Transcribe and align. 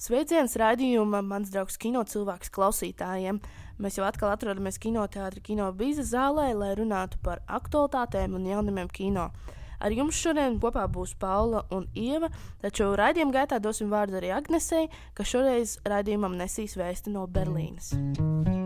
Sveiciens 0.00 0.54
raidījuma 0.56 1.18
mans 1.20 1.50
draugs 1.52 1.76
kino 1.76 2.00
cilvēks 2.08 2.48
klausītājiem. 2.54 3.36
Mēs 3.84 3.98
jau 3.98 4.06
atkal 4.08 4.30
atrodamies 4.32 4.80
kinoteātrī, 4.80 5.42
kino 5.50 5.66
bīza 5.76 6.06
zālē, 6.08 6.46
lai 6.56 6.70
runātu 6.78 7.20
par 7.20 7.42
aktualitātēm 7.44 8.38
un 8.38 8.46
jaunumiem 8.48 8.88
kino. 8.88 9.28
Ar 9.80 9.92
jums 9.92 10.16
šodien 10.16 10.56
kopā 10.60 10.86
būs 10.92 11.12
Paula 11.20 11.66
un 11.76 11.84
Ieva, 11.92 12.32
taču 12.64 12.88
raidījuma 12.96 13.36
gaitā 13.42 13.60
dosim 13.60 13.92
vārdu 13.92 14.16
arī 14.20 14.32
Agnesei, 14.36 14.88
kas 15.12 15.34
šoreiz 15.34 15.76
raidījumam 15.84 16.40
nesīs 16.40 16.78
vēsti 16.80 17.12
no 17.12 17.26
Berlīnes. 17.28 17.92
Man 17.92 18.59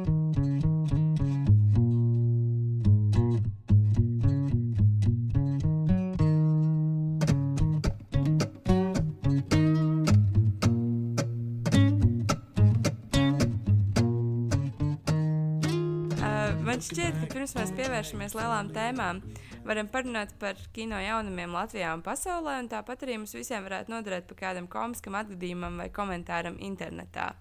šķiet, 16.84 17.16
ka 17.20 17.28
pirms 17.32 17.54
mēs 17.56 17.72
pievēršamies 17.78 18.34
lielām 18.36 18.68
tēmām, 18.74 19.20
varam 19.64 19.88
parunāt 19.92 20.34
par 20.40 20.58
kino 20.76 20.98
jaunumiem 21.00 21.54
Latvijā 21.56 21.94
un 21.96 22.02
pasaulē, 22.04 22.58
un 22.60 22.68
tāpat 22.72 23.06
arī 23.06 23.16
mums 23.20 23.34
visiem 23.36 23.64
varētu 23.64 23.92
noderēt 23.94 24.26
par 24.28 24.40
kādam 24.42 24.68
komiskam 24.70 25.16
atgadījumam 25.20 25.80
vai 25.80 25.88
komentāram 25.94 26.58
internetā. 26.60 27.32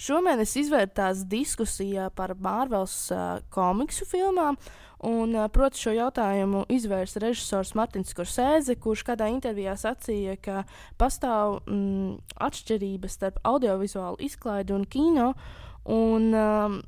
Šomēnes 0.00 0.54
izvērtās 0.56 1.26
diskusijā 1.28 2.06
par 2.16 2.32
Marvels 2.40 2.94
uh, 3.12 3.42
komiksu 3.52 4.06
filmām, 4.08 4.56
un, 5.04 5.34
uh, 5.36 5.48
proti, 5.52 5.82
šo 5.82 5.92
jautājumu 5.98 6.62
izvērsa 6.72 7.20
režisors 7.26 7.74
Martins 7.76 8.16
Korsēze, 8.16 8.78
kurš 8.80 9.02
kādā 9.10 9.28
intervijā 9.28 9.74
sacīja, 9.76 10.38
ka 10.40 10.62
pastāv 11.00 11.58
mm, 11.66 12.16
atšķirības 12.48 13.18
starp 13.18 13.44
audiovizuālu 13.50 14.22
izklaidi 14.24 14.72
un 14.78 14.88
kino. 14.88 15.34
Un, 15.84 16.32
um, 16.32 16.80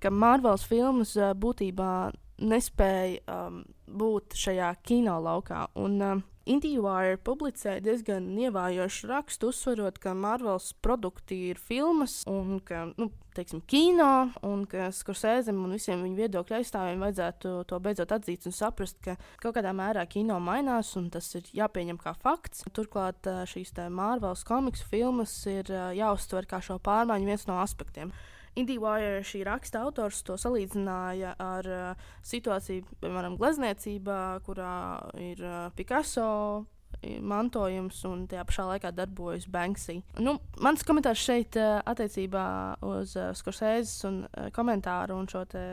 ka 0.00 0.10
Marvels 0.10 0.66
filmas 0.68 1.14
būtībā 1.16 1.92
nespēja 2.38 3.22
um, 3.26 3.62
būt 3.88 4.36
šajā 4.38 4.72
kino 4.86 5.18
laukā. 5.22 5.66
Un, 5.78 5.96
um, 6.02 6.26
IndieWire 6.48 7.18
publicēja 7.20 7.82
diezgan 7.84 8.30
ievājošu 8.40 9.10
rakstu, 9.10 9.50
uzsverot, 9.52 9.98
ka 10.00 10.14
Marvels 10.16 10.70
produkti 10.84 11.50
ir 11.50 11.60
filmas 11.60 12.22
un 12.30 12.56
ka, 12.64 12.86
nu, 12.96 13.10
teiksim, 13.36 13.60
kino, 13.68 14.30
un 14.46 14.62
ka 14.70 14.88
Skursēzam 14.94 15.60
un 15.66 15.76
visiem 15.76 16.00
viņa 16.06 16.20
viedokļu 16.22 16.56
aizstāvjiem 16.58 17.04
vajadzētu 17.04 17.52
to 17.68 17.80
beidzot 17.84 18.14
atzīt 18.16 18.48
un 18.48 18.56
saprast, 18.56 18.96
ka 19.04 19.18
kaut 19.42 19.58
kādā 19.58 19.74
mērā 19.76 20.06
kino 20.08 20.38
mainās, 20.40 20.94
un 21.00 21.10
tas 21.12 21.28
ir 21.36 21.52
jāpieņem 21.60 22.00
kā 22.00 22.16
fakts. 22.16 22.64
Turklāt 22.72 23.28
šīs 23.52 23.76
Marvels 23.92 24.46
komiksu 24.48 24.88
filmas 24.88 25.36
ir 25.50 25.68
jāuztver 25.68 26.48
kā 26.48 26.62
šo 26.64 26.80
pārmaiņu 26.80 27.28
viens 27.28 27.48
no 27.50 27.60
aspektiem. 27.60 28.14
IndieWire 28.58 29.22
šī 29.26 29.44
raksta 29.48 29.82
autors 29.86 30.22
to 30.26 30.38
salīdzināja 30.40 31.34
ar 31.42 31.68
uh, 31.70 32.08
situāciju, 32.26 32.86
piemēram, 33.02 33.38
glezniecībā, 33.40 34.22
kurā 34.46 34.74
ir 35.22 35.44
uh, 35.44 35.70
Picasso 35.78 36.66
mantojums, 37.04 38.00
un 38.08 38.24
tajā 38.30 38.42
pašā 38.48 38.64
laikā 38.72 38.90
darbojas 38.96 39.46
Banksy. 39.52 40.00
Nu, 40.24 40.38
mans 40.64 40.82
komentārs 40.86 41.22
šeit 41.22 41.58
uh, 41.60 41.78
attiecībā 41.86 42.44
uz 42.88 43.14
uh, 43.18 43.30
Skorsēzes 43.38 44.02
un 44.08 44.20
uh, 44.26 44.48
komentāru 44.54 45.18
un 45.20 45.30
šo 45.30 45.44
te. 45.52 45.64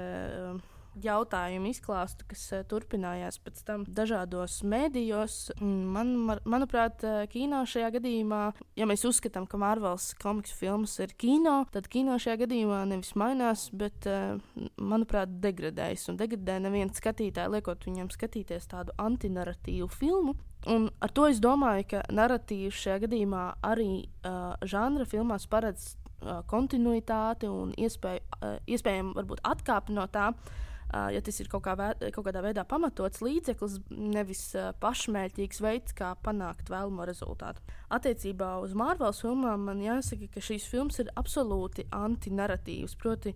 Uh, 0.54 0.72
jautājumu 1.04 1.70
izklāstu, 1.72 2.26
kas 2.30 2.44
uh, 2.56 2.64
turpinājās 2.70 3.38
pēc 3.44 3.62
tam 3.68 3.84
dažādos 3.88 4.62
mēdījos. 4.68 5.38
Man, 5.62 6.14
man, 6.28 6.42
manuprāt, 6.48 7.04
uh, 7.06 7.24
kino 7.32 7.64
šajā 7.70 7.92
gadījumā, 7.98 8.42
ja 8.80 8.88
mēs 8.90 9.06
uzskatām, 9.08 9.48
ka 9.50 9.60
Marvels 9.62 10.12
komiksu 10.22 10.58
filmas 10.60 10.96
ir 11.04 11.16
kino, 11.20 11.58
tad 11.74 11.90
kino 11.92 12.18
šajā 12.22 12.42
gadījumā 12.46 12.82
nevis 12.92 13.14
mainās, 13.20 13.68
bet, 13.76 14.08
uh, 14.10 14.40
manuprāt, 14.80 15.38
degradējas. 15.44 16.08
Un 16.12 16.20
degradē 16.22 16.60
nevienu 16.66 16.96
skatītāju, 16.96 17.56
liekot 17.58 17.88
viņam 17.88 18.12
skatīties 18.14 18.70
tādu 18.72 18.96
antinarratīvu 19.02 19.90
filmu. 19.92 20.36
Un 20.72 20.88
ar 21.04 21.12
to 21.14 21.28
es 21.30 21.38
domāju, 21.44 21.86
ka 21.92 22.06
narratīvs 22.10 22.80
šajā 22.88 23.04
gadījumā 23.06 23.46
arī 23.66 23.90
uh, 24.02 24.56
žanra 24.66 25.06
filmās 25.06 25.46
paredz 25.50 25.92
uh, 25.94 26.40
kontinuitāti 26.50 27.50
un 27.52 27.76
iespēju, 27.78 28.24
uh, 28.40 28.56
iespējami 28.66 29.14
varbūt 29.20 29.44
atkāpi 29.46 29.94
no 29.94 30.08
tā. 30.10 30.32
Uh, 30.32 30.64
ja 31.14 31.22
tas 31.26 31.40
ir 31.42 31.50
kaut, 31.52 31.64
kā 31.66 31.74
vē, 31.80 31.90
kaut 32.16 32.26
kādā 32.28 32.42
veidā 32.46 32.64
pamatots 32.68 33.22
līdzeklis, 33.26 33.80
nevis 33.90 34.44
pašmērķīgs 34.82 35.62
veids, 35.66 35.96
kā 35.98 36.14
panākt 36.24 36.72
vēlamo 36.72 37.08
rezultātu. 37.10 37.64
Attiecībā 37.96 38.56
uz 38.64 38.76
Marvels 38.78 39.20
filmām 39.24 39.68
man 39.70 39.82
jāsaka, 39.84 40.30
ka 40.34 40.44
šīs 40.44 40.68
filmas 40.72 41.02
ir 41.04 41.12
absolūti 41.20 41.88
antinarratīvas. 41.96 42.96
Proti, 43.02 43.36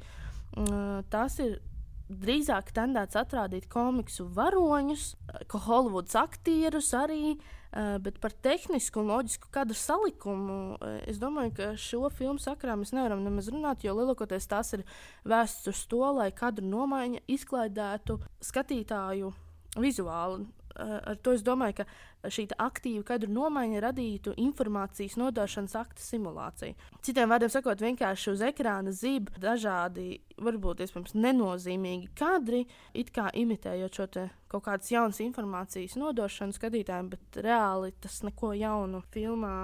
tās 1.11 1.39
ir 1.43 1.59
drīzāk 2.09 2.73
tendēts 2.75 3.17
atrādīt 3.19 3.69
komiksu 3.71 4.27
varoņus, 4.33 5.13
ka 5.47 5.63
Holivudas 5.67 6.17
aktierus 6.19 6.93
arī 6.97 7.37
Uh, 7.69 7.99
bet 8.01 8.15
par 8.17 8.33
tehnisku 8.33 8.97
un 8.97 9.11
loģisku 9.11 9.51
kadru 9.53 9.75
salikumu 9.77 10.55
uh, 10.81 10.93
es 11.05 11.19
domāju, 11.21 11.51
ka 11.53 11.67
šo 11.77 12.07
filmu 12.09 12.41
sakarā 12.41 12.73
mēs 12.73 12.95
nevaram 12.97 13.21
nemaz 13.21 13.51
runāt, 13.53 13.83
jo 13.85 13.93
lielākoties 13.93 14.49
tās 14.49 14.73
ir 14.73 14.81
vēstas 15.21 15.69
uz 15.75 15.83
to, 15.91 15.99
lai 16.17 16.31
kadru 16.33 16.65
nomaiņa 16.65 17.21
izklaidētu 17.29 18.17
skatītāju 18.41 19.29
vizuāli. 19.77 20.47
Uh, 20.75 20.99
ar 21.11 21.17
to 21.23 21.33
es 21.33 21.41
domāju, 21.43 21.79
ka 21.79 22.29
šī 22.29 22.45
aktīva 22.59 23.03
kadru 23.07 23.31
nomaiņa 23.33 23.81
radītu 23.87 24.35
informācijas 24.39 25.17
nodošanas 25.19 25.75
akta 25.79 26.03
simulāciju. 26.03 26.75
Citiem 27.05 27.31
vārdiem 27.31 27.51
sakot, 27.53 27.81
vienkārši 27.83 28.33
uz 28.33 28.43
ekrāna 28.45 28.93
zīm 28.95 29.29
dažādi, 29.41 30.21
varbūt 30.39 30.83
iespējams 30.85 31.15
nenozīmīgi 31.17 32.11
kadri, 32.19 32.65
it 32.93 33.13
kā 33.15 33.29
imitējot 33.33 34.01
šo 34.01 34.09
kaut 34.49 34.65
kādas 34.65 34.91
jaunas 34.91 35.21
informācijas 35.23 35.97
nodošanu 35.99 36.55
skatītājiem, 36.55 37.13
bet 37.13 37.41
reāli 37.45 37.93
tas 38.01 38.21
neko 38.25 38.53
jaunu 38.57 39.03
filmā 39.13 39.55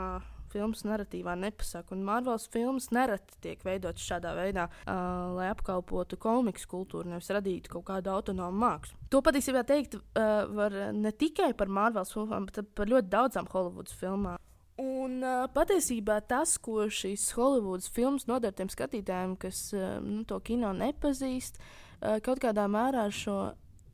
filmas 0.55 0.85
narratīvā 0.87 1.35
nepasaka. 1.39 1.93
Un 1.95 2.05
Marvels 2.07 2.47
filmas 2.51 2.89
nereti 2.95 3.39
tiek 3.43 3.61
veidotas 3.67 4.05
šādā 4.07 4.31
veidā, 4.37 4.69
uh, 4.85 5.35
lai 5.35 5.49
apkalpotu 5.51 6.19
komiksu 6.21 6.71
kultūru, 6.71 7.11
nevis 7.11 7.31
radītu 7.35 7.75
kaut 7.75 7.87
kādu 7.91 8.13
autonomu 8.15 8.63
mākslu. 8.63 8.97
To 9.11 9.21
patiesībā 9.25 9.65
teikt 9.67 9.99
uh, 9.99 10.47
var 10.55 10.79
ne 10.95 11.11
tikai 11.11 11.51
par 11.57 11.71
Marvels 11.71 12.15
filmām, 12.15 12.47
bet 12.49 12.63
par 12.77 12.91
ļoti 12.91 13.11
daudzām 13.11 13.51
Holivudas 13.51 13.95
filmām. 13.99 14.39
Un 14.81 15.21
uh, 15.23 15.45
patiesībā 15.55 16.17
tas, 16.27 16.57
ko 16.59 16.89
šīs 16.91 17.29
Holivudas 17.37 17.87
filmas 17.95 18.25
nodara 18.27 18.55
tiem 18.55 18.67
skatītājiem, 18.71 19.37
kas 19.39 19.69
uh, 19.75 20.01
nu, 20.03 20.25
to 20.27 20.41
kino 20.43 20.73
nepazīst, 20.75 21.61
uh, 21.61 22.17
kaut 22.25 22.41
kādā 22.43 22.65
mērā 22.71 23.05
šo 23.07 23.53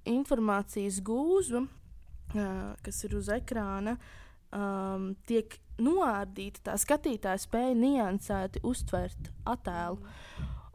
informācijas 0.10 0.98
gūzmu, 1.06 1.68
uh, 1.68 2.74
kas 2.82 3.04
ir 3.06 3.14
uz 3.20 3.30
ekrāna, 3.30 4.00
um, 4.56 5.12
tiek 5.28 5.58
noārdīta. 5.82 6.66
Tā 6.70 6.78
skatītāja 6.82 7.42
spēja 7.42 7.76
niansēti 7.78 8.64
uztvert 8.68 9.32
attēlu. 9.50 10.02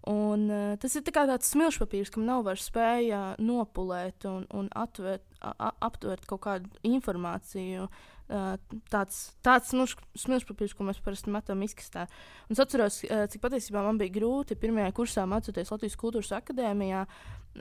Un, 0.06 0.44
uh, 0.54 0.74
tas 0.78 0.94
ir 0.94 1.02
tā 1.06 1.24
tāds 1.26 1.48
smilšpapīrs, 1.50 2.12
kam 2.14 2.26
nav 2.28 2.44
vairs 2.46 2.68
spēja 2.68 3.22
nopulēt 3.42 4.26
un, 4.30 4.44
un 4.54 4.68
atvērt, 4.70 5.24
a, 5.42 5.72
aptvert 5.82 6.28
kaut 6.30 6.44
kādu 6.46 6.70
informāciju. 6.86 7.88
Uh, 8.26 8.54
tāds 8.90 9.18
tāds 9.46 9.70
nu, 9.74 9.84
smilšpapīrs, 10.18 10.74
ko 10.74 10.86
mēs 10.86 11.02
parasti 11.02 11.30
metam 11.34 11.60
izkastē. 11.62 12.06
Un 12.46 12.56
es 12.56 12.62
atceros, 12.62 13.00
uh, 13.06 13.26
cik 13.30 13.42
patiesībā 13.42 13.82
man 13.82 13.98
bija 13.98 14.14
grūti 14.18 14.58
pirmajā 14.58 14.94
kursā 14.94 15.26
mācoties 15.30 15.70
Latvijas 15.74 15.98
Kultūras 15.98 16.32
Akadēmijā, 16.38 17.04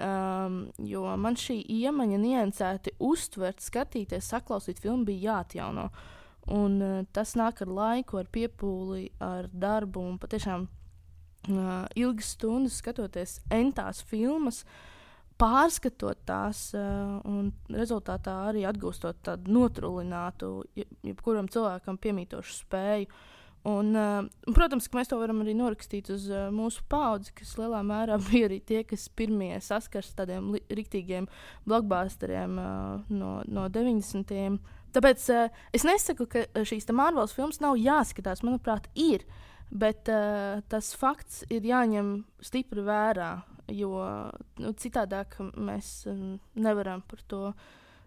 um, 0.01 0.57
jo 0.83 1.03
man 1.19 1.37
šī 1.39 1.59
iemaņa 1.71 2.19
niansēti 2.21 2.95
uztvert, 3.03 3.63
skatīties, 3.63 4.29
saklausīt 4.31 4.81
filmu 4.83 5.07
bija 5.09 5.31
jāatjauno. 5.31 5.89
Un, 6.55 6.79
uh, 6.81 6.97
tas 7.15 7.35
nāk 7.39 7.63
ar 7.65 7.71
laiku, 7.79 8.19
ar 8.21 8.29
piepūli, 8.31 9.07
ar 9.23 9.49
darbu 9.51 10.03
un 10.13 10.17
patiešām 10.21 10.67
uh, 10.67 11.85
ilgas 11.95 12.35
stundas 12.35 12.81
skatoties 12.81 13.39
entās 13.53 14.03
filmas. 14.05 14.63
Pārskatot 15.41 16.21
tās, 16.27 16.69
uh, 16.77 17.17
un 17.27 17.49
rezultātā 17.73 18.37
arī 18.49 18.63
atgūstot 18.69 19.23
tādu 19.25 19.51
notrūlinātu, 19.57 20.51
jebkuram 21.03 21.49
cilvēkam 21.51 21.99
piemītošu 21.99 22.61
spēju 22.61 23.09
uh, 23.09 23.23
Un, 23.65 23.95
uh, 23.97 24.51
protams, 24.53 24.85
ka 24.85 24.99
mēs 24.99 25.09
to 25.09 25.17
varam 25.17 25.39
arī 25.41 25.55
norakstīt 25.57 26.11
uz 26.13 26.27
uh, 26.29 26.51
mūsu 26.53 26.83
paudzi, 26.89 27.31
kas 27.39 27.55
lielā 27.57 27.79
mērā 27.85 28.19
bija 28.27 28.45
arī 28.49 28.59
tie, 28.61 28.83
kas 28.85 29.07
pirmie 29.09 29.55
saskars 29.63 30.11
ar 30.11 30.19
tādiem 30.21 30.51
rīktīgiem 30.69 31.25
blockbusteriem 31.65 32.59
uh, 32.61 33.07
no, 33.09 33.31
no 33.49 33.65
90. 33.73 34.59
Tāpēc 34.93 35.25
uh, 35.33 35.57
es 35.73 35.87
nesaku, 35.87 36.29
ka 36.29 36.45
šīs 36.61 36.85
Marvels 36.93 37.33
filmas 37.33 37.57
nav 37.63 37.79
jāskatās. 37.81 38.45
Manuprāt, 38.45 38.91
ir. 38.93 39.25
Bet 39.73 40.13
uh, 40.13 40.61
tas 40.69 40.93
fakts 40.93 41.41
ir 41.49 41.65
jāņem 41.65 42.19
stipri 42.45 42.85
vērā, 42.85 43.31
jo 43.73 43.97
nu, 44.61 44.75
citādāk 44.77 45.39
mēs 45.57 46.03
um, 46.11 46.37
nevaram 46.53 47.01
par 47.09 47.25
to. 47.25 47.43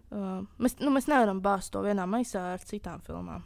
Uh, 0.09 0.39
mēs, 0.55 0.79
nu, 0.79 0.95
mēs 0.95 1.11
nevaram 1.11 1.43
bāzt 1.43 1.75
to 1.75 1.83
vienā 1.83 2.07
maisā 2.07 2.53
ar 2.55 2.63
citām 2.63 3.03
filmām. 3.03 3.43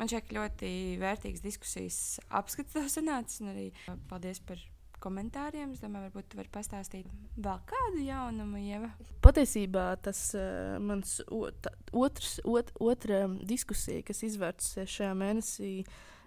Man 0.00 0.08
šķiet, 0.08 0.30
ļoti 0.32 0.68
vērtīgas 0.96 1.42
diskusijas 1.44 1.96
apskats 2.32 2.72
tev 2.72 2.86
sanācis, 2.88 3.42
un 3.44 3.50
arī 3.52 3.66
paldies 4.08 4.40
par 4.48 4.62
komentāriem. 5.04 5.74
Es 5.74 5.82
domāju, 5.82 6.08
varbūt 6.08 6.30
tu 6.32 6.38
vari 6.40 6.52
pastāstīt 6.52 7.08
vēl 7.36 7.60
kādu 7.68 8.04
jaunumu, 8.06 8.60
Ieva. 8.64 8.88
Patiesībā 9.24 9.90
tas 10.04 10.22
uh, 10.38 10.78
mans 10.80 11.18
ot, 11.28 11.68
otrs, 11.92 12.38
ot, 12.48 12.72
otra 12.80 13.26
diskusija, 13.48 14.04
kas 14.08 14.24
izvērtusies 14.28 14.96
šajā 14.96 15.16
mēnesī 15.20 15.72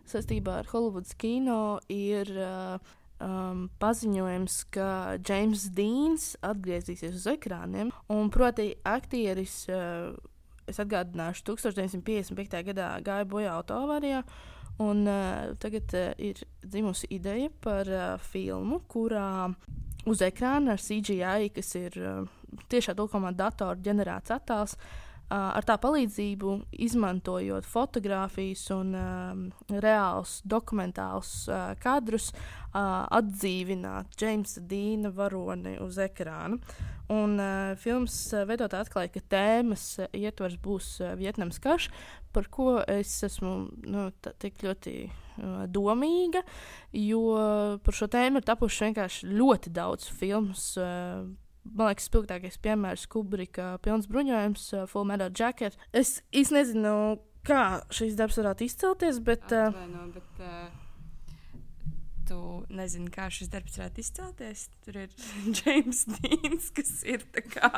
saistībā 0.09 0.59
ar 0.61 0.69
Hollywoods 0.69 1.15
kino, 1.17 1.79
ir 1.89 2.29
uh, 2.37 2.93
um, 3.23 3.65
paziņojums, 3.81 4.59
ka 4.75 4.89
James 5.17 5.69
Deans 5.73 6.33
atgriezīsies 6.45 7.17
uz 7.21 7.25
ekrāniem. 7.33 7.89
Un, 8.13 8.29
proti, 8.33 8.73
aktieris, 8.85 9.63
uh, 9.71 10.13
es 10.69 10.79
atgādināšu, 10.81 11.45
1955. 11.51 12.59
gadā 12.71 12.89
gāja 13.05 13.27
bojā 13.29 13.53
autoavārijā. 13.59 14.23
Un, 14.81 15.05
uh, 15.05 15.53
tagad 15.61 15.93
uh, 15.93 16.11
ir 16.17 16.39
dzimusi 16.63 17.11
ideja 17.13 17.51
par 17.61 17.89
uh, 17.89 18.05
filmu, 18.31 18.81
kurā 18.89 19.51
uz 20.09 20.23
ekrāna 20.25 20.73
ar 20.73 20.81
CGI, 20.81 21.51
kas 21.53 21.75
ir 21.77 21.97
uh, 22.01 22.23
tiešā 22.73 22.95
tulkumā 22.97 23.35
datora 23.37 23.77
ģenerēts 23.85 24.33
attēls, 24.33 24.73
uh, 24.73 25.02
ar 25.33 25.65
tā 25.65 25.77
palīdzību, 25.81 26.53
izmantojot 26.85 27.65
fotografijas 27.65 28.67
un 28.75 28.93
uh, 28.97 29.31
reālus 29.83 30.37
dokumentālus 30.45 31.31
uh, 31.49 31.71
kadrus, 31.81 32.31
uh, 32.33 33.05
atdzīvināt 33.07 34.13
Jamesa 34.19 34.61
Dīna 34.69 35.13
varoni 35.15 35.77
uz 35.83 35.97
ekrāna. 36.01 36.59
Un 37.13 37.35
uh, 37.41 37.73
filmas 37.81 38.15
veidotāji 38.47 38.87
atklāja, 38.87 39.13
ka 39.13 39.23
tēmas 39.33 39.87
ietvers 40.13 40.57
būs 40.61 40.95
uh, 41.01 41.13
Vietnams 41.19 41.59
karš, 41.63 41.89
par 42.33 42.49
ko 42.53 42.77
es 42.89 43.15
esmu 43.25 43.53
nu, 43.89 44.07
tik 44.41 44.63
ļoti 44.65 44.97
uh, 45.09 45.63
domīga, 45.69 46.43
jo 46.97 47.23
par 47.83 47.97
šo 47.97 48.09
tēmu 48.11 48.41
ir 48.41 48.47
tapuši 48.47 48.89
vienkārši 48.89 49.31
ļoti 49.33 49.73
daudz 49.73 50.09
filmu. 50.13 50.57
Uh, 50.77 51.31
man 51.63 51.91
liekas, 51.91 52.09
spilgtākais 52.09 52.59
piemērs 52.63 53.07
Kubrika 53.11 53.77
pilns 53.85 54.09
bruņojums, 54.11 54.69
uh, 54.75 54.85
Full 54.91 55.07
Metal 55.09 55.31
Jacket. 55.33 55.77
Es 55.95 56.17
īsti 56.35 56.59
nezinu, 56.59 56.95
kā 57.47 57.83
šis 57.93 58.17
darbs 58.19 58.39
varētu 58.41 58.67
izcelties, 58.67 59.19
bet. 59.23 59.45
Atvaino, 59.49 60.07
bet 60.15 60.43
uh, 60.43 60.82
tu 62.27 62.37
nezini, 62.73 63.09
kā 63.13 63.27
šis 63.33 63.51
darbs 63.53 63.77
varētu 63.79 64.01
izcelties. 64.03 64.65
Tur 64.85 64.99
ir 65.03 65.13
James 65.59 66.03
Deans, 66.15 66.69
kas 66.75 66.91
ir 67.07 67.25
kā, 67.53 67.71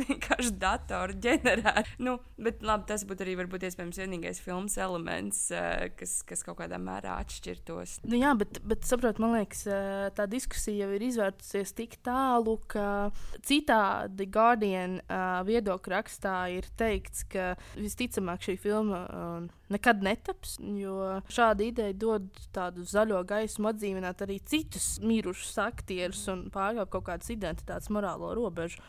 vienkārši 0.00 0.54
datoru 0.60 1.16
ģenerēts. 1.24 1.96
Nu, 2.02 2.18
bet 2.40 2.64
labi, 2.66 2.88
tas 2.90 3.04
būtu 3.08 3.26
arī 3.26 3.36
varbūt 3.42 3.66
iespējams 3.68 4.00
vienīgais 4.02 4.42
filmas 4.44 4.78
elements, 4.80 5.42
uh, 5.54 5.88
kas, 5.98 6.20
kas 6.26 6.44
kaut 6.46 6.60
kādā 6.62 6.80
mērā 6.82 7.18
atšķirtos. 7.24 8.00
Nu, 8.08 8.18
jā, 8.20 8.32
bet, 8.38 8.62
bet 8.66 8.88
saprot, 8.88 9.20
man 9.22 9.36
liekas, 9.38 9.66
uh, 9.70 10.08
tā 10.16 10.26
diskusija 10.30 10.86
jau 10.86 10.96
ir 10.96 11.06
izvērtusies 11.10 11.74
tik 11.76 11.98
tālu, 12.06 12.58
ka 12.70 13.10
citādi 13.46 14.28
Guardian 14.32 15.00
uh, 15.02 15.40
viedokļu 15.48 15.96
rakstā 15.96 16.36
ir 16.56 16.68
teikts, 16.80 17.24
ka 17.30 17.54
visticamāk 17.78 18.44
šī 18.46 18.58
filma. 18.60 19.06
Uh, 19.06 19.59
nekad 19.70 20.02
netaps, 20.04 20.56
jo 20.80 20.96
šāda 21.30 21.66
ideja 21.66 21.96
dod 21.96 22.28
tādu 22.54 22.84
zaļo 22.88 23.22
gaismu 23.28 23.70
atdzīvināt 23.70 24.24
arī 24.26 24.40
citus 24.50 24.96
mirušus 25.04 25.58
aktierus 25.62 26.24
un 26.32 26.48
pārkāpt 26.54 26.92
kaut 26.94 27.06
kādas 27.06 27.30
identitātes 27.32 27.92
morālo 27.92 28.32
robežu. 28.36 28.82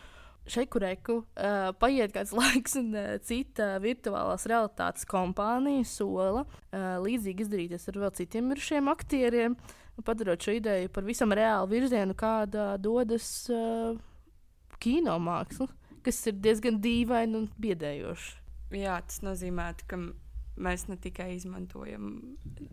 Šeikureku 0.50 1.20
uh, 1.22 1.70
paiet 1.78 2.16
kāds 2.16 2.34
laiks, 2.40 2.74
un 2.80 2.96
uh, 2.98 3.12
cita 3.22 3.76
virtuālās 3.84 4.48
realitātes 4.50 5.06
kompānija 5.10 5.86
sola 5.86 6.48
uh, 6.48 6.98
līdzīgi 7.04 7.46
izdarīties 7.46 7.86
ar 7.92 8.00
vēl 8.02 8.16
citiem 8.18 8.50
mirušiem 8.50 8.90
aktieriem, 8.90 9.58
padarot 10.02 10.42
šo 10.42 10.58
ideju 10.58 10.90
par 10.90 11.06
visam 11.06 11.36
reālu 11.38 11.70
virzienu, 11.76 12.18
kāda 12.18 12.74
dodas 12.82 13.28
uh, 13.54 13.94
kino 14.82 15.20
māksla, 15.22 15.70
kas 16.02 16.24
ir 16.32 16.42
diezgan 16.42 16.82
dīvaini 16.82 17.38
un 17.38 17.48
biedējoši. 17.62 18.38
Jā, 18.82 18.98
tas 19.06 19.22
nozīmē, 19.22 19.68
ka 19.86 20.00
mēs 20.60 20.86
ne 20.90 20.98
tikai 21.00 21.30
izmantojam 21.36 22.10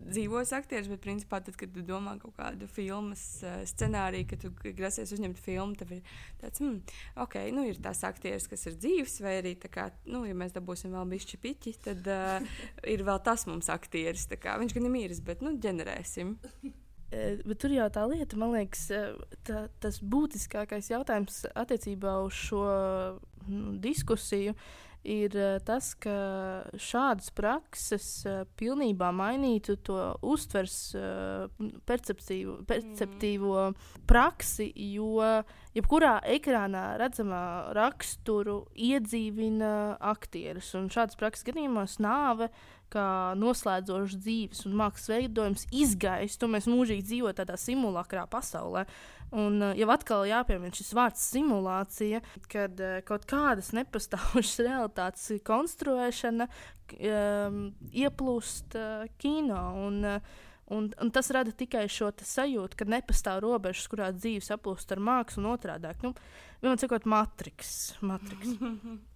dzīvos 0.09 0.51
aktierus, 0.55 0.89
bet 0.91 1.03
principā 1.03 1.39
tad, 1.43 1.55
kad 1.59 1.71
tu 1.73 1.83
domā 1.85 2.15
kaut 2.21 2.35
kādu 2.37 2.67
filmas 2.71 3.23
uh, 3.45 3.61
scenāriju, 3.69 4.27
kad 4.29 4.43
tu 4.43 4.73
grasies 4.77 5.13
uzņemt 5.15 5.39
filmu, 5.43 5.77
tad 5.79 5.93
ir 5.95 6.17
tāds, 6.41 6.61
hmm, 6.61 6.81
ok, 7.23 7.39
nu 7.55 7.65
ir 7.69 7.79
tās 7.83 8.03
aktieris, 8.07 8.49
kas 8.51 8.67
ir 8.69 8.75
dzīves, 8.79 9.19
vai 9.25 9.37
arī, 9.39 9.55
kā, 9.63 9.89
nu, 10.09 10.25
ja 10.27 10.35
mēs 10.37 10.55
dabūsim 10.57 10.93
vēl 10.95 11.07
bišķi 11.15 11.41
piķi, 11.45 11.75
tad 11.87 12.11
uh, 12.11 12.59
ir 12.89 13.05
vēl 13.07 13.23
tas 13.25 13.47
mums 13.49 13.71
aktieris. 13.73 14.27
Kā, 14.39 14.59
viņš 14.61 14.75
gan 14.75 14.85
ir 14.85 14.93
mīris, 14.93 15.23
bet, 15.25 15.41
nu, 15.45 15.55
ģenerēsim. 15.61 16.35
Bet 17.09 17.57
tur 17.57 17.73
jau 17.73 17.87
tā 17.89 18.03
lieta, 18.05 18.37
man 18.37 18.51
liekas, 18.53 18.83
tā, 19.47 19.63
tas 19.81 19.97
būtiskākais 20.05 20.91
jautājums 20.91 21.41
attiecībā 21.57 22.19
uz 22.21 22.37
šo 22.37 22.61
nu, 23.47 23.73
diskusiju 23.81 24.53
ir 24.53 24.77
eh, 25.35 25.59
tas, 25.63 25.93
ka 25.95 26.13
šādas 26.75 27.31
prakses 27.31 28.07
eh, 28.27 28.41
pilnībā 28.59 29.11
mainītu 29.15 29.77
to 29.87 29.97
uztvers 30.27 30.75
eh, 30.99 31.45
perceptīvo, 31.87 32.57
perceptīvo 32.67 33.69
praksi, 34.09 34.67
jo 34.93 35.23
jebkurā 35.77 36.17
ekrānā 36.35 36.83
redzamā 36.99 37.43
raksturu 37.77 38.65
iedzīvina 38.75 39.71
aktierus. 40.11 40.73
Un 40.75 40.91
šādas 40.91 41.19
prakses 41.19 41.47
gadījumos 41.47 41.99
nāve 42.03 42.49
kā 42.93 43.35
noslēdzošs 43.39 44.17
dzīves 44.23 44.65
un 44.67 44.75
mākslas 44.79 45.11
veidojums 45.13 45.65
izgaistu, 45.75 46.49
mēs 46.51 46.69
mūžīgi 46.69 47.05
dzīvojam 47.07 47.39
tādā 47.39 47.57
simulakrā 47.59 48.25
pasaulē. 48.31 48.85
Un 49.39 49.61
uh, 49.61 49.75
jau 49.77 49.89
atkal 49.93 50.25
jāpiemina 50.25 50.73
šis 50.73 50.91
vārds 50.97 51.23
simulācija, 51.35 52.23
kad 52.49 52.81
uh, 52.81 52.99
kaut 53.05 53.27
kādas 53.29 53.71
nepastāvošas 53.77 54.61
realitātes 54.67 55.29
konstruēšana 55.45 56.49
um, 56.49 57.63
ieplūst 57.93 58.77
uh, 58.79 59.09
kino. 59.21 59.63
Un, 59.87 60.05
uh, 60.17 60.45
Un, 60.69 60.91
un 61.01 61.09
tas 61.09 61.31
rada 61.33 61.49
tikai 61.49 61.87
šo 61.89 62.11
sajūtu, 62.13 62.77
ka 62.77 62.85
nepastāv 62.85 63.39
robežas, 63.41 63.87
kurā 63.89 64.11
dzīve 64.13 64.43
saplūst 64.45 64.93
ar 64.93 65.01
mākslu 65.01 65.41
un 65.41 65.47
otrādi. 65.55 65.89
Nu, 66.05 66.13
Vienmēr 66.61 66.81
sakot, 66.83 67.07
matriks. 67.09 67.71
matriks. 68.05 68.53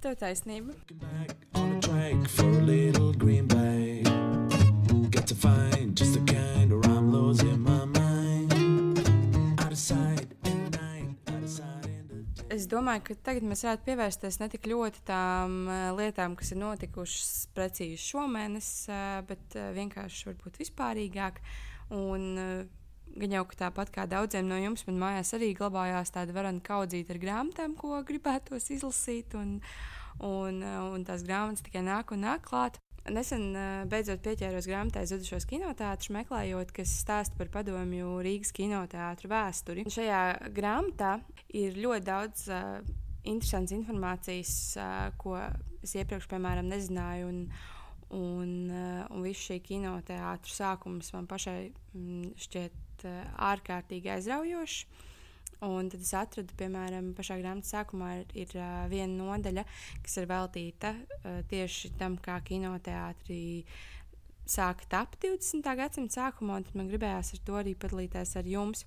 Tev 0.00 0.14
taisnība. 0.16 0.72
Es 12.50 12.64
domāju, 12.68 13.04
ka 13.06 13.14
tagad 13.28 13.44
mēs 13.44 13.62
varētu 13.66 13.86
pievērsties 13.86 14.40
ne 14.40 14.48
tik 14.52 14.66
ļoti 14.72 15.04
tām 15.08 15.60
uh, 15.68 15.92
lietām, 16.00 16.32
kas 16.36 16.54
ir 16.54 16.62
notikušas 16.64 17.46
precīzi 17.56 18.00
šomēnes, 18.00 18.72
uh, 18.88 19.20
bet 19.28 19.56
uh, 19.60 19.68
vienkārši 19.76 20.30
varbūt 20.32 20.58
vispārīgāk. 20.64 21.44
Un, 21.92 22.26
gan 23.16 23.36
jau 23.38 23.44
tāpat 23.62 23.90
kā 23.94 24.06
daudziem 24.10 24.48
no 24.48 24.58
jums, 24.60 24.86
man 24.88 25.00
mājās 25.02 25.34
arī 25.38 25.52
glabājās 25.58 26.12
tāda 26.14 26.36
varana 26.36 26.62
kaudzīta 26.64 27.14
ar 27.14 27.22
grāmatām, 27.22 27.74
ko 27.78 28.02
gribētos 28.06 28.70
izlasīt. 28.74 29.34
Un, 29.38 29.58
un, 30.20 30.62
uh, 30.62 30.86
un 30.94 31.04
tās 31.08 31.24
grāmatas 31.26 31.64
tikai 31.66 31.84
nāk 31.86 32.14
un 32.14 32.26
nāk 32.26 32.46
klāt. 32.48 32.80
Nesen 33.08 33.54
beidzot 33.88 34.20
pieķēros 34.22 34.66
grāmatai 34.68 35.06
Zudušos 35.08 35.46
kinoteātrus, 35.48 36.10
meklējot, 36.12 36.72
kas 36.76 36.92
stāsta 37.00 37.38
par 37.38 37.48
padomju 37.54 38.18
Rīgas 38.22 38.52
kinoteātru 38.54 39.30
vēsturi. 39.32 39.86
Šajā 39.90 40.50
grāmatā 40.54 41.14
ir 41.56 41.78
ļoti 41.80 42.06
daudz 42.06 42.44
uh, 42.52 42.76
interesantas 43.24 43.74
informācijas, 43.78 44.54
uh, 44.76 45.08
ko 45.20 45.38
es 45.80 45.96
iepriekš, 45.96 46.28
piemēram, 46.30 46.68
nezināju. 46.70 47.32
Un, 47.32 47.40
un, 48.20 48.52
uh, 48.68 49.02
un 49.14 49.24
viss 49.24 49.48
šī 49.48 49.60
kinoteātris 49.64 50.60
sākums 50.60 51.12
man 51.16 51.28
pašai 51.30 51.58
mm, 51.70 52.34
šķiet 53.00 53.08
uh, 53.08 53.30
ārkārtīgi 53.50 54.10
aizraujošs. 54.16 54.86
Un 55.60 55.90
tad 55.92 56.00
es 56.00 56.12
atradu, 56.16 56.54
piemēram, 56.56 57.12
pašā 57.14 57.36
grāmatas 57.36 57.72
sākumā 57.74 58.20
ir, 58.20 58.28
ir 58.34 58.52
uh, 58.56 58.88
viena 58.88 59.12
nodaļa, 59.12 59.64
kas 60.02 60.16
ir 60.16 60.28
veltīta 60.28 60.94
uh, 60.94 61.42
tieši 61.48 61.92
tam, 61.98 62.16
kā 62.16 62.40
kinoteātrī 62.40 63.64
sāka 64.48 64.88
tapt 64.88 65.20
20. 65.22 65.62
gadsimta 65.76 66.16
sākumā, 66.16 66.60
un 66.60 66.64
man 66.74 66.88
gribējās 66.88 67.34
ar 67.34 67.42
to 67.44 67.58
arī 67.60 67.74
padalīties 67.76 68.36
ar 68.40 68.48
jums. 68.48 68.86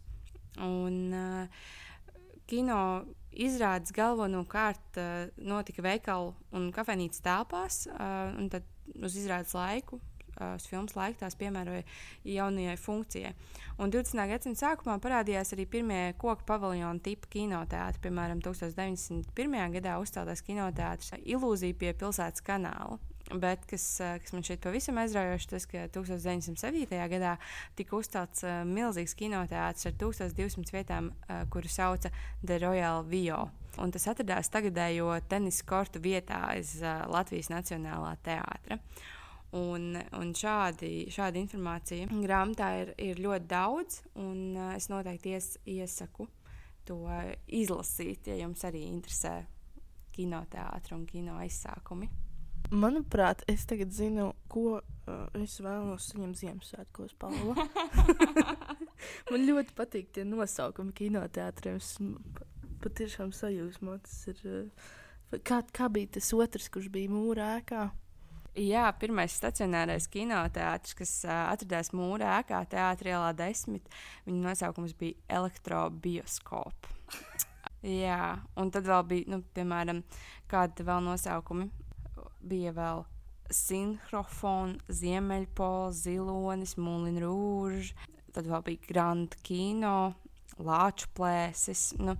Un, 0.57 1.13
uh, 1.13 1.47
kino 2.49 3.05
izrādes 3.31 3.93
galvenokārt 3.93 4.97
uh, 4.97 5.29
notika 5.37 5.85
veikalu 5.85 6.33
un 6.53 6.71
kafejnīcas 6.73 7.21
telpās, 7.23 7.83
uh, 7.93 8.33
un 8.37 8.49
tad 8.49 8.65
uz 8.97 9.13
izrādes 9.15 9.53
laiku 9.55 10.01
uz 10.53 10.67
filmas 10.69 10.95
laiku 10.97 11.21
tās 11.21 11.37
piemēroja 11.39 11.83
jaunajai 12.27 12.75
funkcijai. 12.79 13.33
Un 13.81 13.93
20. 13.93 14.25
gadsimta 14.29 14.67
sākumā 14.67 14.99
parādījās 15.01 15.55
arī 15.55 15.65
pirmie 15.69 16.01
koku 16.21 16.45
paviljonu 16.49 17.01
tipa 17.03 17.29
kinoteātri. 17.33 18.03
Piemēram, 18.03 18.43
1901. 18.45 19.57
gadā 19.79 19.97
uzceltais 20.01 20.45
kinoteātris 20.45 21.15
Ilūzija 21.23 21.79
pie 21.79 21.95
pilsētas 21.97 22.45
kanāla. 22.45 22.99
Bet 23.31 23.63
kas, 23.69 23.85
kas 24.21 24.33
man 24.35 24.43
šeit 24.45 24.61
pavisam 24.61 24.97
aizraujoši, 24.99 25.47
tas, 25.53 25.65
ka 25.69 25.85
1907. 25.95 26.99
gadā 27.15 27.37
tika 27.77 27.95
uzcelts 27.95 28.43
uh, 28.43 28.61
milzīgs 28.67 29.15
kinoteātris 29.17 29.87
ar 29.89 29.95
1200 30.01 30.75
vietām, 30.75 31.09
uh, 31.13 31.45
kuru 31.53 31.71
sauca 31.71 32.11
The 32.43 32.59
Royal 32.61 33.07
Vio. 33.07 33.45
Un 33.81 33.95
tas 33.95 34.05
atradās 34.11 34.51
tagadējo 34.53 35.15
tenisa 35.31 35.65
kortu 35.65 36.03
vietā 36.03 36.43
aiz 36.51 36.75
uh, 36.83 37.07
Latvijas 37.09 37.49
Nacionālā 37.53 38.13
teātra. 38.27 38.77
Un, 39.53 39.91
un 40.17 40.31
šādi, 40.33 41.05
šāda 41.13 41.37
informācija 41.37 42.07
grāmatā 42.09 42.71
ir, 42.81 42.93
ir 42.97 43.19
ļoti 43.21 43.49
daudz, 43.51 43.99
un 44.17 44.55
uh, 44.57 44.71
es 44.73 44.89
noteikti 44.89 45.35
ies, 45.35 45.51
iesaku 45.69 46.25
to 46.87 46.97
izlasīt, 47.53 48.27
ja 48.31 48.39
jums 48.41 48.63
arī 48.67 48.81
interesē 48.89 49.43
kinoteātris 50.13 50.97
un 50.97 51.05
kino 51.09 51.37
aizsākumi. 51.41 52.09
Manuprāt, 52.73 53.43
es 53.51 53.67
tagad 53.69 53.93
zinu, 53.93 54.31
ko 54.49 54.79
uh, 54.79 55.27
es 55.37 55.59
vēlos 55.61 56.09
saņemt 56.09 56.39
Ziemassvētkos, 56.39 57.13
Paula. 57.21 57.67
Man 59.31 59.45
ļoti 59.45 59.75
patīk 59.77 60.13
tie 60.15 60.25
nosaukumi 60.25 60.95
kinoteātriem. 60.97 61.77
Es 61.77 61.97
patiešām 62.81 63.33
sajūsmu. 63.35 63.97
Tas 64.07 64.15
ir. 64.31 64.41
Uh, 64.47 65.41
kā, 65.45 65.61
kā 65.75 65.89
bija 65.93 66.15
tas 66.17 66.31
otrs, 66.33 66.71
kurš 66.73 66.89
bija 66.93 67.11
mūrā 67.13 67.51
ēkā? 67.59 67.87
Jā, 68.53 68.85
pirmais 69.01 69.33
stacionārais 69.33 70.05
kinoteātris, 70.13 70.93
kas 70.93 71.11
uh, 71.25 71.31
atradās 71.49 71.89
mūrā 71.89 72.35
ēkā, 72.43 72.59
Teātrī 72.69 73.09
ielā 73.09 73.31
10. 73.33 73.87
Viņa 74.27 74.41
nosaukums 74.43 74.93
bija 74.99 75.17
Elektrobioskopa. 75.39 76.91
Jā, 77.81 78.37
un 78.61 78.69
tad 78.71 78.85
vēl 78.85 79.01
bija, 79.09 79.31
nu, 79.33 79.41
piemēram, 79.57 80.03
kādi 80.51 80.85
vēl 80.85 81.01
nosaukumi. 81.01 81.65
Bija 82.45 82.75
vēl 82.77 83.01
Sinhrofons, 83.49 84.85
Ziemeļpols, 85.01 86.03
Zilonis, 86.05 86.77
Mūlin 86.77 87.17
Rūžs, 87.25 87.95
tad 88.37 88.47
vēl 88.53 88.61
bija 88.69 88.85
Grand 88.87 89.33
Kino, 89.41 90.13
Lāču 90.61 91.09
plēsis. 91.17 91.91
Nu, 92.01 92.15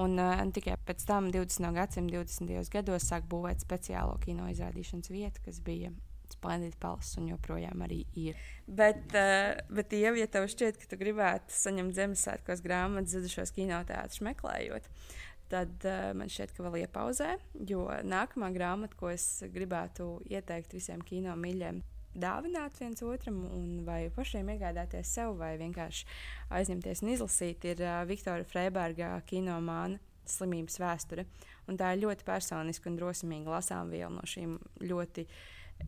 un 0.00 0.16
uh, 0.20 0.38
tikai 0.54 0.76
pēc 0.86 1.04
tam, 1.08 1.30
20. 1.34 1.72
gadsimta 1.74 2.20
20. 2.20 2.70
gados, 2.72 3.08
sāk 3.08 3.26
būvēt 3.30 3.64
speciālo 3.64 4.16
kino 4.22 4.48
izrādīšanas 4.52 5.10
vietu, 5.12 5.42
kas 5.46 5.60
bija 5.64 5.92
Splendid 6.32 6.78
Palace 6.80 7.18
un 7.20 7.28
joprojām 7.32 7.82
arī 7.84 8.02
ir. 8.18 8.38
Bet, 8.66 9.04
uh, 9.18 9.58
bet 9.74 9.92
ja, 9.96 10.14
ja 10.16 10.28
tev 10.30 10.48
šķiet, 10.52 10.78
ka 10.80 10.88
tu 10.90 11.00
gribētu 11.00 11.54
saņemt 11.56 11.98
Ziemassvētkos 11.98 12.64
grāmatas 12.64 13.16
zudušos 13.16 13.52
kinoteātrus 13.56 14.22
meklējot, 14.24 14.88
tad 15.52 15.88
uh, 15.88 16.12
man 16.16 16.32
šķiet, 16.32 16.54
ka 16.56 16.64
vēl 16.64 16.84
iepauzē, 16.86 17.34
jo 17.68 17.88
nākamā 18.06 18.52
grāmata, 18.54 18.96
ko 18.98 19.12
es 19.12 19.26
gribētu 19.52 20.14
ieteikt 20.30 20.78
visiem 20.78 21.02
kino 21.04 21.34
mīļiem, 21.38 21.82
dāvināt 22.14 22.76
viens 22.80 23.02
otram, 23.06 23.42
vai 23.86 24.06
pašiem 24.14 24.52
iegādāties 24.54 25.14
sev, 25.16 25.36
vai 25.40 25.54
vienkārši 25.60 26.06
aizņemties 26.52 27.02
un 27.04 27.12
izlasīt, 27.14 27.64
ir 27.72 27.82
uh, 27.84 28.02
Viktora 28.08 28.44
Freiberga 28.48 29.14
kinomāna 29.28 30.00
slimības 30.28 30.78
vēsture. 30.82 31.26
Un 31.70 31.78
tā 31.78 31.92
ir 31.94 32.04
ļoti 32.04 32.26
personiska 32.26 32.90
un 32.90 32.98
drosmīga 32.98 33.56
lasām 33.56 33.90
viela 33.92 34.12
no 34.14 34.22
šīm 34.28 34.58
ļoti 34.82 35.26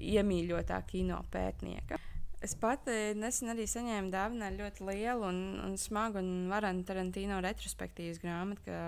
iemīļotā 0.00 0.80
kino 0.88 1.20
pētnieka. 1.32 2.00
Es 2.44 2.52
pati 2.60 3.14
nesen 3.16 3.54
arī 3.54 3.64
saņēmu 3.70 4.10
dāvinā 4.12 4.50
ļoti 4.52 4.84
lielu 4.84 5.24
un, 5.30 5.38
un 5.64 5.78
smagu 5.80 6.20
un 6.20 6.50
varenu 6.50 6.84
Tarantino 6.84 7.38
retrospektīvas 7.44 8.20
grāmatu, 8.20 8.66
ka, 8.66 8.80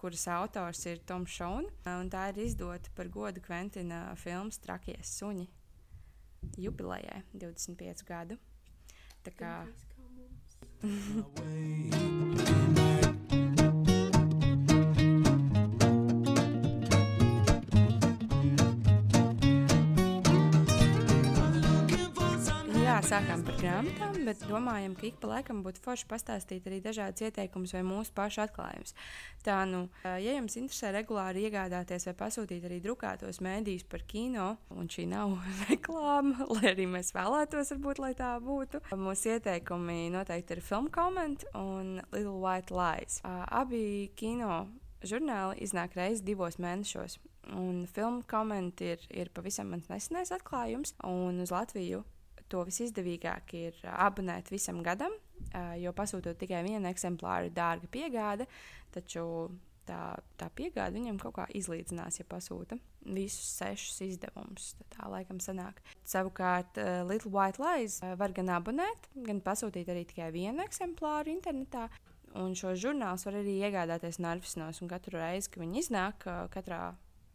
kuras 0.00 0.24
autors 0.32 0.80
ir 0.88 1.02
Toms 1.08 1.34
Šons. 1.34 1.84
Tā 1.84 2.24
ir 2.32 2.40
izdota 2.46 2.92
par 2.96 3.10
godu 3.12 3.42
Kventina 3.44 4.06
filmas 4.22 4.62
Trakie 4.62 4.96
suņi 5.04 5.48
jubilejai 6.56 7.22
25 7.34 8.06
gadu. 8.08 8.38
Tā 9.26 9.34
kā. 9.36 9.52
sākām 23.04 23.42
par 23.44 23.56
grāmatām, 23.60 24.14
bet 24.24 24.40
domājam, 24.48 24.94
ka 24.96 25.04
ik 25.08 25.18
pa 25.20 25.28
laikam 25.28 25.58
būtu 25.64 25.82
forši 25.84 26.06
pastāstīt 26.08 26.64
arī 26.68 26.78
dažādas 26.80 27.26
ieteikumus 27.26 27.74
vai 27.76 27.82
mūsu 27.84 28.14
pašu 28.16 28.40
atklājumus. 28.46 28.94
Tā 29.44 29.58
nu, 29.68 29.82
ja 30.04 30.36
jums 30.36 30.56
interesē 30.56 30.94
regulāri 30.94 31.44
iegādāties 31.44 32.08
vai 32.08 32.14
pasūtīt 32.22 32.64
arī 32.64 32.78
drukātos 32.84 33.42
mēdījus 33.44 33.84
par 33.92 34.06
kino, 34.08 34.48
un 34.72 34.88
šī 34.88 35.04
nav 35.12 35.36
reklāma, 35.68 36.48
lai 36.54 36.72
arī 36.72 36.88
mēs 36.94 37.12
vēlētos, 37.16 37.74
varbūt, 37.74 38.00
lai 38.00 38.14
tā 38.16 38.32
būtu, 38.40 38.80
mūsu 38.96 39.34
ieteikumi 39.36 40.08
noteikti 40.16 40.56
ir 40.56 40.64
Film 40.64 40.88
Comment 40.94 41.44
un 41.52 41.98
Little 42.14 42.38
White 42.40 42.72
Lies. 42.72 43.20
Abi 43.26 44.08
kino 44.16 44.64
žurnāli 45.04 45.60
iznāk 45.68 45.98
reizes 46.00 46.24
divos 46.24 46.56
mēnešos. 46.62 47.20
Un 47.54 47.84
filmu 47.86 48.24
komentāri 48.26 48.96
ir, 48.96 49.08
ir 49.26 49.34
pavisam 49.36 49.68
mans 49.70 49.92
nesenais 49.92 50.32
atklājums, 50.34 50.96
un 51.06 51.44
uz 51.44 51.52
Latviju 51.54 52.06
to 52.52 52.64
visizdevīgāk 52.66 53.54
ir 53.58 53.78
abonēt 53.92 54.50
visam 54.54 54.82
gadam, 54.86 55.14
jo 55.80 55.92
pasūtot 55.96 56.38
tikai 56.40 56.62
vienu 56.66 56.88
eksemplāru, 56.90 57.50
ir 57.50 57.56
dārga 57.56 57.90
piegāde. 57.92 58.46
Taču 58.94 59.24
tā, 59.86 60.16
tā 60.38 60.48
piegāde 60.56 60.96
viņam 60.98 61.18
kaut 61.22 61.36
kā 61.38 61.46
izlīdzinās, 61.58 62.20
ja 62.20 62.26
pasūta 62.28 62.78
visus 63.06 63.52
sešus 63.60 64.00
izdevumus. 64.02 64.72
Tā 64.90 65.06
laikam 65.10 65.38
sanāk. 65.42 65.78
Savukārt, 66.08 66.80
Little 67.06 67.30
White 67.30 67.62
Lies 67.62 68.00
var 68.18 68.34
gan 68.34 68.50
abonēt, 68.56 69.10
gan 69.28 69.42
pasūtīt 69.44 69.90
arī 69.92 70.02
tikai 70.10 70.32
vienu 70.34 70.64
eksemplāru 70.64 71.30
internetā. 71.36 71.86
Un 72.36 72.56
šo 72.58 72.74
žurnālu 72.76 73.22
var 73.28 73.38
arī 73.38 73.54
iegādāties 73.64 74.18
Narvisnos. 74.20 74.82
Katru 74.90 75.20
reizi, 75.20 75.48
kad 75.52 75.62
viņi 75.62 75.80
iznāk, 75.84 76.26
katrā, 76.52 76.80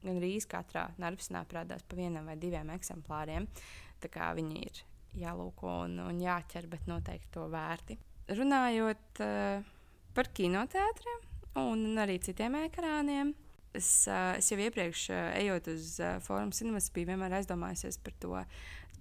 gan 0.03 0.19
arī 0.19 0.35
katrā 0.51 0.89
Narvisnā 1.01 1.45
parādās 1.49 1.87
pa 1.87 1.97
vienam 1.97 2.27
vai 2.29 2.35
diviem 2.37 2.69
eksemplāriem. 2.75 3.47
Tā 4.03 4.11
kā 4.11 4.33
viņi 4.37 4.61
ir 4.67 4.83
jālūko 5.17 5.71
un, 5.85 5.99
un 6.05 6.19
jāķer, 6.21 6.67
bet 6.71 6.87
noteikti 6.89 7.31
to 7.35 7.45
vērti. 7.51 7.97
Runājot 8.31 9.21
uh, 9.25 9.71
par 10.15 10.29
kinoteātriem 10.35 11.23
un 11.61 12.01
arī 12.01 12.17
citiem 12.23 12.55
ekrāniem. 12.61 13.33
Es, 13.75 13.89
uh, 14.07 14.35
es 14.39 14.51
jau 14.51 14.59
iepriekš, 14.59 15.07
uh, 15.11 15.31
ejot 15.39 15.71
uz 15.71 15.95
uh, 16.03 16.17
Forum 16.23 16.51
Cinemas, 16.55 16.91
biju 16.93 17.11
vienmēr 17.11 17.39
aizdomājusies 17.39 17.99
par 18.03 18.15
to 18.23 18.43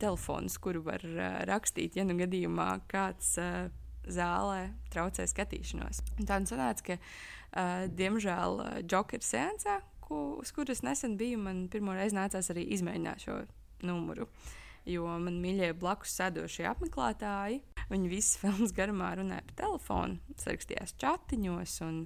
telefonu, 0.00 0.50
kuru 0.62 0.82
var 0.86 1.04
uh, 1.06 1.42
rakstīt, 1.50 1.98
ja 1.98 2.06
nu 2.06 2.16
gadījumā 2.18 2.72
kāds 2.90 3.34
uh, 3.42 3.68
zālē 4.10 4.70
traucē 4.90 5.26
skatīšanos. 5.30 6.02
Tā 6.26 6.40
nu 6.42 6.50
sanāca, 6.50 6.86
ka, 6.86 6.98
uh, 6.98 7.86
diemžēl, 7.98 8.64
Joker 8.90 9.22
sēncā, 9.26 9.80
ku, 10.06 10.40
uz 10.42 10.54
kuras 10.54 10.82
nesen 10.86 11.18
biju, 11.20 11.42
man 11.42 11.66
pirmo 11.70 11.94
reizi 11.94 12.18
nācās 12.18 12.50
arī 12.54 12.66
izmēģināt 12.78 13.26
šo 13.26 13.42
numuru. 13.86 14.26
Uh, 14.26 14.56
jo 14.88 15.06
man 15.22 15.40
mīļie 15.42 15.72
blakus 15.78 16.14
sēdošie 16.18 16.66
apmeklētāji, 16.70 17.60
viņi 17.90 18.12
visas 18.12 18.38
filmas 18.42 18.74
garumā 18.76 19.14
runāja 19.18 19.44
pa 19.50 19.58
telefonu, 19.64 20.20
sarakstījās 20.40 20.96
chatiņos. 21.00 21.80
Un, 21.86 22.04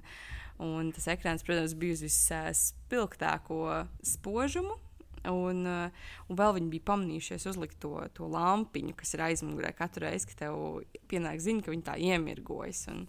un 0.63 0.91
tas 0.95 1.07
ekrāns, 1.13 1.45
protams, 1.45 1.77
bija 1.79 1.97
uz 1.97 2.05
visspilgtāko 2.07 3.61
spožumu. 4.15 4.79
Un, 5.25 5.65
un 5.65 6.37
vēl 6.37 6.51
viņi 6.59 6.67
bija 6.69 6.85
pamanījušies 6.91 7.47
uzlikt 7.49 7.79
to, 7.81 7.95
to 8.13 8.27
lampiņu, 8.29 8.93
kas 8.99 9.15
ir 9.15 9.23
aizmugurē 9.25 9.71
katru 9.73 10.03
reizi, 10.05 10.29
kad 10.29 10.43
tev 10.43 10.83
pienāk 11.09 11.41
ziņa, 11.41 11.63
ka 11.65 11.73
viņi 11.73 11.85
tā 11.87 11.95
iemirgojas. 12.11 12.83
Un, 12.93 13.07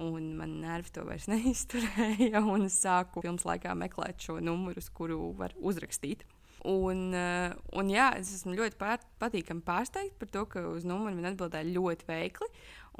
un 0.00 0.30
man 0.38 0.58
nervi 0.62 0.94
to 0.96 1.04
vairs 1.04 1.28
neizturēja. 1.32 2.40
Es 2.64 2.80
sāku 2.80 3.20
filmas 3.24 3.44
laikā 3.44 3.76
meklēt 3.76 4.24
šo 4.24 4.38
numuru, 4.40 4.80
kuru 4.96 5.20
var 5.36 5.52
uzrakstīt. 5.60 6.24
Un, 6.66 7.12
uh, 7.14 7.52
un 7.78 7.90
jā, 7.92 8.08
es 8.18 8.32
esmu 8.34 8.56
ļoti 8.58 8.78
pār, 8.80 9.02
patīkami 9.22 9.62
pārsteigta 9.66 10.18
par 10.18 10.30
to, 10.34 10.42
ka 10.50 10.64
uz 10.72 10.86
numuru 10.88 11.14
man 11.14 11.30
atbildēja 11.30 11.70
ļoti 11.70 12.08
veikli. 12.08 12.48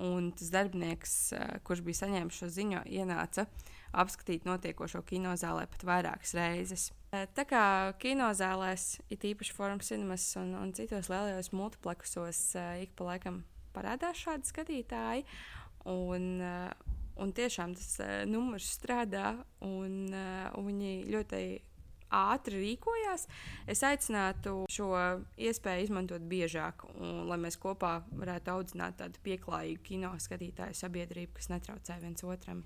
Un 0.07 0.31
tas 0.39 0.53
darbinieks, 0.55 1.15
uh, 1.35 1.57
kurš 1.67 1.83
bija 1.87 2.05
saņēmis 2.05 2.39
šo 2.39 2.51
ziņu, 2.55 2.85
ienāca 2.87 3.49
apskatīt 3.99 4.47
notiekošo 4.47 5.03
kinozālē 5.09 5.67
pat 5.73 5.83
vairākas 5.89 6.37
reizes. 6.39 6.89
Uh, 7.11 7.27
tā 7.35 7.49
kā 7.51 7.65
kinozālēs, 7.99 9.01
it 9.11 9.27
īpaši 9.27 9.57
Forum 9.57 9.83
Cinemas 9.83 10.31
un, 10.39 10.55
un 10.61 10.75
citos 10.77 11.11
lielajos 11.11 11.51
multiplexos, 11.57 12.43
ik 12.85 12.95
pa 12.95 13.11
laikam 13.11 13.43
parādās 13.75 14.23
šādi 14.23 14.47
skatītāji. 14.47 15.27
Un, 15.89 16.43
un 17.19 17.31
tiešām 17.33 17.73
tas 17.79 17.95
numurs 18.29 18.67
strādā, 18.77 19.39
un, 19.65 20.13
un 20.13 20.67
viņi 20.69 20.93
ļoti 21.09 21.41
ātri 22.15 22.63
rīkojās. 22.63 23.27
Es 23.69 23.83
aicinātu 23.87 24.65
šo 24.73 24.91
iespēju 25.37 25.89
izmantot 25.89 26.25
biežāk, 26.29 26.87
un, 26.97 27.27
lai 27.29 27.39
mēs 27.43 27.59
kopā 27.61 27.99
varētu 28.11 28.55
audzināt 28.55 28.99
tādu 29.03 29.21
pieklājīgu 29.27 29.85
kino 29.85 30.15
skatītāju 30.21 30.77
sabiedrību, 30.79 31.37
kas 31.39 31.53
netraucē 31.53 32.01
viens 32.03 32.25
otram. 32.25 32.65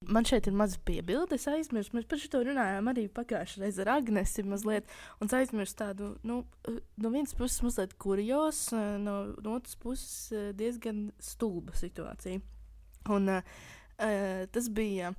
man 0.00 0.24
šeit 0.24 0.46
ir 0.46 0.54
maza 0.54 0.78
piebilde. 0.86 1.34
Es 1.34 1.48
aizmirsu, 1.50 1.96
mēs 1.96 2.06
par 2.08 2.20
šo 2.22 2.42
runājām 2.46 2.90
arī 2.92 3.08
pagājušajā 3.10 3.64
reizē 3.64 3.86
ar. 3.88 4.84
Un 5.20 5.26
es 5.26 5.34
aizmirsu 5.34 5.74
tādu, 5.80 6.12
nu, 6.22 6.44
no 6.96 7.10
vienas 7.10 7.34
puses 7.34 7.62
mazliet 7.66 7.96
kurjos, 7.98 8.68
no, 9.02 9.16
no 9.42 9.56
otras 9.58 9.74
puses 9.76 10.54
diezgan 10.54 11.08
stulba 11.18 11.74
situācija. 11.74 12.40
Un 13.10 13.32
uh, 13.32 13.58
tas 14.54 14.68
bija 14.70 15.12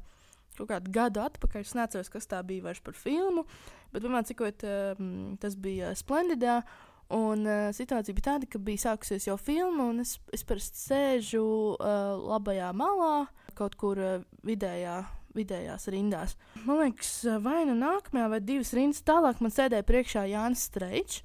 kaut 0.60 0.70
kādu 0.74 0.94
gadu 0.94 1.24
atpakaļ. 1.24 1.66
Es 1.66 1.75
neatceros, 1.78 2.12
kas 2.13 2.30
tā 2.30 2.44
bija 2.46 2.68
vairs 2.68 2.84
par 2.84 2.98
filmu, 2.98 3.46
bet 3.94 4.06
man 4.06 4.28
cikot, 4.28 4.66
uh, 4.68 5.04
tas 5.42 5.58
bija 5.60 5.96
Splendidā. 5.98 6.62
Un 7.10 7.42
uh, 7.48 7.70
situācija 7.74 8.13
bija 8.13 8.28
tāda, 8.28 8.46
ka 8.46 8.60
bija 8.62 8.84
sākusies 8.84 9.25
jau 9.25 9.38
filma, 9.42 9.88
un 9.89 10.04
es, 10.04 10.20
es 10.36 10.44
parasti 10.46 10.78
sēžu 10.78 11.42
uh, 11.74 12.12
labajā 12.22 12.68
malā, 12.78 13.24
kaut 13.58 13.74
kur 13.82 13.98
uh, 13.98 14.20
vidējā, 14.46 15.00
vidējās 15.34 15.89
rindās. 15.89 16.36
Man 16.68 16.84
liekas, 16.84 17.16
vai 17.42 17.63
nu 17.66 17.74
nākamajā, 17.80 18.28
vai 18.30 18.39
divas 18.46 18.75
rindas 18.78 19.01
tālāk 19.08 19.42
man 19.42 19.56
sēdēja 19.56 19.88
priekšā 19.89 20.28
Jānis 20.30 20.68
Streičs. 20.70 21.24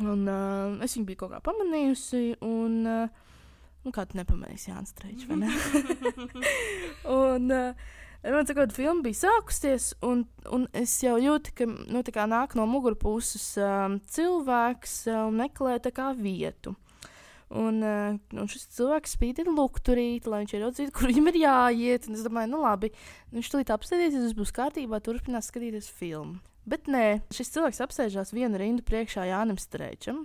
Un 0.00 0.24
uh, 0.28 0.80
es 0.84 0.96
viņu 0.96 1.06
biju 1.08 1.22
kaut 1.24 1.34
kā 1.34 1.42
pamanījusi, 1.44 2.24
un 2.44 2.80
uh, 2.88 3.22
nu, 3.84 3.92
kā 3.92 4.04
tu 4.08 4.16
nepamanīsi 4.16 4.72
Jānis 4.72 4.96
Streičs, 4.96 5.28
ne? 5.28 5.52
un, 7.20 7.52
uh, 7.52 7.94
Man 8.26 8.46
sakot, 8.48 8.72
filma 8.74 9.04
bija 9.04 9.20
sākusies, 9.20 9.92
un, 10.06 10.24
un 10.50 10.64
es 10.74 10.96
jau 11.04 11.14
jūtu, 11.20 11.52
ka 11.54 11.66
nu, 11.68 12.02
nāk 12.26 12.56
no 12.58 12.64
mugurpuses 12.66 13.52
um, 13.62 14.00
cilvēks 14.10 14.96
un 15.12 15.28
um, 15.28 15.38
meklē 15.38 15.76
vietu. 16.18 16.74
Un, 17.46 17.78
uh, 17.86 18.16
un 18.34 18.50
šis 18.50 18.66
cilvēks 18.74 19.14
spīdina 19.14 19.54
lukturīt, 19.54 20.26
lai 20.26 20.42
viņš 20.42 20.56
ieraudzītu, 20.58 20.94
kur 20.96 21.12
viņam 21.12 21.30
ir 21.30 21.40
jāiet. 21.44 22.08
Un 22.10 22.18
es 22.18 22.26
domāju, 22.26 22.50
nu 22.56 22.64
labi, 22.64 22.90
viņš 23.36 23.52
tulīt 23.52 23.70
apsēdīsies, 23.70 24.24
viss 24.26 24.38
būs 24.40 24.54
kārtībā, 24.56 24.98
turpinās 24.98 25.52
skatīties 25.52 25.92
filmu. 25.94 26.40
Bet 26.66 26.90
nē, 26.90 27.20
šis 27.30 27.54
cilvēks 27.54 27.84
apsēžās 27.84 28.34
vienu 28.34 28.58
rindu 28.58 28.82
priekšā 28.82 29.28
Jānis 29.30 29.68
Strēčam 29.68 30.24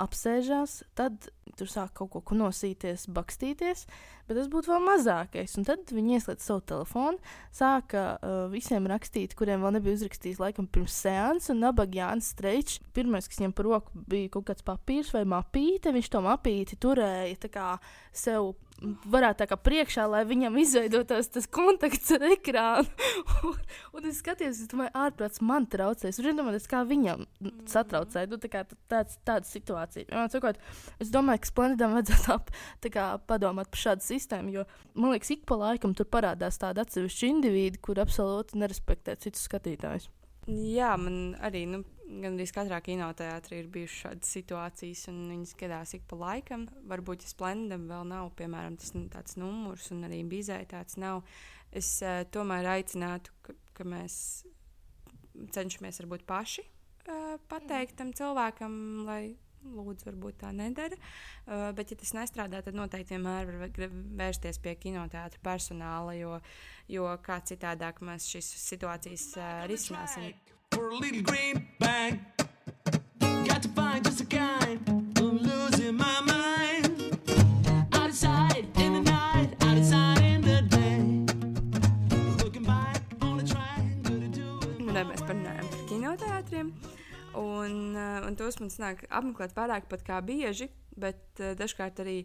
apsēžās, 0.00 0.82
tad 0.98 1.28
tur 1.54 1.70
sāk 1.70 1.92
kaut 1.98 2.10
ko 2.10 2.22
kunosīties, 2.32 3.06
bakstīties, 3.14 3.84
bet 4.26 4.38
tas 4.38 4.48
būtu 4.50 4.72
vēl 4.72 4.82
mazākais. 4.82 5.54
Un 5.60 5.66
tad 5.68 5.92
viņi 5.94 6.16
ieslēdz 6.18 6.46
savu 6.48 6.64
telefonu, 6.66 7.20
sāka 7.54 8.04
uh, 8.16 8.34
visiem 8.52 8.88
rakstīt, 8.90 9.36
kuriem 9.38 9.62
vēl 9.62 9.76
nebija 9.76 9.98
uzrakstījis 10.00 10.40
laikam 10.42 10.66
pirms 10.66 10.96
seanses, 11.04 11.52
un 11.54 11.62
nabaga 11.62 12.00
Jānis 12.00 12.32
Streičs. 12.34 12.80
Pirmais, 12.96 13.28
kas 13.30 13.38
viņam 13.38 13.54
par 13.54 13.70
roku 13.70 14.04
bija 14.10 14.32
kaut 14.34 14.48
kāds 14.50 14.66
papīrs 14.66 15.14
vai 15.14 15.22
mapīte, 15.30 15.94
viņš 15.94 16.10
to 16.10 16.24
mapīti 16.24 16.80
turēja 16.80 17.52
kā 17.54 17.74
sev 18.14 18.54
varētu 18.82 19.42
tā 19.42 19.46
kā 19.48 19.58
priekšā, 19.60 20.04
lai 20.10 20.22
viņam 20.28 20.56
izveidotos 20.60 21.30
tas 21.32 21.46
kontakts 21.50 22.10
ar 22.16 22.24
ekrānu. 22.26 22.88
un, 23.48 23.60
un 23.94 24.08
es 24.10 24.18
skatījos, 24.22 24.62
es 24.64 24.70
domāju, 24.70 24.92
ārprāts 25.04 25.42
man 25.44 25.68
traucēs. 25.70 26.18
Un, 26.20 26.40
domāju, 26.40 26.62
kā 26.70 26.82
viņam 26.88 27.24
satraucēja. 27.70 28.30
Nu, 28.32 28.40
tā 28.42 28.50
kā 28.52 28.64
tāds, 28.90 29.18
tāda 29.26 29.48
situācija. 29.48 30.08
Man, 30.10 30.32
sakot, 30.32 30.60
es 31.02 31.12
domāju, 31.14 31.44
ka 31.44 31.52
Splendidam 31.52 31.96
vajadzētu 31.98 32.34
ap, 32.34 32.52
kā, 32.90 33.06
padomāt 33.30 33.70
par 33.72 33.84
šādu 33.86 34.06
sistēmu, 34.06 34.58
jo 34.58 34.66
man 34.98 35.14
liekas, 35.14 35.32
ik 35.36 35.46
pa 35.48 35.58
laikam 35.60 35.94
tur 35.96 36.08
parādās 36.10 36.60
tādi 36.60 36.82
atsevišķi 36.82 37.30
individi, 37.30 37.80
kur 37.84 38.02
absolūti 38.02 38.60
nerespektē 38.60 39.16
citus 39.22 39.46
skatītājus. 39.48 40.10
Jā, 40.50 40.92
man 41.00 41.38
arī 41.40 41.64
nu, 41.70 41.84
Gan 42.04 42.36
arī 42.36 42.44
katrā 42.52 42.78
kinoteātrī 42.84 43.62
ir 43.62 43.68
bijušas 43.72 44.00
šādas 44.02 44.32
situācijas, 44.36 45.06
un 45.08 45.22
viņas 45.30 45.54
gadās 45.60 45.94
ik 45.96 46.04
pa 46.10 46.18
laikam. 46.20 46.66
Varbūt, 46.90 47.24
ja 47.24 47.32
Splendam 47.32 47.86
vēl 47.88 48.04
nav, 48.10 48.28
piemēram, 48.36 48.76
tas 48.80 48.92
tāds 49.12 49.38
numurs, 49.40 49.88
un 49.94 50.04
arī 50.04 50.20
Bizē 50.28 50.58
tāds 50.68 50.98
nav, 51.00 51.22
es 51.72 51.96
uh, 52.04 52.22
tomēr 52.34 52.68
aicinātu, 52.74 53.32
ka, 53.46 53.56
ka 53.78 53.88
mēs 53.88 54.16
cenšamies 55.56 56.02
varbūt 56.02 56.26
paši 56.28 56.66
uh, 57.08 57.34
pateikt 57.48 57.96
tam 57.98 58.12
cilvēkam, 58.16 58.76
lai 59.08 59.22
lūdzu, 59.64 60.04
varbūt 60.10 60.42
tā 60.42 60.52
nedara. 60.52 60.98
Uh, 61.46 61.70
bet, 61.76 61.94
ja 61.94 62.00
tas 62.00 62.12
nestrādā, 62.16 62.60
tad 62.64 62.76
noteikti 62.76 63.16
vienmēr 63.16 63.48
var 63.62 63.94
vērsties 64.20 64.60
pie 64.60 64.76
kinoteātra 64.80 65.40
personāla, 65.44 66.18
jo, 66.18 66.36
jo 66.92 67.08
kā 67.24 67.40
citādāk 67.48 68.04
mēs 68.04 68.28
šīs 68.34 68.50
situācijas 68.68 69.30
uh, 69.38 69.54
risināsim 69.72 70.34
for 70.74 70.88
a 70.90 70.94
little 70.94 71.22
green 71.22 71.68
bag. 71.78 72.18
Got 73.20 73.62
to 73.62 73.68
find 73.68 74.04
just 74.04 74.20
a 74.20 74.26
kind. 74.26 74.80
I'm 75.16 75.38
losing 75.38 75.96
my 75.96 76.20
mind. 76.20 77.22
Out 77.92 78.08
of 78.08 78.14
sight 78.14 78.66
in 78.76 78.92
the 78.94 79.02
night, 79.02 79.50
out 79.60 79.78
of 79.78 79.84
sight 79.84 80.22
in 80.22 80.40
the 80.42 80.62
day. 80.62 80.98
Looking 82.42 82.64
back, 82.64 83.02
only 83.22 83.44
trying 83.44 84.02
to 84.02 84.28
do 84.40 84.48
it. 84.66 84.82
Un 84.82 84.98
mēs 85.10 85.22
parunājam 85.22 85.70
par 85.70 85.86
kinoteātriem. 85.90 86.74
Un, 87.38 87.74
uh, 87.94 88.26
un 88.26 88.38
tos 88.38 88.58
man 88.62 88.70
snāk 88.70 89.06
apmeklēt 89.10 89.54
vairāk 89.54 89.88
pat 89.90 90.06
kā 90.06 90.20
bieži, 90.26 90.70
bet 90.98 91.22
uh, 91.42 91.54
dažkārt 91.58 92.02
arī 92.02 92.20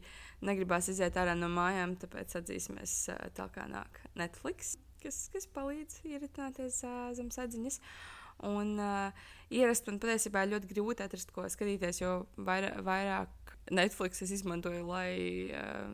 negribās 0.46 0.90
iziet 0.90 1.18
ārā 1.18 1.38
no 1.38 1.50
mājām, 1.54 1.98
tāpēc 2.02 2.38
atzīsimies, 2.42 3.02
uh, 3.14 3.26
tā 3.34 3.50
kā 3.54 3.66
nāk 3.70 4.02
Netflix, 4.18 4.76
kas, 5.02 5.28
kas 5.34 5.50
palīdz 5.54 6.04
ieritināties 6.06 6.84
uh, 6.86 7.10
zem 7.18 7.34
sadziņas. 7.34 7.82
Uh, 7.82 8.19
Un 8.48 8.78
uh, 8.80 9.26
ierast 9.52 9.88
man 9.90 10.00
patiesībā 10.00 10.46
ļoti 10.48 10.70
grūti 10.72 11.04
atrast, 11.04 11.34
ko 11.36 11.48
skatīties, 11.52 12.02
jo 12.04 12.14
vairāk, 12.38 12.78
vairāk 12.86 13.56
Netflix 13.76 14.24
es 14.26 14.32
izmantoju, 14.40 14.86
lai 14.88 15.50
uh, 15.54 15.90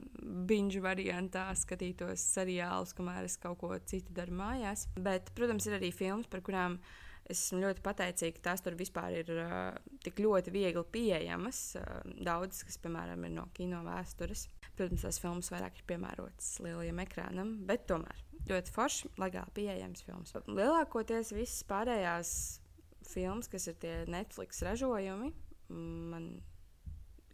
binge 0.48 0.82
variantā 0.84 1.48
skatītos 1.58 2.24
seriālus, 2.36 2.94
kamēr 2.96 3.26
es 3.28 3.40
kaut 3.42 3.60
ko 3.64 3.74
citu 3.90 4.14
daru 4.16 4.38
mājās. 4.38 4.86
Bet, 4.96 5.34
protams, 5.36 5.68
ir 5.68 5.80
arī 5.80 5.92
filmas, 5.96 6.30
par 6.32 6.44
kurām 6.46 6.78
es 7.26 7.40
esmu 7.40 7.64
ļoti 7.64 7.82
pateicīga, 7.86 8.38
ka 8.38 8.46
tās 8.52 8.62
tur 8.62 8.78
vispār 8.78 9.18
ir 9.24 9.32
uh, 9.34 9.74
tik 10.06 10.22
ļoti 10.22 10.54
viegli 10.54 10.86
pieejamas. 10.94 11.64
Uh, 11.82 12.14
Daudzas, 12.28 12.62
kas, 12.68 12.78
piemēram, 12.84 13.26
ir 13.26 13.36
no 13.40 13.50
kino 13.58 13.82
vēstures. 13.88 14.48
Protams, 14.76 15.08
tās 15.08 15.20
filmas 15.24 15.50
vairāk 15.54 15.80
ir 15.80 15.90
piemērotas 15.90 16.60
lielajam 16.64 17.02
ekrānam, 17.08 17.58
bet 17.66 17.88
tomēr 17.90 18.25
ļoti 18.50 18.74
forši, 18.74 19.12
legāli 19.22 19.56
pieejams 19.58 20.04
filmas. 20.06 20.36
Lielākoties 20.48 21.34
visas 21.36 21.64
pārējās 21.70 22.34
filmas, 23.10 23.50
kas 23.52 23.70
ir 23.70 23.78
tie 23.82 23.96
Netflix 24.10 24.62
ražojumi, 24.66 25.32
man 25.70 26.30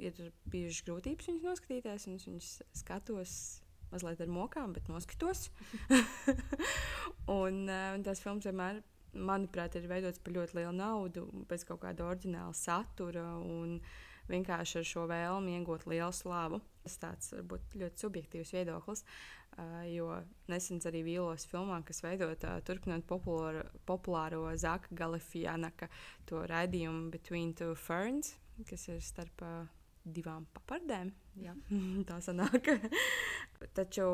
ir 0.02 0.17
bijušas 0.50 0.86
grūtības 0.88 1.30
viņas 1.30 1.45
noskatīties, 1.45 2.08
un 2.10 2.17
es 2.17 2.28
viņas 2.30 2.52
skatos 2.82 3.34
mazliet 3.91 4.24
ar 4.24 4.32
mokām, 4.32 4.71
bet 4.76 4.88
noskatos. 4.89 5.50
un, 7.41 7.65
uh, 7.67 7.91
un 7.95 8.06
tās 8.08 8.24
filmas 8.24 8.47
vienmēr, 8.47 8.80
manuprāt, 9.12 9.76
ir 9.76 9.89
veidotas 9.91 10.24
par 10.24 10.38
ļoti 10.38 10.62
lielu 10.62 10.71
naudu, 10.78 11.26
bez 11.50 11.67
kaut 11.67 11.84
kāda 11.84 12.08
oriģināla 12.08 12.56
satura 12.56 13.26
un 13.43 13.82
vienkārši 14.32 14.80
ar 14.80 14.88
šo 14.88 15.04
vēlmi 15.12 15.58
iegūt 15.58 15.84
lielu 15.91 16.13
slavu. 16.15 16.62
Tas 16.86 16.95
tāds 17.02 17.34
varbūt 17.36 17.76
ļoti 17.82 18.06
subjektīvs 18.06 18.56
viedoklis. 18.56 19.04
Uh, 19.04 19.40
jo 19.91 20.07
nesen 20.51 20.79
arī 20.87 21.03
vīlos 21.05 21.45
filmā, 21.49 21.81
kas 21.85 22.01
veidota 22.03 22.55
turpinot 22.67 23.03
populāro, 23.07 23.65
populāro 23.85 24.45
Zaka 24.57 24.95
Galifianaka 24.95 25.89
to 26.29 26.45
raidījumu 26.47 27.11
Between 27.11 27.53
Two 27.53 27.75
Ferns, 27.75 28.35
kas 28.69 28.87
ir 28.89 29.01
starp 29.03 29.43
uh, 29.45 29.67
divām 30.05 30.47
papardēm. 30.55 31.11
Jā, 31.41 31.53
tā 32.09 32.19
sanāk. 32.23 32.71
Taču 33.77 34.05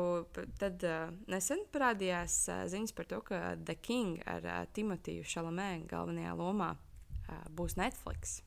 tad 0.60 0.84
uh, 0.86 1.08
nesen 1.30 1.64
parādījās 1.72 2.40
uh, 2.52 2.66
ziņas 2.70 2.94
par 2.96 3.08
to, 3.10 3.22
ka 3.24 3.40
The 3.56 3.78
King 3.80 4.20
ar 4.28 4.44
uh, 4.44 4.60
Timotiju 4.74 5.26
Šalamē 5.26 5.70
galvenajā 5.88 6.36
lomā 6.38 6.74
uh, 6.74 7.42
būs 7.48 7.78
Netflix. 7.80 8.40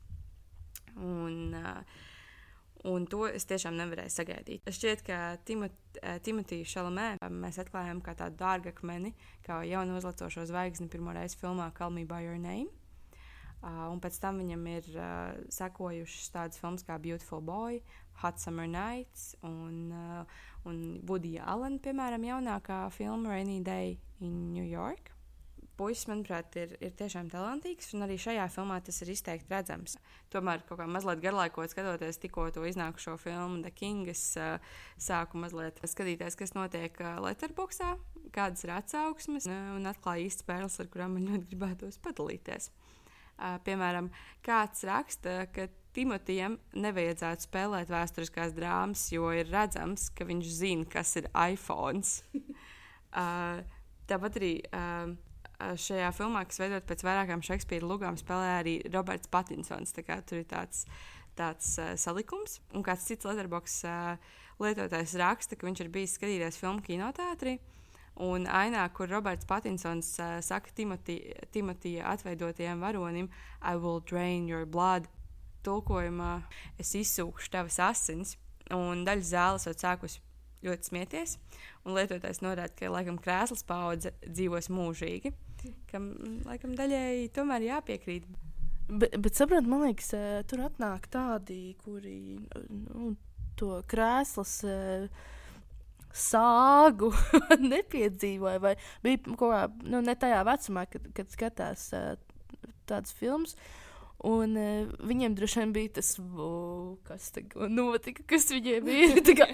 Un, 1.00 1.56
uh, 1.56 2.02
Un 2.90 3.06
to 3.06 3.28
es 3.30 3.46
tiešām 3.46 3.76
nevarēju 3.78 4.10
sagaidīt. 4.10 4.66
Šķiet, 4.66 5.04
ka 5.06 5.18
Timot, 5.46 5.76
eh, 6.02 6.18
Timotiju 6.26 6.66
Šalamē 6.66 7.20
mēs 7.30 7.60
atklājām 7.62 8.02
kā 8.02 8.16
tādu 8.18 8.40
dārgu 8.40 8.72
akmeni, 8.74 9.14
kā 9.46 9.62
jaunu 9.70 10.00
uzlacošo 10.00 10.48
zvaigzni 10.50 10.90
pirmo 10.90 11.14
reizi 11.14 11.38
filmā 11.38 11.72
Call 11.78 11.94
Me 11.94 12.06
By 12.06 12.24
Your 12.26 12.40
Name. 12.40 12.72
Uh, 13.62 13.92
un 13.94 14.00
pēc 14.02 14.18
tam 14.18 14.40
viņam 14.42 14.64
ir 14.72 14.88
uh, 14.98 15.38
sekojušas 15.54 16.32
tādas 16.34 16.58
filmas 16.58 16.82
kā 16.82 16.98
Beautiful 16.98 17.44
Boy, 17.46 17.84
Hot 18.24 18.42
Summer 18.42 18.66
Nights 18.66 19.36
un, 19.46 19.92
uh, 19.94 20.26
un 20.66 20.98
Woody 21.06 21.38
Allen, 21.38 21.78
piemēram, 21.78 22.26
jaunākā 22.26 22.88
filma 22.90 23.36
Rainy 23.36 23.62
Day 23.62 24.00
in 24.20 24.52
New 24.56 24.66
York 24.66 25.11
puisis, 25.82 26.06
manuprāt, 26.10 26.54
ir, 26.62 26.76
ir 26.84 26.94
tiešām 26.98 27.32
talantīgs, 27.32 27.90
un 27.96 28.06
arī 28.06 28.20
šajā 28.22 28.46
filmā 28.54 28.78
tas 28.86 29.02
ir 29.02 29.10
izteikti 29.16 29.50
redzams. 29.50 29.98
Tomēr, 30.34 30.62
kaut 30.68 30.78
kā 30.82 30.86
mazliet 30.90 31.24
garlaikot, 31.24 31.74
skatoties 31.74 32.22
tikko 32.22 32.48
to 32.54 32.66
iznākušo 32.70 33.18
filmu 33.22 33.64
The 33.66 33.74
King, 33.74 34.06
es 34.12 34.22
uh, 34.38 34.62
sāku 35.02 35.42
mazliet 35.42 35.82
skatīties, 35.82 36.38
kas 36.38 36.54
notiek 36.58 37.02
uh, 37.02 37.18
Letterboxā, 37.26 37.96
kādas 38.36 38.62
ir 38.68 38.76
atsauksmes, 38.78 39.50
uh, 39.50 39.74
un 39.80 39.90
atklāju 39.90 40.30
īsti 40.30 40.46
pērles, 40.48 40.78
ar 40.84 40.92
kurām 40.94 41.18
man 41.18 41.30
ļoti 41.32 41.50
gribētos 41.50 41.98
padalīties. 42.06 42.70
Uh, 43.42 43.58
piemēram, 43.66 44.12
kāds 44.46 44.86
raksta, 44.86 45.48
ka 45.56 45.66
Timotejam 45.96 46.60
nevajadzētu 46.78 47.50
spēlēt 47.50 47.90
vēsturiskās 47.92 48.54
drāmas, 48.56 49.10
jo 49.12 49.34
ir 49.36 49.50
redzams, 49.52 50.12
ka 50.16 50.30
viņš 50.30 50.54
zina, 50.62 50.88
kas 50.88 51.18
ir 51.20 51.28
iPhone. 51.34 52.06
Uh, 53.12 53.60
tāpat 54.12 54.40
arī 54.40 54.54
uh, 54.70 55.18
šajā 55.80 56.12
filmā, 56.16 56.44
kas 56.48 56.62
veidot 56.62 56.86
pēc 56.90 57.04
vairākām 57.06 57.44
Šekspīra 57.46 57.88
lugām, 57.88 58.18
spēlē 58.20 58.54
arī 58.60 58.76
Roberts 58.94 59.30
Patinsons. 59.32 59.94
Tur 59.96 60.40
ir 60.40 60.48
tāds, 60.50 60.86
tāds 61.38 61.74
uh, 61.82 61.94
salikums. 62.00 62.60
Un 62.76 62.86
kāds 62.86 63.08
cits 63.08 63.28
letterbox 63.28 63.82
uh, 63.88 64.16
lietotājs 64.62 65.18
raksta, 65.22 65.58
ka 65.58 65.68
viņš 65.68 65.84
ir 65.84 65.92
bijis 65.94 66.18
skatījies 66.18 66.60
filmu 66.62 66.84
kinoteātrī. 66.86 67.58
Un 68.22 68.46
ainā, 68.46 68.84
kur 68.94 69.10
Roberts 69.10 69.48
Patinsons 69.50 70.14
uh, 70.20 70.40
saka 70.44 70.74
Timotija 70.76 72.12
atveidotajam 72.12 72.84
varonim, 72.84 73.32
I 73.62 73.76
will 73.76 74.02
drain 74.02 74.50
your 74.50 74.66
blood. 74.66 75.08
Tulkojumā 75.62 76.42
es 76.82 76.96
izsūkšu 76.98 77.52
tavas 77.54 77.78
asinis, 77.86 78.36
un 78.74 79.06
daļa 79.06 79.28
zāles 79.30 79.68
jau 79.70 79.76
sākusi 79.78 80.24
ļoti 80.66 80.90
smieties. 80.90 81.38
Un 81.86 81.96
lietotājs 81.98 82.42
norāda, 82.44 82.74
ka 82.78 82.90
laikam 82.94 83.20
krēsls 83.22 83.64
paudze 83.68 84.14
dzīvos 84.26 84.70
mūžīgi, 84.74 85.34
kam 85.92 86.12
laikam 86.48 86.76
daļēji 86.78 87.32
tomēr 87.36 87.68
jāpiekrīt. 87.68 88.30
Bet, 88.92 89.14
bet 89.24 89.38
saprotiet, 89.38 89.70
man 89.72 89.86
liekas, 89.86 90.10
tur 90.52 90.66
atnāk 90.66 91.08
tādi, 91.14 91.76
kuri 91.84 92.40
nu, 92.70 93.14
to 93.60 93.78
krēslas 93.92 94.58
sāgu 96.12 97.12
nepiedzīvoja, 97.74 98.60
vai 98.64 98.74
bija 99.06 99.22
kaut 99.30 99.54
kā 99.54 99.62
nu, 99.86 100.02
ne 100.04 100.16
tajā 100.20 100.42
vecumā, 100.48 100.88
kad, 100.92 101.08
kad 101.16 101.32
skatās 101.32 101.88
tādas 102.90 103.16
filmas. 103.16 103.56
Un 104.28 104.54
uh, 104.60 104.90
viņiem 105.08 105.34
droši 105.38 105.62
vien 105.64 105.72
bija 105.74 105.94
tas, 105.98 106.12
oh, 106.20 106.98
kas 107.08 107.32
tagad 107.34 107.72
notika, 107.74 108.22
kas 108.30 108.46
viņiem 108.54 108.86
bija. 108.86 109.24
kā, 109.40 109.48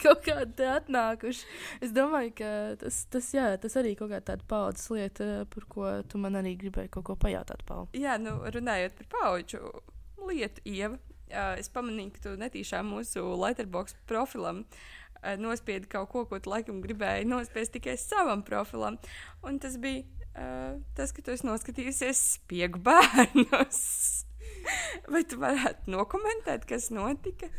kaut 0.00 0.22
kādi 0.24 0.68
atnākuši. 0.70 1.44
Es 1.84 1.92
domāju, 1.92 2.32
ka 2.40 2.52
tas, 2.80 3.02
tas, 3.12 3.28
jā, 3.36 3.50
tas 3.60 3.76
arī 3.80 3.92
kaut 3.98 4.14
kāda 4.14 4.32
tāda 4.32 4.48
paudzes 4.48 4.88
lieta, 4.94 5.28
par 5.52 5.68
ko 5.68 5.92
tu 6.08 6.20
man 6.22 6.40
arī 6.40 6.54
gribēji 6.62 6.92
kaut 6.94 7.10
ko 7.10 7.18
pajautāt, 7.20 7.66
Paul. 7.68 7.90
Jā, 7.96 8.16
nu, 8.22 8.38
runājot 8.54 8.96
par 9.02 9.10
paudžu 9.18 9.60
lietu, 10.24 10.64
Ieva, 10.72 10.96
uh, 10.96 11.52
es 11.60 11.68
pamanīju, 11.72 12.16
ka 12.16 12.26
tu 12.30 12.34
netīšām 12.40 12.88
mūsu 12.94 13.26
letterbox 13.44 13.98
profilam 14.08 14.64
uh, 14.64 15.36
nospiedi 15.36 15.90
kaut 15.92 16.08
ko, 16.14 16.24
ko 16.30 16.40
tu 16.40 16.52
laikam 16.54 16.80
gribēji 16.84 17.28
nospiest 17.28 17.76
tikai 17.76 17.98
savam 18.00 18.40
profilam. 18.46 18.96
Un 19.44 19.60
tas 19.62 19.76
bija 19.82 20.21
uh, 20.36 20.78
tas, 20.96 21.12
ka 21.14 21.24
tu 21.24 21.34
esi 21.34 21.46
noskatījusies 21.48 22.22
spiegu 22.36 22.80
bērnus. 22.84 23.82
Vai 25.12 25.22
tu 25.28 25.38
varētu 25.42 25.92
nokomentēt, 25.92 26.66
kas 26.68 26.90
notika? 26.94 27.50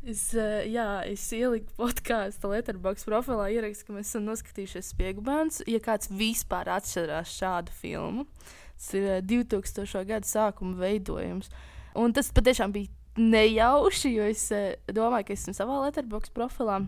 Es, 0.00 0.30
uh, 0.32 0.62
jā, 0.64 1.02
es 1.10 1.26
ieliku 1.36 1.74
podkāstu 1.76 2.48
Letterboxd 2.54 3.04
profilā, 3.08 3.50
ierakstu, 3.52 3.88
ka 3.88 3.96
mēs 3.98 4.12
esam 4.12 4.24
noskatījušies 4.30 4.94
spiegu 4.94 5.24
bērnus. 5.26 5.60
Ja 5.68 5.82
kāds 5.84 6.08
vispār 6.08 6.70
atšķirās 6.72 7.34
šādu 7.36 7.74
filmu, 7.82 8.24
tas 8.78 8.88
ir 8.96 9.10
uh, 9.18 9.20
2000. 9.20 10.06
gada 10.08 10.28
sākuma 10.28 10.78
veidojums. 10.80 11.52
Un 12.00 12.16
tas 12.16 12.32
patiešām 12.32 12.72
bija 12.72 12.88
nejauši, 13.20 14.14
jo 14.14 14.28
es 14.30 14.46
uh, 14.56 14.72
domāju, 14.88 15.28
ka 15.28 15.36
esmu 15.36 15.56
savā 15.58 15.82
Letterboxd 15.84 16.32
profilā. 16.36 16.80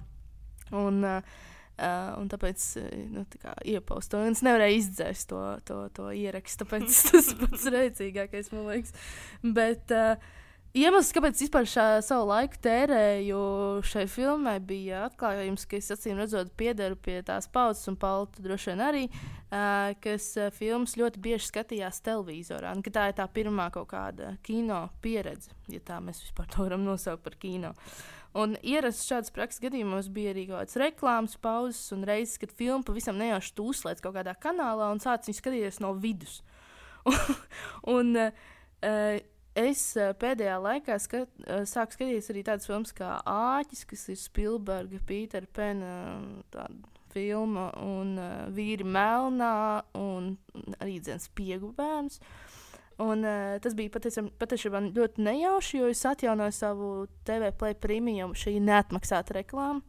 Un, 0.73 1.03
uh, 1.05 1.41
Uh, 1.83 2.13
un 2.21 2.29
tāpēc 2.31 2.65
nu, 3.11 3.25
tā 3.33 3.57
iepaustu. 3.67 4.21
Un 4.21 4.37
es 4.37 4.43
nevarēju 4.47 4.77
izdzēst 4.79 5.27
to, 5.33 5.41
to, 5.67 5.81
to 5.97 6.13
ierakstu. 6.15 6.63
Tāpēc 6.63 7.01
tas 7.09 7.33
pats 7.41 7.65
rēcīgākais, 7.75 8.53
man 8.55 8.69
liekas. 8.69 8.95
Bet 9.57 9.91
uh, 9.97 10.15
iemesls, 10.79 11.11
kāpēc 11.17 11.35
es 11.35 11.47
vispār 11.49 11.67
šā, 11.73 11.87
savu 12.07 12.29
laiku 12.29 12.61
tērēju 12.63 13.41
šai 13.89 14.07
filmai, 14.15 14.61
bija 14.63 15.09
atklājums, 15.09 15.67
ka 15.67 15.81
es 15.81 15.91
acīm 15.97 16.23
redzot, 16.23 16.55
piederu 16.61 16.95
pie 16.95 17.19
tās 17.27 17.51
paudzes, 17.51 17.91
un 17.91 17.99
Palta 17.99 18.47
droši 18.47 18.71
vien 18.71 18.87
arī, 18.87 19.05
uh, 19.11 19.91
kas 20.07 20.31
filmas 20.55 20.95
ļoti 21.01 21.27
bieži 21.27 21.51
skatījās 21.51 21.99
televizorā. 22.07 22.77
Un, 22.79 22.87
tā 22.87 23.11
ir 23.11 23.19
tā 23.19 23.27
pirmā 23.27 23.73
kaut 23.75 23.91
kāda 23.97 24.37
kino 24.47 24.85
pieredze, 25.03 25.51
ja 25.73 25.83
tā 25.83 25.99
mēs 26.05 26.23
vispār 26.29 26.55
to 26.55 26.69
varam 26.69 26.87
nosaukt 26.87 27.27
par 27.27 27.41
kino. 27.43 27.75
Uh, 27.75 28.22
Un 28.39 28.55
ierasts 28.65 29.05
šādas 29.11 29.33
prakses 29.35 29.61
gadījumos 29.61 30.09
bija 30.13 30.33
arī 30.33 30.47
kaut 30.49 30.63
kādas 30.63 30.79
reklāmas, 30.81 31.37
pauzes 31.43 31.93
un 31.93 32.07
reizes, 32.09 32.39
kad 32.41 32.55
filmu 32.57 32.87
pavisam 32.89 33.19
nejauši 33.21 33.53
uzslēdz 33.61 34.01
kaut 34.05 34.17
kādā 34.17 34.33
kanālā 34.41 34.89
un 34.95 35.03
sāc 35.05 35.29
viņu 35.29 35.39
skatīties 35.41 35.83
no 35.85 35.93
vidus. 36.01 36.41
un, 37.97 38.15
uh, 38.17 39.19
es 39.59 39.83
uh, 40.01 40.15
pēdējā 40.17 40.55
laikā 40.65 40.97
skat, 41.03 41.29
uh, 41.45 41.67
sāku 41.69 41.99
skatīties 41.99 42.33
arī 42.33 42.45
tādas 42.47 42.71
filmas 42.71 42.95
kā 42.97 43.19
Āķis, 43.29 43.85
kas 43.91 44.07
ir 44.15 44.21
Spilberga, 44.23 45.03
Pītera 45.09 45.51
Pena 45.53 45.93
filma, 47.13 47.69
un 47.85 48.17
uh, 48.17 48.33
Vīri 48.55 48.89
Melnā, 48.89 49.83
un 49.99 50.33
arī 50.81 50.97
Dzens 51.05 51.29
Piegu 51.37 51.75
bērns. 51.77 52.17
Uh, 52.17 52.52
Un, 53.03 53.25
uh, 53.27 53.57
tas 53.63 53.75
bija 53.75 53.91
patiešām 54.39 54.93
ļoti 54.95 55.25
nejauši, 55.27 55.81
jo 55.81 55.91
es 55.91 56.05
atjaunoju 56.07 56.55
savu 56.55 56.91
TV 57.27 57.51
play 57.59 57.75
premium, 57.75 58.37
šī 58.39 58.59
neatmaksāta 58.63 59.41
reklāma. 59.41 59.83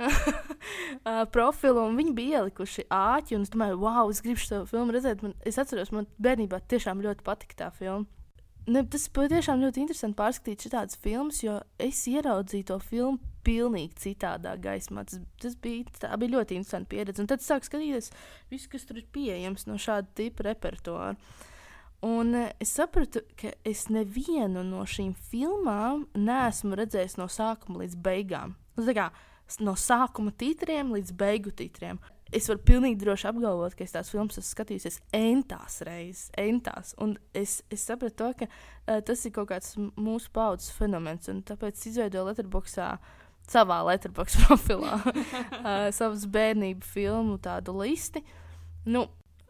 uh, 0.00 1.24
profilu, 1.34 1.82
un 1.88 1.98
viņi 1.98 2.14
bija 2.16 2.42
ielikuši 2.42 2.86
āķi. 2.94 3.40
Es 3.40 3.50
domāju, 3.52 3.80
wow, 3.82 4.12
es 4.12 4.22
gribu 4.24 4.42
šo 4.44 4.62
filmu 4.70 4.94
redzēt. 4.94 5.24
Man, 5.26 5.34
es 5.46 5.58
atceros, 5.60 5.90
man 5.96 6.06
bērnībā 6.22 6.62
tiešām 6.70 7.02
ļoti 7.04 7.26
patika 7.26 7.58
tā 7.64 7.72
filma. 7.74 8.06
Ne, 8.70 8.84
tas 8.86 9.08
patiešām 9.16 9.64
ļoti 9.64 9.82
interesanti 9.82 10.18
pārskatīt 10.20 10.68
šādas 10.68 10.98
filmas, 11.00 11.40
jo 11.42 11.56
es 11.80 12.04
ieraudzīju 12.06 12.68
to 12.70 12.76
filmu 12.84 13.18
pilnīgi 13.42 13.96
citādā 14.04 14.52
gaismā. 14.62 15.02
Tas, 15.08 15.24
tas 15.42 15.56
bija, 15.58 15.88
bija 16.20 16.36
ļoti 16.36 16.60
interesanti 16.60 16.92
pieredze. 16.92 17.24
Un 17.24 17.30
tad 17.30 17.42
sāku 17.42 17.66
skatīties 17.66 18.12
visu, 18.52 18.70
kas 18.70 18.84
tur 18.86 19.00
ir 19.00 19.08
pieejams 19.10 19.66
no 19.66 19.80
šāda 19.80 20.12
tipa 20.20 20.52
repertuāra. 20.52 21.16
Uh, 21.16 21.49
Un 22.06 22.32
es 22.34 22.70
sapratu, 22.72 23.20
ka 23.36 23.52
es 23.68 23.88
nevienu 23.92 24.62
no 24.64 24.86
šīm 24.88 25.12
filmām 25.28 26.06
neesmu 26.16 26.78
redzējis 26.80 27.18
no 27.20 27.26
sākuma 27.28 27.82
līdz 27.82 27.98
beigām. 28.00 28.54
Nu, 28.78 28.86
kā, 28.96 29.10
no 29.60 29.74
sākuma 29.76 30.32
titriem 30.32 30.94
līdz 30.94 31.12
beigu 31.20 31.52
titriem. 31.52 32.00
Es 32.32 32.46
varu 32.46 32.62
pilnīgi 32.62 33.00
droši 33.02 33.26
apgalvot, 33.26 33.74
ka 33.74 33.82
es 33.84 33.92
tās 33.92 34.12
filmas 34.12 34.38
esmu 34.38 34.46
skatījusies 34.52 35.00
entās 35.18 35.80
reizes, 35.84 36.28
entās. 36.38 36.94
Un 37.02 37.16
es, 37.36 37.58
es 37.74 37.84
sapratu, 37.84 38.16
to, 38.20 38.30
ka 38.38 38.46
uh, 38.46 39.00
tas 39.04 39.24
ir 39.26 39.34
kaut 39.34 39.50
kāds 39.50 39.74
mūsu 39.76 40.30
paudzes 40.32 40.70
fenomens. 40.76 41.26
Tāpēc 41.28 41.74
es 41.74 41.90
izveidoju 41.90 42.30
Letterboxdā 42.30 42.94
savā 43.50 43.80
Letterbox 43.88 44.38
profilā 44.46 45.00
uh, 45.02 45.88
savas 45.98 46.24
bērnību 46.30 46.86
filmu 46.86 47.40
tādu 47.42 47.74
listi. 47.82 48.22
Nu, 48.86 49.08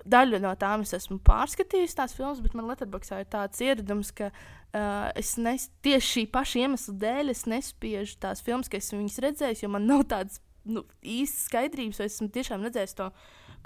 daļu 0.08 0.40
no 0.42 0.52
tām 0.60 0.84
es 0.86 0.94
esmu 0.96 1.18
pārskatījis 1.26 1.96
tās 1.98 2.14
filmas, 2.16 2.40
bet 2.44 2.54
man 2.58 2.68
Latvijā 2.70 3.20
ir 3.22 3.28
tāds 3.30 3.62
ieradums, 3.64 4.12
ka 4.16 4.30
uh, 4.30 5.10
es 5.18 5.34
nes, 5.40 5.68
tieši 5.84 6.12
šī 6.12 6.24
paša 6.32 6.62
iemesla 6.64 6.94
dēļ 7.04 7.34
nespiežu 7.52 8.20
tās 8.22 8.44
filmas, 8.44 8.70
ka 8.70 8.80
esmu 8.80 9.02
viņas 9.02 9.20
redzējis, 9.26 9.64
jo 9.64 9.72
man 9.72 9.88
nav 9.90 10.06
tādas 10.10 10.40
nu, 10.64 10.84
īstas 11.02 11.48
skaidrības, 11.48 12.00
vai 12.00 12.08
esmu 12.10 12.30
tiešām 12.34 12.66
redzējis 12.68 12.98
to 12.98 13.10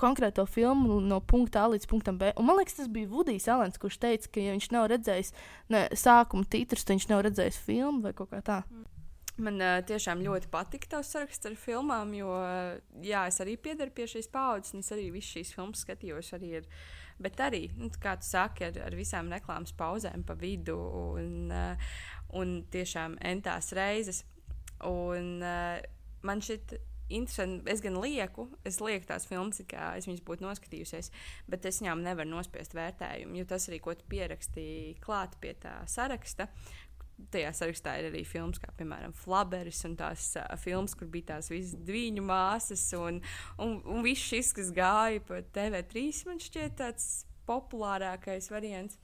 konkrēto 0.01 0.47
filmu 0.51 0.99
no 1.05 1.21
punkta 1.23 1.65
A 1.65 1.71
līdz 1.71 1.87
punktam 1.91 2.19
B. 2.19 2.33
Un 2.39 2.49
man 2.49 2.59
liekas, 2.59 2.81
tas 2.81 2.91
bija 2.91 3.11
Vudijs 3.11 3.47
Alens, 3.51 3.79
kurš 3.79 4.01
teica, 4.03 4.31
ka, 4.35 4.43
ja 4.43 4.57
viņš 4.57 4.73
nav 4.75 4.89
redzējis 4.91 5.31
ne, 5.71 5.87
sākuma 5.95 6.47
titrus, 6.51 6.83
tad 6.83 6.97
viņš 6.97 7.09
nav 7.13 7.23
redzējis 7.29 7.63
filmu 7.67 8.03
vai 8.09 8.15
kaut 8.17 8.33
kā 8.35 8.43
tādu. 8.43 8.75
Mm. 8.75 8.94
Man 9.43 9.59
uh, 9.59 9.81
tiešām 9.83 10.23
ļoti 10.23 10.47
patika 10.53 10.93
tavs 10.93 11.11
saraksts 11.11 11.49
ar 11.49 11.57
filmām, 11.59 12.13
jo 12.15 12.31
jā, 13.03 13.25
es 13.27 13.41
arī 13.43 13.57
piedaru 13.59 13.91
pie 13.95 14.07
šīs 14.11 14.31
paudzes, 14.31 14.77
un 14.77 14.85
es 14.85 14.93
arī 14.95 15.09
visu 15.15 15.39
šīs 15.39 15.51
filmas 15.57 15.83
skatījos. 15.83 16.31
Arī 16.37 16.53
ir, 16.61 16.69
bet 17.23 17.43
arī, 17.43 17.65
nu, 17.81 17.91
kā 17.99 18.15
tu 18.21 18.29
saki, 18.29 18.69
ar, 18.69 18.79
ar 18.87 18.95
visām 18.95 19.33
reklāmas 19.35 19.75
pauzēm 19.75 20.23
pa 20.29 20.39
vidu 20.39 20.79
un, 20.79 21.51
uh, 21.51 21.99
un 22.39 22.61
tiešām 22.71 23.19
entās 23.27 23.73
reizes. 23.75 24.23
Un, 24.87 25.41
uh, 25.43 25.83
man 26.23 26.45
šķiet, 26.45 26.79
interesanti. 27.09 27.71
Es 27.71 27.83
gan 27.85 27.99
lieku, 28.01 28.47
es 28.65 28.79
lieku 28.83 29.09
tās 29.09 29.27
filmas, 29.29 29.61
kā 29.69 29.93
es 29.99 30.09
viņas 30.09 30.23
būtu 30.25 30.45
noskatījusies, 30.45 31.11
bet 31.51 31.67
es 31.69 31.81
viņām 31.83 32.05
nevaru 32.05 32.31
nospiest 32.31 32.77
vērtējumu, 32.77 33.39
jo 33.41 33.49
tas 33.49 33.69
arī, 33.69 33.81
ko 33.85 33.95
tu 33.99 34.07
pierakstīji 34.11 34.97
klāt 35.05 35.37
pie 35.43 35.55
tā 35.61 35.77
saraksta, 35.91 36.49
Tajā 37.35 37.51
sarakstā 37.55 37.93
ir 38.01 38.09
arī 38.11 38.25
filmas, 38.27 38.59
kā 38.63 38.73
piemēram 38.79 39.15
Flaberis 39.17 39.85
un 39.87 39.95
tās 39.99 40.33
uh, 40.41 40.49
filmas, 40.61 40.97
kur 40.99 41.11
bija 41.11 41.35
tās 41.35 41.51
visas 41.53 41.79
dviņu 41.87 42.25
māsas 42.27 42.83
un, 42.99 43.21
un, 43.63 43.77
un 43.87 44.03
viss 44.07 44.33
šis, 44.33 44.51
kas 44.57 44.73
gāja 44.75 45.23
pa 45.29 45.39
TV3, 45.55 46.09
man 46.29 46.43
šķiet 46.43 46.77
tāds 46.83 47.07
populārākais 47.49 48.51
variants. 48.51 48.99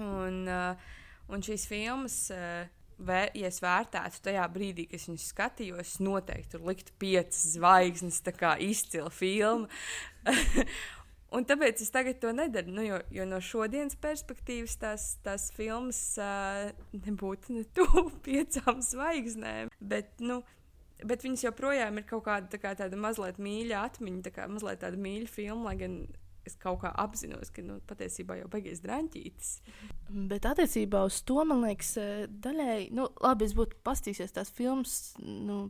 Un, 0.00 0.42
uh, 0.48 0.90
un 1.28 1.44
šīs 1.44 1.68
filmas. 1.70 2.24
Uh, 2.34 2.66
Vē, 2.98 3.28
ja 3.38 3.46
es 3.46 3.60
vērtētu 3.62 4.24
tajā 4.24 4.42
brīdī, 4.50 4.88
kad 4.90 4.98
es 4.98 5.04
viņu 5.06 5.20
skatījos, 5.22 5.92
noteikti 6.02 6.56
tur 6.56 6.64
liktu 6.66 6.90
piecas 6.98 7.44
zvaigznes, 7.52 8.18
tā 8.26 8.32
kā 8.34 8.56
izcila 8.58 9.12
filma. 9.14 9.68
Un 11.36 11.44
tāpēc 11.44 11.82
es 11.84 11.90
tagad 11.92 12.20
to 12.22 12.30
nedaru. 12.32 12.72
Nu, 12.72 12.84
jo, 12.86 13.00
jo 13.12 13.24
no 13.28 13.40
šodienas 13.44 13.98
perspektīvas 14.00 14.78
tās, 14.80 15.08
tās 15.24 15.50
filmas 15.52 15.98
uh, 16.22 16.70
nebūtu 16.96 17.58
ne 17.58 17.64
tuvu 17.76 18.08
piecām 18.26 18.80
zvaigznēm. 18.84 19.72
Bet, 19.78 20.14
nu, 20.24 20.40
bet 21.04 21.26
viņas 21.26 21.44
joprojām 21.50 22.00
ir 22.00 22.06
kaut 22.08 22.24
kāda 22.30 22.48
tā 22.54 22.62
kā 22.62 22.72
tāda 22.78 22.96
mazliet 23.00 23.40
mīļa 23.44 23.82
atmiņa, 23.90 24.24
tā 24.24 24.32
kā 24.38 24.48
mazliet 24.48 24.80
tāda 24.84 25.00
mīļa 25.04 25.28
filma, 25.34 25.68
lai 25.68 25.76
gan 25.82 26.00
es 26.48 26.56
kaut 26.56 26.80
kā 26.80 26.94
apzinos, 26.96 27.50
ka 27.52 27.60
nu, 27.60 27.76
patiesībā 27.88 28.38
jau 28.38 28.48
beigas 28.48 28.80
drāmķītis. 28.80 29.50
Bet 30.30 30.48
attiecībā 30.48 31.02
uz 31.04 31.20
to 31.28 31.42
man 31.44 31.60
liekas, 31.66 31.92
daļai, 32.46 32.88
nu, 32.96 33.10
labi, 33.20 33.44
es 33.44 33.52
būtu 33.58 33.82
pastīsies 33.84 34.32
tās 34.32 34.54
filmas. 34.54 35.12
Nu, 35.20 35.66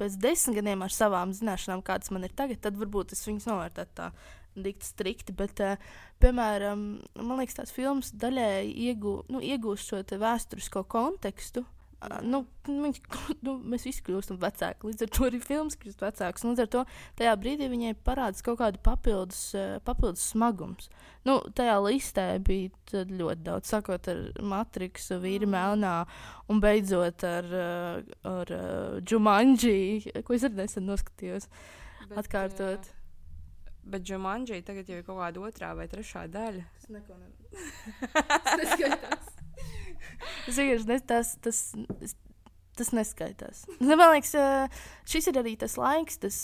Pēc 0.00 0.14
desmit 0.16 0.56
gadiem 0.56 0.80
ar 0.80 0.92
savām 0.96 1.34
zināšanām, 1.36 1.82
kādas 1.84 2.08
man 2.08 2.22
ir 2.24 2.32
tagad, 2.32 2.56
tad 2.64 2.78
varbūt 2.80 3.12
es 3.12 3.20
viņas 3.26 3.44
novērtētu 3.50 3.98
tā 3.98 4.06
dikti 4.54 4.88
strikti. 4.88 5.34
Bet, 5.36 5.60
uh, 5.64 5.90
piemēram, 6.22 6.86
man 7.20 7.42
liekas, 7.42 7.60
tās 7.60 7.74
filmas 7.74 8.14
daļai 8.16 8.70
iegū, 8.90 9.20
nu, 9.32 9.42
iegūst 9.44 9.92
šo 9.92 10.02
vēsturisko 10.22 10.86
kontekstu. 10.90 11.64
Uh, 11.64 11.76
nu, 12.24 12.40
viņš, 12.64 12.98
nu, 13.46 13.54
mēs 13.72 13.84
visi 13.84 14.02
kļūstam 14.06 14.38
vecāki. 14.40 14.88
Līdz 14.88 15.04
ar 15.04 15.10
to 15.12 15.26
arī 15.26 15.40
filmas 15.44 15.76
kļūst 15.80 16.04
vecākas. 16.04 16.44
Līdz 16.46 16.62
ar 16.64 16.70
to 16.72 16.84
tajā 17.20 17.34
brīdī 17.40 17.68
viņai 17.72 17.96
parādās 18.06 18.44
kaut 18.46 18.60
kāda 18.62 18.80
papildus, 18.84 19.42
papildus 19.86 20.24
smagums. 20.32 20.88
Nu, 21.28 21.38
tajā 21.56 21.76
listē 21.84 22.26
bija 22.44 23.04
ļoti 23.04 23.44
daudz, 23.44 23.72
sākot 23.72 24.08
ar 24.12 24.22
Matrixu, 24.40 25.18
Vīri 25.20 25.48
mm. 25.48 25.56
Melnā 25.56 25.96
un 26.50 26.62
beidzot 26.62 27.26
ar, 27.28 27.50
ar 28.30 28.54
Jumanji, 29.04 30.14
ko 30.24 30.36
es 30.36 30.48
arī 30.48 30.62
nesen 30.62 30.88
noskatījos. 30.88 31.50
Bet, 32.06 32.16
atkārtot. 32.24 32.88
Jā. 32.88 32.99
Bet 33.82 34.08
Jumanji 34.08 34.62
tagad 34.62 34.88
jau 34.88 35.00
ir 35.00 35.06
kaut 35.06 35.18
kāda 35.22 35.40
otrā 35.48 35.74
vai 35.76 35.88
trešā 35.90 36.26
daļa. 36.30 36.64
Es 36.78 36.88
neko 36.92 37.16
es 40.48 40.58
vienkārši 40.58 40.86
ne, 40.86 40.98
tas, 41.02 41.34
tas, 41.42 41.72
tas 42.78 42.92
neskaitās. 42.96 43.64
Nu, 43.80 43.96
man 43.96 44.12
liekas, 44.14 44.34
šis 45.08 45.30
ir 45.32 45.40
arī 45.40 45.56
tas 45.60 45.76
laiks, 45.80 46.20
tas 46.22 46.36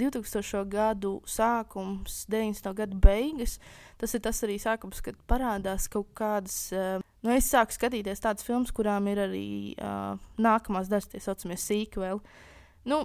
2000. 0.00 0.64
gadu 0.72 1.12
sākums, 1.28 2.24
90. 2.32 2.74
gadu 2.82 2.96
beigas. 3.00 3.58
Tas 4.00 4.14
ir 4.16 4.20
tas 4.24 4.38
arī 4.46 4.56
sākums, 4.60 5.02
kad 5.04 5.16
parādās 5.28 5.88
kaut 5.92 6.10
kādas. 6.16 6.70
Nu, 7.20 7.34
es 7.36 7.50
sāku 7.52 7.76
skatīties 7.76 8.24
tādas 8.24 8.46
filmas, 8.46 8.72
kurām 8.72 9.10
ir 9.12 9.18
arī 9.26 9.48
uh, 9.76 10.16
nākamās 10.40 10.88
daļas, 10.88 11.10
tie 11.12 11.20
saucamie 11.20 11.58
sīkveli. 11.60 12.20
Nu, 12.88 13.04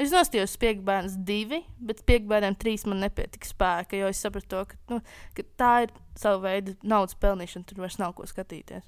Es 0.00 0.14
nostājos 0.14 0.54
spiegabērns 0.56 1.18
divi, 1.28 1.58
bet 1.76 2.00
spiegabērniem 2.00 2.54
trīs 2.60 2.86
man 2.88 3.02
nepietika 3.04 3.48
spēka, 3.50 3.98
jo 4.00 4.08
es 4.08 4.22
sapratu, 4.24 4.48
to, 4.48 4.62
ka, 4.70 4.78
nu, 4.94 5.00
ka 5.36 5.44
tā 5.60 5.74
ir 5.84 5.92
sava 6.16 6.40
veida 6.46 6.72
naudas 6.80 7.18
pelnīšana, 7.20 7.68
tur 7.68 7.82
vairs 7.84 8.00
nav 8.00 8.14
ko 8.16 8.24
skatīties. 8.28 8.86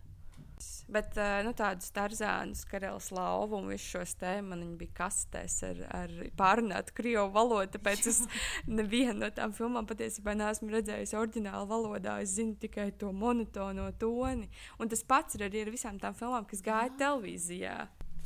Bet 0.92 1.16
nu, 1.44 1.53
tādus 1.57 1.88
tarzānus, 1.94 2.62
karalis 2.68 3.09
lauvu 3.14 3.59
un 3.59 3.70
visus 3.70 3.94
šos 3.94 4.12
te 4.20 4.33
man 4.44 4.62
bija 4.81 4.92
kastēs 5.03 5.57
ar, 5.66 5.81
ar 6.03 6.12
pārunātu 6.38 6.94
krievu 6.98 7.31
valodu. 7.35 7.72
Tāpēc 7.77 8.09
es 8.11 8.20
nevienu 8.79 9.22
no 9.22 9.31
tām 9.35 9.55
filmām 9.57 9.88
patiesībā 9.88 10.37
neesmu 10.38 10.70
redzējis 10.75 11.16
oriģinālu 11.18 11.68
valodā. 11.70 12.18
Es 12.22 12.37
zinu 12.37 12.59
tikai 12.61 12.90
to 13.01 13.12
monotono 13.16 13.88
toni. 14.01 14.51
Un 14.79 14.92
tas 14.92 15.05
pats 15.09 15.38
ir 15.38 15.48
arī 15.48 15.64
ar 15.64 15.72
visām 15.75 16.01
tām 16.03 16.16
filmām, 16.18 16.46
kas 16.51 16.64
gāja 16.64 16.92
televīzijā. 17.01 17.77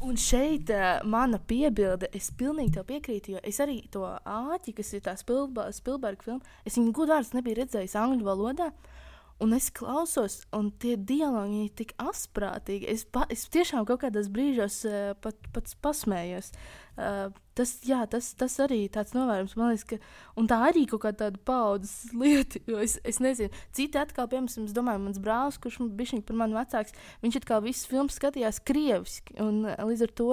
Un 0.04 0.18
šeit 0.20 0.68
uh, 0.74 0.98
mana 1.09 1.38
piebilde, 1.40 2.11
es 2.12 2.28
pilnīgi 2.37 2.82
piekrītu, 2.85 3.37
jo 3.37 3.40
es 3.42 3.62
arī 3.64 3.78
to 3.90 4.04
āķi, 4.04 4.74
kas 4.76 4.92
ir 4.92 5.00
tā 5.06 5.14
Spilberga 5.16 6.26
filma, 6.26 6.56
es 6.68 6.76
viņu 6.76 6.92
gudvārds 6.98 7.32
nebiju 7.32 7.62
redzējis 7.62 7.96
angļu 8.02 8.28
valodā. 8.28 8.68
Uh, 8.68 8.95
Un 9.44 9.53
es 9.53 9.66
klausos, 9.68 10.38
un 10.57 10.70
tie 10.81 10.94
dialogi 10.96 11.66
ir 11.66 11.72
tik 11.77 11.90
asprātīgi. 12.01 12.87
Es, 12.88 13.03
pa, 13.05 13.27
es 13.33 13.42
tiešām 13.53 13.85
kaut 13.85 14.01
kādos 14.07 14.31
brīžos 14.33 14.79
uh, 14.88 15.11
pat, 15.20 15.37
pat 15.53 15.75
pasmējos. 15.85 16.55
Uh, 16.96 17.29
tas, 17.59 17.75
jā, 17.85 17.99
tas, 18.09 18.31
tas 18.40 18.55
arī 18.64 18.87
ir 18.87 18.94
tāds 18.94 19.12
novērojums, 19.12 19.57
man 19.61 19.75
liekas, 19.75 19.85
ka, 19.90 19.99
un 20.40 20.49
tā 20.49 20.57
arī 20.70 20.87
kaut 20.88 21.03
kāda 21.05 21.27
tāda 21.27 21.42
paudzes 21.44 22.14
lieta, 22.22 22.62
es, 22.81 22.96
es 23.05 23.20
nezinu, 23.20 23.53
citi 23.77 24.01
atkal, 24.01 24.31
piemēram, 24.33 24.64
es 24.64 24.77
domāju, 24.77 25.03
mans 25.05 25.20
brālis, 25.20 25.61
kurš 25.61 25.83
bija 25.99 26.22
par 26.25 26.40
mani 26.40 26.57
vecāks, 26.57 26.96
viņš 27.25 27.42
atkal 27.42 27.61
visas 27.66 27.90
filmas 27.90 28.16
skatījās 28.16 28.62
krieviski, 28.64 29.37
un 29.44 29.66
līdz 29.68 30.07
ar 30.09 30.16
to, 30.16 30.31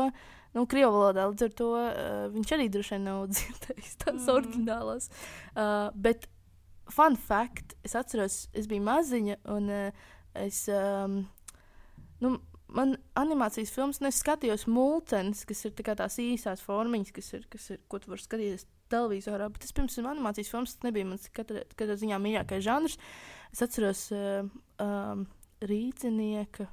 nu, 0.55 0.63
krievu 0.69 0.95
valodā, 0.95 1.27
līdz 1.33 1.49
ar 1.49 1.57
to 1.59 1.71
uh, 1.81 2.25
viņš 2.31 2.55
arī 2.55 2.69
droši 2.71 2.95
vien 2.95 3.09
nav 3.09 3.25
dzirdējis 3.33 3.97
tās 4.05 4.21
mm. 4.21 4.31
oriģinālās. 4.37 5.11
Uh, 5.51 5.89
bet 5.99 6.29
fun 6.91 7.15
fact, 7.19 7.77
es 7.85 7.95
atceros, 7.95 8.47
es 8.53 8.67
biju 8.71 8.83
maziņa, 8.87 9.39
un 9.55 9.69
uh, 9.71 10.09
es. 10.39 10.65
Um, 10.71 11.23
nu, 12.23 12.37
man 12.73 12.95
animācijas 13.19 13.71
filmas 13.73 14.01
neskatījos 14.03 14.65
mūcenes, 14.71 15.43
kas 15.49 15.65
ir 15.67 15.73
tā 15.77 15.95
tās 15.97 16.17
īsās 16.21 16.63
formiņas, 16.65 17.13
kas 17.15 17.33
ir, 17.37 17.47
kas 17.51 17.69
ir, 17.73 17.81
ko 17.89 17.99
tu 18.01 18.11
vari 18.11 18.23
skatīties 18.23 18.65
televizorā. 18.93 19.49
Bet 19.53 19.65
tas, 19.65 19.73
pirms 19.75 19.99
animācijas 20.01 20.51
filmas, 20.51 20.75
tas 20.75 20.87
nebija 20.87 21.09
mans 21.09 21.29
katrā, 21.35 21.65
katrā 21.77 21.97
ziņā 21.99 22.19
mīļākais 22.23 22.65
žanrs. 22.65 22.97
Es 23.53 23.61
atceros 23.65 24.07
uh, 24.15 24.47
um, 24.83 25.27
rīznieka. 25.69 26.67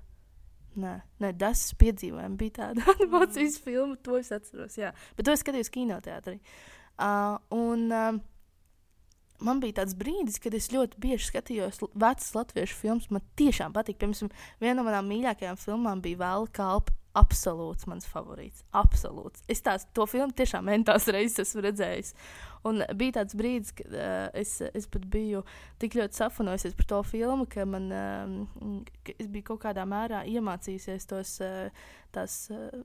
Nē, 0.81 0.95
nē, 1.21 1.33
tas 1.39 1.65
piedzīvojums 1.81 2.39
bija 2.39 2.57
tāda 2.61 2.87
animācijas 2.95 3.59
mm. 3.59 3.65
filma, 3.67 4.01
to 4.01 4.19
es 4.21 4.31
atceros. 4.35 4.79
Jā. 4.79 4.95
Bet 5.19 5.29
to 5.29 5.35
es 5.35 5.45
skatījos 5.45 5.73
kinoteātrī. 5.75 6.39
Uh, 7.01 7.37
un, 7.57 7.89
uh, 7.91 8.21
man 9.45 9.61
bija 9.63 9.81
tāds 9.81 9.97
brīdis, 9.99 10.39
kad 10.43 10.55
es 10.57 10.71
ļoti 10.73 11.01
bieži 11.03 11.31
skatījos 11.31 11.83
vecas 11.95 12.31
latviešu 12.37 12.79
filmas. 12.79 13.11
Man 13.13 13.25
tiešām 13.41 13.75
patīk. 13.77 14.01
Piemēram, 14.01 14.33
viena 14.63 14.79
no 14.81 14.87
manām 14.87 15.11
mīļākajām 15.11 15.61
filmām 15.61 16.03
bija 16.05 16.23
Vēl 16.25 16.49
kalpa. 16.57 16.97
Absolūts 17.19 17.89
mans 17.91 18.07
favorīts. 18.07 18.63
Absolūts. 18.77 19.43
Es 19.51 19.59
tās, 19.67 19.83
to 19.97 20.05
filmu 20.07 20.31
tiešām 20.37 20.69
mentās 20.71 21.09
reizes 21.11 21.43
esmu 21.43 21.65
redzējis. 21.67 22.13
Un 22.71 22.85
bija 22.95 23.17
tāds 23.19 23.35
brīdis, 23.35 23.75
kad 23.75 23.97
uh, 23.97 24.29
es, 24.39 24.61
es 24.63 24.87
pat 24.87 25.09
biju 25.11 25.43
tik 25.83 25.97
ļoti 25.99 26.21
sapņojusies 26.21 26.77
par 26.79 26.89
to 26.93 27.01
filmu, 27.11 27.49
ka 27.51 27.67
man 27.67 27.91
uh, 27.91 28.87
ka 29.03 29.17
es 29.17 29.27
biju 29.27 29.49
kaut 29.51 29.65
kādā 29.65 29.89
mērā 29.91 30.23
iemācījusies 30.31 31.11
tos 31.11 31.39
uh, 31.43 31.89
tās. 32.15 32.45
Uh, 32.55 32.85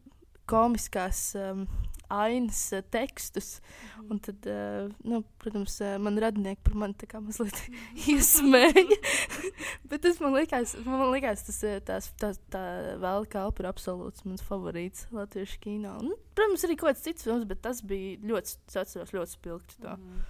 komiskās 0.50 1.20
um, 1.40 1.66
ainas 2.14 2.60
uh, 2.74 2.84
tekstus. 2.92 3.60
Mm. 3.98 4.12
Un 4.12 4.20
tad, 4.20 4.48
uh, 4.50 4.92
nu, 5.08 5.22
protams, 5.42 5.80
uh, 5.82 5.96
man 6.02 6.20
radinieki 6.22 6.62
par 6.66 6.78
mani 6.78 6.98
tā 7.00 7.10
kā 7.10 7.22
mazliet 7.24 7.58
iesmēja. 8.12 9.00
Bet 9.90 10.04
tas 10.06 10.22
man 10.24 10.36
likās, 10.38 10.76
man 10.86 11.10
likās 11.14 11.46
tas 11.48 11.62
tās, 11.88 12.12
tās, 12.22 12.40
tā 12.54 12.64
vēl 13.02 13.28
kalpa 13.32 13.64
ir 13.64 13.72
absolūts 13.72 14.26
mans 14.28 14.46
favorīts 14.46 15.08
latviešu 15.16 15.62
kino. 15.66 15.98
Un, 16.02 16.16
protams, 16.38 16.66
arī 16.68 16.78
kaut 16.80 16.94
kāds 16.94 17.06
cits 17.06 17.28
films, 17.28 17.48
bet 17.50 17.64
tas 17.66 17.82
bija 17.86 18.20
ļoti, 18.26 18.58
atceros, 18.76 19.14
ļoti 19.16 19.38
spilgti 19.38 19.82
to. 19.86 19.98
Mm. 20.00 20.26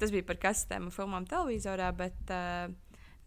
Tas 0.00 0.12
bija 0.12 0.24
par 0.26 0.40
kastēm 0.40 0.88
un 0.88 0.94
filmām 0.94 1.26
televizorā, 1.28 1.90
bet 1.96 2.32
uh, 2.32 2.70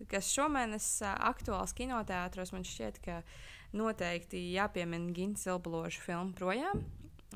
kas 0.09 0.33
šomēnes 0.33 0.87
uh, 1.05 1.13
aktuāls 1.29 1.75
kinoteātros 1.77 2.51
man 2.55 2.65
šķiet, 2.65 2.97
ka 3.05 3.21
uh, 3.21 3.41
noteikti 3.77 4.41
jāpiemina 4.53 5.13
Gins 5.15 5.45
Silbaloša 5.45 6.03
filma 6.03 6.35
projām. 6.37 6.83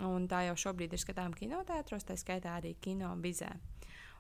Un 0.06 0.28
tā 0.30 0.44
jau 0.46 0.58
šobrīd 0.68 0.94
ir 0.94 1.02
skatāms 1.02 1.38
kinotētros, 1.40 2.06
tā 2.06 2.18
skaitā 2.20 2.58
arī 2.60 2.76
kino 2.82 3.10
bizē. 3.22 3.50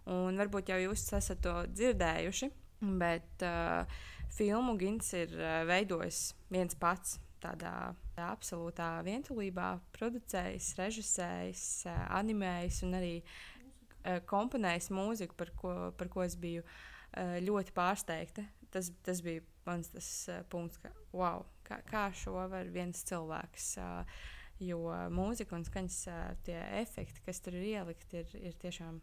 Un 0.09 0.39
varbūt 0.39 0.71
jau 0.71 0.79
jūs 0.81 1.03
esat 1.13 1.43
to 1.43 1.53
dzirdējuši, 1.69 2.49
bet 2.97 3.45
uh, 3.45 3.99
filmu 4.33 4.77
Gins 4.79 5.11
ir 5.17 5.33
uh, 5.37 5.61
veidojis 5.69 6.31
viens 6.53 6.77
pats. 6.79 7.19
Tādā, 7.37 7.91
tādā 8.15 8.31
absolūtā 8.33 8.87
vientulībā 9.05 9.75
producējis, 9.93 10.71
režisējis, 10.79 11.65
uh, 11.85 11.99
animējis 12.17 12.79
un 12.87 12.97
arī 12.97 13.11
uh, 13.21 14.17
komponējis 14.25 14.89
mūziku, 14.97 15.37
par 15.37 15.51
ko, 15.59 15.75
par 15.99 16.09
ko 16.09 16.25
es 16.25 16.33
biju 16.39 16.63
uh, 16.65 17.37
ļoti 17.43 17.75
pārsteigta. 17.77 18.47
Tas, 18.73 18.89
tas 19.05 19.21
bija 19.21 19.45
mans 19.67 19.91
tas, 19.93 20.09
uh, 20.31 20.41
punkts, 20.51 20.79
ka 20.81 20.91
wow, 21.15 21.45
kā, 21.67 21.81
kā 21.89 22.07
šo 22.15 22.37
var 22.51 22.71
viens 22.73 23.03
cilvēks. 23.07 23.69
Uh, 23.83 24.25
jo 24.63 24.89
mūzika 25.13 25.53
un 25.57 25.65
skaņas 25.67 25.99
uh, 26.09 26.23
tie 26.47 26.57
efekti, 26.79 27.21
kas 27.25 27.43
tur 27.45 27.57
ir 27.59 27.67
ielikti, 27.75 28.23
ir, 28.23 28.33
ir 28.49 28.57
tiešām 28.63 28.99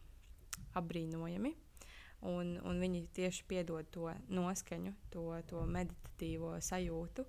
apbrīnojami. 0.81 1.55
Un, 2.25 2.55
un 2.65 2.79
viņi 2.81 3.05
tieši 3.13 3.45
piedod 3.49 3.89
to 3.93 4.09
noskaņu, 4.33 4.95
to, 5.13 5.27
to 5.51 5.65
meditatīvo 5.69 6.55
sajūtu 6.65 7.27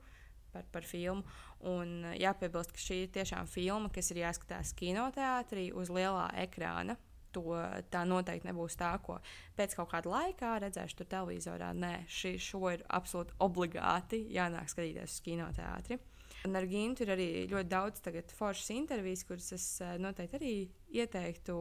par, 0.53 0.67
par 0.71 0.87
filmu. 0.87 1.25
Un 1.67 2.05
jāpiebilst, 2.15 2.71
ka 2.71 2.79
šī 2.79 3.01
ir 3.03 3.11
tiešām 3.17 3.49
filma, 3.51 3.91
kas 3.91 4.13
ir 4.13 4.21
jāskatās 4.23 4.71
kinoteātrī 4.79 5.67
uz 5.75 5.91
lielā 5.91 6.29
ekrāna 6.45 6.95
to, 7.35 7.43
tā 7.91 8.05
noteikti 8.07 8.49
nebūs 8.49 8.79
tā, 8.79 8.93
ko 9.03 9.19
pēc 9.57 9.75
kaut 9.77 9.91
kāda 9.91 10.11
laika 10.11 10.55
redzēšu 10.63 11.01
tur 11.01 11.11
televizorā. 11.11 11.73
Nē, 11.77 11.93
šī, 12.11 12.35
šo 12.41 12.63
ir 12.73 12.85
absolūti 12.95 13.37
obligāti 13.45 14.25
jānāk 14.35 14.71
skatīties 14.71 15.17
uz 15.17 15.23
kinoteātri. 15.25 15.99
Un 16.45 16.55
ar 16.57 16.65
Gintu 16.69 17.05
ir 17.05 17.11
arī 17.15 17.27
ļoti 17.49 17.69
daudz 17.71 18.01
foršas 18.37 18.71
intervijas, 18.75 19.23
kuras 19.25 19.51
es 19.55 19.65
eh, 19.81 19.95
noteikti 20.01 20.37
arī 20.37 20.55
ieteiktu 20.93 21.57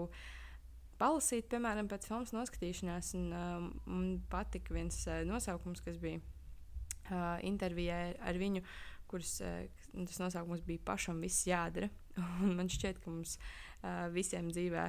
palasīt, 1.01 1.49
piemēram, 1.53 1.89
pēc 1.91 2.09
filmas 2.09 2.35
noskatīšanās. 2.37 3.15
Un, 3.19 3.31
um, 3.33 3.69
man 3.89 4.11
patika 4.31 4.77
viens 4.77 5.01
uh, 5.09 5.23
nosaukums, 5.27 5.83
kas 5.85 5.99
bija 6.03 6.21
uh, 6.21 7.39
intervijā 7.47 8.01
ar 8.23 8.39
viņu, 8.41 8.65
kuras 9.11 9.37
nu, 9.93 10.07
tas 10.09 10.21
nosaukums 10.23 10.65
bija 10.67 10.85
pašam 10.87 11.21
viss 11.25 11.47
jādara. 11.49 11.91
Un 12.45 12.55
man 12.59 12.71
šķiet, 12.71 13.01
ka 13.03 13.11
mums 13.11 13.39
uh, 13.39 14.07
visiem 14.15 14.53
dzīvē, 14.53 14.87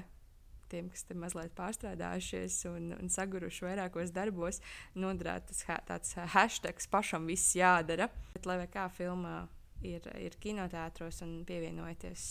tiem, 0.76 0.92
kas 0.94 1.08
ir 1.10 1.20
mazliet 1.22 1.56
pārstrādājušies 1.58 2.60
un, 2.70 2.92
un 3.00 3.12
saguruši 3.12 3.66
vairākos 3.66 4.14
darbos, 4.16 4.62
noderētu 5.00 5.54
tas 5.54 5.64
ha 5.70 5.80
tāds 5.88 6.16
hashtags 6.36 6.90
pašam 6.92 7.28
viss 7.32 7.56
jādara. 7.58 8.10
Bet, 8.36 8.48
lai 8.50 8.60
kā 8.72 8.90
filmā 8.94 9.46
ir, 9.86 10.06
ir 10.20 10.36
kinoteātros 10.44 11.24
un 11.26 11.40
pievienojieties 11.48 12.28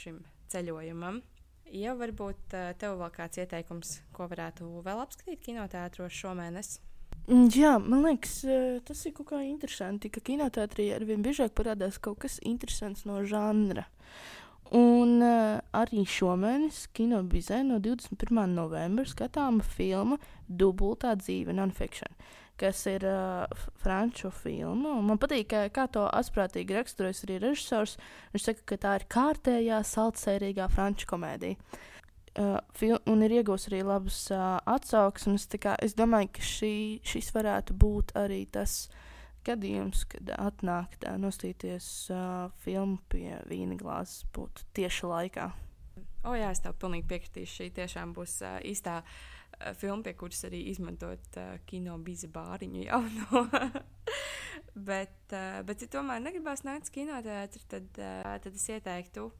šim 0.00 0.22
ceļojumam. 0.50 1.20
Ja 1.70 1.94
varbūt 1.94 2.54
tev 2.80 2.96
vēl 2.98 3.10
kāds 3.14 3.38
ieteikums, 3.38 4.00
ko 4.14 4.26
varētu 4.30 4.66
vēl 4.86 5.02
apskatīt 5.04 5.44
kinoteātros 5.44 6.16
šomēnes? 6.18 6.78
Mm, 7.30 7.46
jā, 7.54 7.76
man 7.78 8.02
liekas, 8.08 8.40
tas 8.86 9.04
ir 9.06 9.14
kaut 9.14 9.30
kā 9.30 9.40
interesanti, 9.46 10.10
ka 10.10 10.22
kinoteātrī 10.24 10.88
ar 10.96 11.04
vien 11.06 11.22
biežāk 11.22 11.54
parādās 11.58 12.00
kaut 12.02 12.22
kas 12.24 12.40
interesants 12.46 13.04
no 13.06 13.20
žanra. 13.28 13.86
Un 14.74 15.09
arī 15.76 16.04
šomēnes 16.08 16.84
kinobizē 16.96 17.62
no 17.66 17.80
21. 17.82 18.40
novembra 18.54 19.06
skatāma 19.08 19.64
filma 19.64 20.18
Dubultā 20.46 21.14
dzīve 21.18 21.54
nonfiction, 21.56 22.10
kas 22.60 22.82
ir 22.90 23.06
uh, 23.06 23.66
franču 23.82 24.32
filma. 24.34 24.96
Man 25.04 25.20
patīk, 25.20 25.48
kā, 25.52 25.66
kā 25.74 25.86
to 25.92 26.06
asprātīgi 26.08 26.76
raksturojas 26.78 27.24
arī 27.26 27.38
režisors. 27.44 27.96
Viņš 28.34 28.48
saka, 28.48 28.66
ka 28.72 28.80
tā 28.84 28.96
ir 28.98 29.06
kārtējā, 29.14 29.84
saldsērīgā 29.92 30.70
franču 30.72 31.08
komēdija. 31.10 31.60
Uh, 32.30 32.56
fil, 32.78 32.94
un 33.10 33.24
ir 33.26 33.40
iegūts 33.40 33.66
arī 33.70 33.82
labas 33.82 34.22
uh, 34.30 34.58
atsauksmes. 34.70 35.48
Es 35.82 35.96
domāju, 35.98 36.30
ka 36.36 36.44
šī, 36.46 36.74
šis 37.02 37.32
varētu 37.34 37.74
būt 37.74 38.14
arī 38.18 38.44
tas 38.46 38.84
gadījums, 39.46 40.04
kad 40.10 40.30
atnāk 40.36 40.96
tā 41.02 41.16
nostīties 41.20 41.88
uh, 42.14 42.52
filmu 42.64 43.00
pie 43.12 43.40
vīna 43.50 43.78
glāzes, 43.80 44.24
būtu 44.34 44.66
tieši 44.76 45.10
laikā. 45.10 45.50
O, 46.28 46.34
jā, 46.36 46.50
es 46.52 46.60
tev 46.60 46.76
pilnīgi 46.80 47.08
piekritīšu. 47.08 47.54
Šī 47.62 47.68
tiešām 47.78 48.12
būs 48.16 48.40
uh, 48.44 48.58
īstā 48.68 49.00
uh, 49.00 49.70
filmu, 49.80 50.04
pie 50.04 50.14
kuras 50.20 50.44
arī 50.48 50.66
izmantot 50.72 51.38
uh, 51.40 51.54
kino 51.68 51.96
bizi 52.04 52.28
bāriņu 52.32 52.84
jau 52.86 53.00
no. 53.16 53.44
bet, 54.90 55.16
uh, 55.32 55.62
bet, 55.66 55.84
ja 55.84 55.92
tomēr 55.96 56.20
negribās 56.24 56.66
nākt 56.68 56.90
uz 56.90 56.94
kinoteātri, 56.94 57.64
tad, 57.72 57.88
uh, 57.96 58.34
tad 58.44 58.52
es 58.52 58.68
ieteiktu 58.68 59.30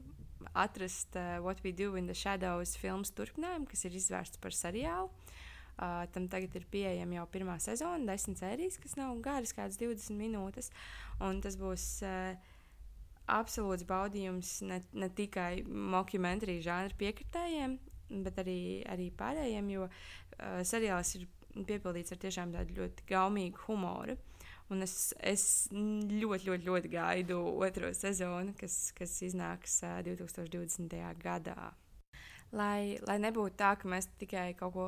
atrast 0.56 1.16
uh, 1.16 1.38
What 1.44 1.60
We 1.64 1.72
Do 1.76 1.94
in 1.96 2.08
the 2.08 2.16
Shadows 2.16 2.76
filmas 2.80 3.12
turpinājumu, 3.12 3.68
kas 3.70 3.84
ir 3.84 3.96
izvērsts 4.00 4.40
par 4.40 4.56
seriālu. 4.56 5.10
Uh, 5.80 6.04
tam 6.12 6.26
tagad 6.28 6.52
ir 6.58 6.66
pieejama 6.68 7.16
jau 7.16 7.26
pirmā 7.32 7.54
sezona, 7.62 8.12
desmit 8.12 8.36
sērijas, 8.42 8.76
kas 8.82 8.98
nav 8.98 9.14
garas, 9.24 9.54
kādas 9.56 9.78
20 9.80 10.12
minūtes. 10.18 10.68
Un 11.24 11.38
tas 11.40 11.56
būs 11.56 11.84
uh, 12.04 12.34
absolūts 13.32 13.86
baudījums 13.88 14.58
ne, 14.68 14.82
ne 14.92 15.08
tikai 15.16 15.62
mockumentāriju 15.64 16.66
žanra 16.66 16.96
piekritējiem, 17.00 17.78
bet 18.26 18.40
arī, 18.42 18.60
arī 18.92 19.08
pārējiem, 19.16 19.70
jo 19.72 19.86
uh, 19.88 20.60
seriāls 20.68 21.14
ir 21.16 21.24
piepildīts 21.54 22.12
ar 22.12 22.20
tiešām 22.26 22.52
tādu 22.54 22.76
ļoti 22.82 23.06
gaumīgu 23.08 23.64
humoru. 23.64 24.18
Un 24.70 24.84
es, 24.84 25.14
es 25.16 25.44
ļoti, 25.72 26.44
ļoti, 26.46 26.66
ļoti 26.68 26.90
gaidu 26.92 27.38
otro 27.56 27.88
sezonu, 27.96 28.52
kas, 28.58 28.92
kas 28.98 29.16
iznāks 29.26 29.80
uh, 29.86 29.96
2020. 30.06 30.92
gadā. 31.24 31.72
Lai, 32.52 32.98
lai 33.06 33.16
nebūtu 33.22 33.56
tā, 33.58 33.72
ka 33.80 33.88
mēs 33.90 34.10
tikai 34.20 34.50
kaut 34.58 34.74
ko 34.74 34.86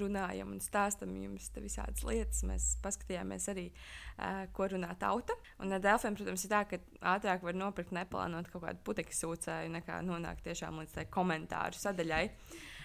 runājam 0.00 0.52
un 0.54 0.62
stāstam 0.62 1.14
jums 1.20 1.48
visādas 1.62 2.04
lietas. 2.06 2.42
Mēs 2.48 2.68
paskatījāmies 2.84 3.48
arī, 3.52 3.66
uh, 3.70 4.44
ko 4.56 4.68
runā 4.72 4.92
tauta. 5.00 5.36
Un 5.62 5.74
ar 5.76 5.82
Dēlφiem, 5.84 6.16
protams, 6.18 6.44
ir 6.46 6.52
tā, 6.52 6.62
ka 6.70 6.80
ātrāk 7.14 7.44
var 7.46 7.58
nopirkt 7.58 7.94
neplānot 7.96 8.50
kaut 8.52 8.66
kādu 8.66 8.82
putekļu 8.86 9.18
sūcēju, 9.20 9.74
nekā 9.78 10.00
nonākt 10.06 10.44
tiešām 10.46 10.82
līdz 10.82 10.96
tai 10.98 11.06
komentāru 11.12 11.80
sadaļai. 11.80 12.24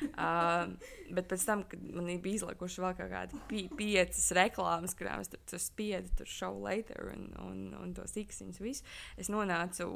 Uh, 0.02 0.72
bet 1.14 1.28
pēc 1.30 1.44
tam, 1.46 1.62
kad 1.70 1.82
man 1.94 2.08
bija 2.24 2.40
izlikuši 2.40 2.82
vēl 2.82 2.96
kaut 2.98 3.12
kādi 3.12 3.42
pi 3.50 3.68
piecas 3.78 4.32
reklāmas, 4.34 4.96
kurām 4.98 5.22
es 5.22 5.30
tur, 5.30 5.42
tur 5.50 5.62
spiedu, 5.62 6.10
tur 6.18 6.30
show 6.30 6.58
later 6.58 7.12
un, 7.14 7.28
un, 7.44 7.64
un 7.78 7.94
tos 7.94 8.18
īksiņus 8.18 8.62
visu, 8.64 8.88
es 9.22 9.30
nonācu 9.30 9.92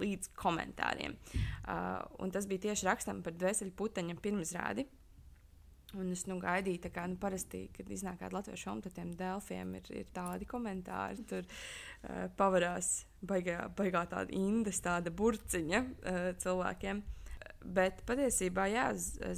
līdz 0.00 0.32
komentāriem. 0.38 1.16
Uh, 1.68 2.00
un 2.24 2.32
tas 2.34 2.48
bija 2.50 2.70
tieši 2.70 2.88
rakstam 2.88 3.22
par 3.24 3.36
dvēseli 3.36 3.74
puteņa 3.76 4.16
pirmizrādi. 4.22 4.88
Un 6.00 6.12
es 6.14 6.24
nu, 6.26 6.38
gaidīju, 6.42 6.90
kā 6.94 7.06
nu, 7.10 7.18
parasti, 7.20 7.66
kad 7.74 7.90
iznāk 7.92 8.20
kāda 8.22 8.38
latviešu 8.38 8.68
filma, 8.68 8.84
tad 8.84 8.96
tiem 8.96 9.12
delfiem 9.18 9.74
ir, 9.78 9.90
ir 10.02 10.08
tādi 10.14 10.48
komentāri. 10.50 11.26
Tur 11.30 11.44
uh, 11.46 12.24
pavarās 12.38 13.04
baigā, 13.22 13.68
baigā 13.78 14.06
tāda 14.10 14.34
indes, 14.34 14.82
tāda 14.84 15.12
burciņa 15.14 15.84
uh, 15.84 16.24
cilvēkiem. 16.42 17.04
Bet 17.64 18.02
patiesībā, 18.08 18.66
jā, 18.68 18.88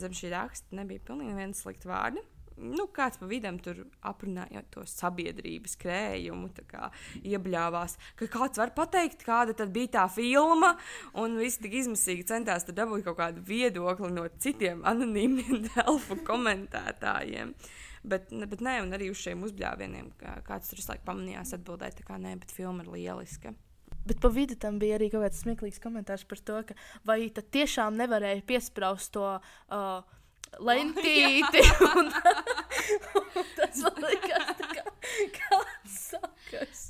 zem 0.00 0.14
šī 0.16 0.32
raksta 0.32 0.74
nebija 0.74 1.04
pilnīgi 1.06 1.36
viens 1.38 1.62
slikts 1.62 1.86
vārds 1.86 2.24
nu, 2.56 2.86
kāds 2.92 3.20
pa 3.20 3.28
vidam 3.30 3.58
tur 3.62 3.82
aprunāja 4.06 4.62
to 4.72 4.84
sabiedrības 4.88 5.76
krējumu, 5.80 6.50
kā 6.70 6.90
iebļāvās, 7.22 7.96
ka 8.18 8.28
kāds 8.32 8.60
var 8.60 8.72
pateikt, 8.76 9.24
kāda 9.26 9.56
tad 9.56 9.72
bija 9.74 9.92
tā 10.00 10.06
filma, 10.12 10.74
un 11.18 11.38
visi 11.40 11.64
tik 11.64 11.78
izmisīgi 11.82 12.26
centās 12.28 12.66
dabūt 12.68 13.06
kaut 13.06 13.18
kādu 13.20 13.44
viedokli 13.46 14.12
no 14.14 14.26
citiem 14.42 14.84
anonīmiem 14.88 15.64
delfu 15.70 16.18
komentētājiem. 16.26 17.54
Bet, 18.06 18.30
bet 18.30 18.60
nē, 18.62 18.78
un 18.84 18.94
arī 18.94 19.10
uz 19.10 19.18
šiem 19.18 19.42
uzbļāvieniem, 19.48 20.12
kā, 20.20 20.36
kāds 20.46 20.70
tur 20.70 20.78
visu 20.78 20.92
laiku 20.92 21.08
pamanījās 21.08 21.56
atbildēt, 21.56 22.04
ka 22.06 22.20
nē, 22.22 22.36
bet 22.42 22.54
filma 22.54 22.84
ir 22.86 22.92
lieliska. 22.94 23.56
Bet 24.06 24.20
pa 24.22 24.30
vidu 24.30 24.54
tam 24.54 24.78
bija 24.78 25.00
arī 25.00 25.08
kaut 25.10 25.24
kāds 25.24 25.40
smieklīgs 25.42 25.82
komentārs 25.82 26.22
par 26.30 26.38
to, 26.38 26.60
ka 26.68 26.76
vai 27.08 27.24
tad 27.34 27.48
tiešām 27.54 27.96
nevarēja 27.98 28.44
piesprāst 28.46 29.10
to 29.16 29.24
uh, 29.26 30.15
lentīti. 30.62 31.62
un, 31.92 32.10
un 33.20 33.48
tas 33.58 33.80
man 33.84 34.04
liekas, 34.04 34.52
tā 34.60 34.68
kā 34.74 34.84
kāds 35.38 35.96
sakas. 36.12 36.84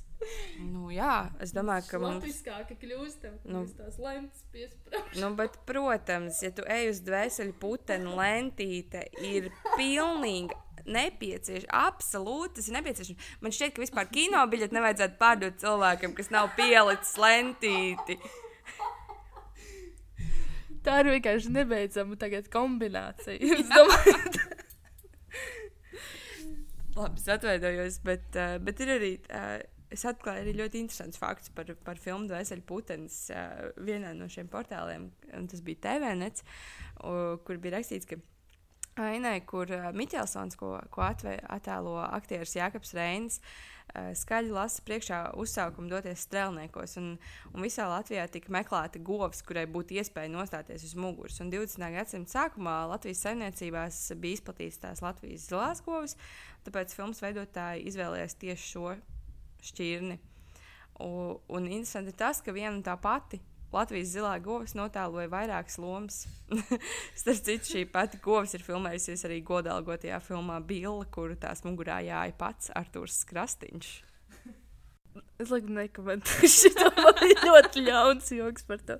Nu, 0.59 0.89
jā, 0.91 1.29
es 1.45 1.53
domāju, 1.55 1.85
ka 1.91 1.99
mums 2.01 2.17
ir 2.17 2.23
latviskāka 2.25 2.77
kļūstam, 2.81 3.35
nu, 3.53 3.63
tās 3.77 3.99
lentes 4.01 4.47
piesprāst. 4.55 5.19
Nu, 5.21 5.29
bet, 5.39 5.59
protams, 5.69 6.41
ja 6.43 6.51
tu 6.57 6.65
ej 6.73 6.91
uz 6.95 7.03
dvēseli 7.05 7.53
putenu 7.61 8.17
lentīte, 8.17 9.05
ir 9.21 9.51
pilnīgi 9.77 10.57
nepieciešams. 10.87 11.69
Absolūti, 11.75 12.57
tas 12.59 12.71
ir 12.71 12.79
nepieciešams. 12.79 13.31
Man 13.45 13.55
šķiet, 13.55 13.75
ka 13.77 13.85
vispār 13.85 14.09
kino 14.11 14.43
biļeti 14.51 14.77
nevajadzētu 14.77 15.21
pārdot 15.21 15.61
cilvēkiem, 15.63 16.17
kas 16.17 16.33
nav 16.35 16.53
pielicis 16.59 17.17
lentīti. 17.21 18.19
Tā 20.87 21.01
ir 21.03 21.09
vienkārši 21.17 21.51
nebeidzama 21.51 22.15
kombinācija. 22.53 23.39
Es 23.43 23.67
domāju, 23.71 24.15
Labi, 26.97 27.21
es 27.21 27.27
atvainojos, 27.29 27.99
bet, 28.07 28.29
uh, 28.39 28.57
bet 28.63 28.79
ir 28.85 28.93
arī. 28.95 29.17
Uh, 29.29 29.59
es 29.93 30.03
atklāju 30.09 30.43
arī 30.43 30.53
ļoti 30.59 30.81
interesants 30.83 31.19
fakts 31.21 31.53
par, 31.55 31.69
par 31.87 31.99
filmu 32.03 32.27
Dvēseli 32.31 32.65
Putens 32.67 33.19
uh, 33.31 33.69
vienā 33.87 34.15
no 34.19 34.27
šiem 34.31 34.49
portāliem, 34.51 35.11
un 35.37 35.47
tas 35.51 35.63
bija 35.67 35.83
TVNets, 35.85 36.43
uh, 37.05 37.37
kur 37.47 37.61
bija 37.63 37.77
rakstīts, 37.77 38.09
ka 38.11 38.19
ainai, 38.99 39.41
kur 39.47 39.71
uh, 39.71 39.93
Miķelsons, 39.95 40.59
ko, 40.59 40.73
ko 40.91 41.05
atve, 41.07 41.37
attēlo 41.55 42.01
aktieris 42.03 42.57
Jākaps 42.59 42.97
Reins, 42.99 43.39
uh, 43.39 43.76
Eh, 43.76 43.76
skaļi 44.19 44.53
lasa 44.55 44.83
priekšā 44.87 45.21
uzsaukumu 45.41 45.91
doties 45.91 46.25
strēlniekos. 46.27 46.97
Un, 47.01 47.09
un 47.53 47.65
visā 47.65 47.89
Latvijā 47.91 48.27
tika 48.33 48.53
meklēta 48.55 49.03
govs, 49.05 49.43
kurai 49.47 49.67
būtu 49.71 49.99
iespēja 50.01 50.33
nostāties 50.33 50.85
uz 50.89 50.95
muguras. 50.99 51.41
Un 51.43 51.51
20. 51.55 51.87
gadsimta 51.97 52.37
sākumā 52.37 52.79
Latvijas 52.93 53.25
saimniecībās 53.27 54.01
bija 54.23 54.41
izplatīts 54.41 54.81
tās 54.83 55.03
Latvijas 55.05 55.49
zilās 55.51 55.83
govs, 55.87 56.17
tāpēc 56.67 56.95
filmas 56.97 57.23
veidotāji 57.25 57.87
izvēlējās 57.91 58.41
tieši 58.43 58.73
šo 58.75 58.97
šķirni. 59.71 60.21
Un, 61.05 61.37
un 61.53 61.69
interesanti 61.69 62.15
tas, 62.17 62.41
ka 62.41 62.55
viena 62.57 62.75
un 62.77 62.85
tā 62.85 62.97
pati 63.01 63.41
Latvijas 63.77 64.15
zilā 64.15 64.33
govs 64.43 64.75
notēloja 64.79 65.29
vairākas 65.33 65.79
lomas. 65.83 66.23
Starp 67.21 67.45
citu, 67.45 67.71
šī 67.75 67.85
pati 67.93 68.21
govs 68.25 68.57
ir 68.57 68.65
filmējusies 68.65 69.27
arī 69.29 69.43
godalgotajā 69.47 70.21
filmā 70.25 70.59
Billa, 70.65 71.05
kuru 71.13 71.37
tās 71.41 71.65
mugurā 71.67 72.01
jāja 72.07 72.37
pats 72.41 72.73
Artūrs 72.77 73.23
Krastīņš. 73.29 73.95
Es 75.41 75.53
laikam 75.53 75.77
nekomentēšu 75.77 76.73
to. 76.77 76.89
Man 77.05 77.21
ir 77.29 77.43
ļoti 77.45 77.85
ļauns 77.87 78.33
joks 78.37 78.65
par 78.69 78.81
to. 78.89 78.97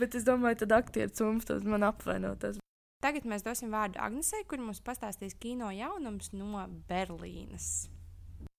Bet 0.00 0.16
es 0.18 0.26
domāju, 0.26 0.62
tad 0.64 0.74
aktieru 0.80 1.14
cumstos 1.14 1.66
man 1.66 1.86
apvainotas. 1.86 2.58
Tagad 3.00 3.24
mēs 3.24 3.46
dosim 3.46 3.70
vārdu 3.72 4.00
Agnesei, 4.02 4.42
kur 4.44 4.60
mums 4.60 4.82
pastāstīs 4.84 5.38
kino 5.40 5.70
jaunums 5.72 6.34
no 6.36 6.66
Berlīnas. 6.90 7.88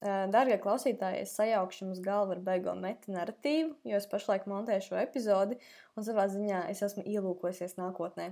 Darbie 0.01 0.55
klausītāji, 0.57 1.27
es 1.27 1.35
sajaukšu 1.37 1.83
jums 1.83 1.99
galvu 2.01 2.33
ar 2.33 2.39
beigo 2.41 2.73
meta 2.73 3.11
narratīvu, 3.13 3.75
jo 3.85 3.99
es 3.99 4.07
pašlaik 4.09 4.47
montēju 4.49 4.87
šo 4.87 4.97
epizodi, 4.97 5.59
un 5.93 6.07
savā 6.07 6.25
ziņā 6.31 6.63
es 6.71 6.81
esmu 6.87 7.05
ielūkojusies 7.05 7.77
nākotnē. 7.77 8.31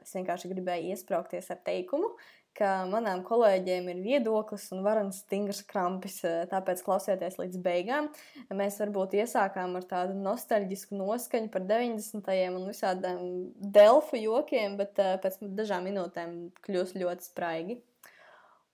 Es 0.00 0.16
vienkārši 0.16 0.48
gribēju 0.54 0.94
iesprāgties 0.94 1.52
ar 1.52 1.60
teikumu, 1.66 2.14
ka 2.56 2.86
manām 2.88 3.20
kolēģiem 3.28 3.92
ir 3.92 4.02
viedoklis 4.06 4.64
un 4.72 4.80
varams 4.86 5.20
stingrs 5.26 5.60
krampis, 5.68 6.22
tāpēc 6.50 6.80
klausieties 6.88 7.36
līdz 7.36 7.60
beigām. 7.68 8.08
Mēs 8.56 8.80
varbūt 8.80 9.20
iesākām 9.20 9.76
ar 9.76 9.86
tādu 9.92 10.16
nostalģisku 10.24 10.96
noskaņu 10.98 11.52
par 11.52 11.68
90. 11.68 12.34
un 12.56 12.68
visādiem 12.72 13.24
delfu 13.60 14.24
jokiem, 14.24 14.80
bet 14.80 14.96
pēc 14.96 15.42
dažām 15.52 15.84
minūtēm 15.92 16.36
kļūs 16.64 16.96
ļoti 16.96 17.28
spraigi. 17.28 17.82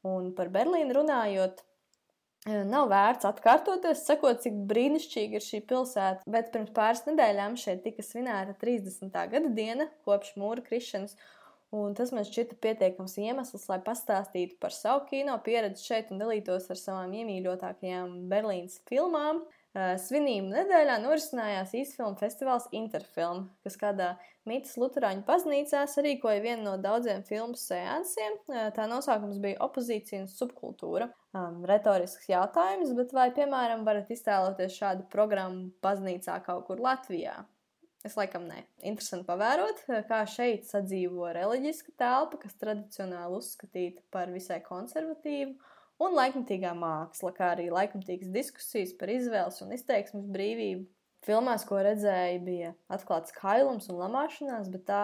Un 0.06 0.30
par 0.38 0.54
Berlīnu 0.54 0.94
runājot, 0.94 1.66
Nav 2.46 2.86
vērts 2.92 3.26
atkārtoties, 3.26 4.04
sakot, 4.06 4.38
cik 4.44 4.54
brīnišķīga 4.70 5.40
ir 5.40 5.42
šī 5.42 5.58
pilsēta, 5.66 6.22
bet 6.30 6.52
pirms 6.54 6.70
pāris 6.76 7.02
nedēļām 7.08 7.56
šeit 7.58 7.80
tika 7.82 8.04
svinēta 8.06 8.54
30. 8.60 9.10
gada 9.32 9.50
diena 9.56 9.88
kopš 10.06 10.36
mūra 10.38 10.62
krišanas, 10.62 11.16
un 11.74 11.96
tas 11.98 12.12
man 12.14 12.22
šķita 12.28 12.60
pietiekams 12.62 13.16
iemesls, 13.18 13.66
lai 13.66 13.80
pastāstītu 13.82 14.60
par 14.62 14.70
savu 14.76 15.08
kino 15.10 15.34
pieredzi 15.42 15.88
šeit 15.88 16.14
un 16.14 16.22
dalītos 16.22 16.70
ar 16.70 16.78
savām 16.78 17.18
iemīļotākajām 17.18 18.14
Berlīnas 18.30 18.78
filmām. 18.86 19.42
Svinību 19.76 20.48
nedēļā 20.54 20.94
norisinājās 21.02 21.74
īsfilmu 21.76 22.16
festivāls 22.16 22.64
Interfilm, 22.72 23.50
kas 23.66 23.76
kādā 23.76 24.14
Mītas 24.48 24.76
Lutāņu 24.80 25.24
baznīcā 25.26 25.82
sarīkoja 25.90 26.40
vienu 26.40 26.64
no 26.64 26.76
daudziem 26.80 27.20
filmu 27.26 27.58
sēnsiem. 27.60 28.38
Tā 28.72 28.86
nosaukums 28.88 29.40
bija 29.42 29.60
Opozīcija 29.66 30.22
un 30.22 30.30
subkultūra. 30.32 31.10
Um, 31.36 31.60
retorisks 31.68 32.30
jautājums, 32.30 32.94
bet 32.96 33.12
vai, 33.12 33.28
piemēram, 33.36 33.84
varat 33.84 34.08
iztēloties 34.14 34.78
šādu 34.78 35.04
programmu 35.12 35.68
baznīcā 35.84 36.38
kaut 36.46 36.64
kur 36.70 36.80
Latvijā? 36.80 37.42
Es 38.06 38.16
laikam 38.16 38.46
nē. 38.46 38.62
Interesanti 38.86 39.26
pavērot, 39.28 39.82
kā 40.08 40.22
šeit 40.30 40.64
sadzīvo 40.70 41.28
reliģiska 41.36 41.96
telpa, 41.98 42.38
kas 42.46 42.56
tradicionāli 42.60 43.42
uzskatīta 43.42 44.06
par 44.14 44.30
visai 44.32 44.62
konservatīvu 44.64 45.56
un 46.02 46.16
laikmatīgā 46.16 46.74
māksla, 46.76 47.32
kā 47.36 47.52
arī 47.54 47.70
laikmatīgas 47.72 48.32
diskusijas 48.34 48.92
par 48.98 49.12
izvēles 49.12 49.62
un 49.64 49.72
izteiksmes 49.76 50.28
brīvību. 50.32 50.86
Filmās, 51.26 51.64
ko 51.66 51.80
redzēju, 51.82 52.42
bija 52.46 52.68
atklāts 52.92 53.34
kailums 53.34 53.88
un 53.90 53.96
lamāšanās, 53.98 54.68
bet 54.70 54.84
tā 54.86 55.00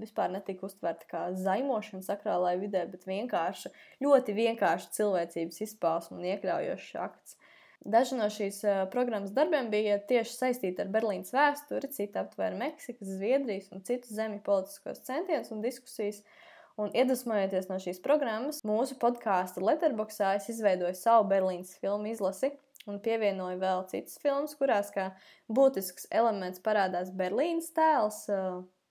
vispār 0.00 0.30
netika 0.32 0.64
uztverta 0.64 1.08
kā 1.10 1.24
zaimošana 1.36 2.06
sakrālai 2.06 2.54
vidē, 2.62 2.86
bet 2.88 3.04
vienkārši, 3.04 3.68
ļoti 4.00 4.36
vienkārši 4.38 4.88
cilvēcības 4.96 5.60
izpausme 5.66 6.16
un 6.16 6.30
iekļaujošs 6.30 6.94
akts. 7.04 7.36
Daži 7.80 8.16
no 8.16 8.28
šīs 8.32 8.62
uh, 8.64 8.78
programmas 8.92 9.34
darbiem 9.36 9.68
bija 9.72 9.98
tieši 10.08 10.32
saistīti 10.36 10.80
ar 10.84 10.88
Berlīnas 10.92 11.32
vēsturi, 11.32 11.92
citi 11.92 12.20
aptvēra 12.20 12.56
Meksikas, 12.60 13.12
Zviedrijas 13.18 13.68
un 13.72 13.84
citu 13.84 14.12
zemju 14.16 14.40
politiskos 14.44 15.00
centienus 15.04 15.52
un 15.52 15.64
diskusijas. 15.64 16.20
Uh, 16.20 16.49
Un 16.80 16.94
iedvesmojoties 16.96 17.66
no 17.68 17.76
šīs 17.82 17.98
programmas, 18.00 18.62
mūsu 18.64 18.94
podkāstu 19.00 19.60
Letterboxā 19.60 20.30
es 20.38 20.46
izveidoju 20.48 20.96
savu 20.96 21.26
Berlīnas 21.28 21.74
filmu 21.76 22.08
izlasi 22.08 22.54
un 22.88 22.96
pievienoju 23.04 23.58
vēl 23.60 23.82
citas 23.90 24.16
filmas, 24.22 24.54
kurās 24.56 24.88
kā 24.94 25.10
būtisks 25.52 26.08
elements 26.22 26.62
parādās 26.64 27.12
Berlīnas 27.12 27.68
tēls, 27.76 28.22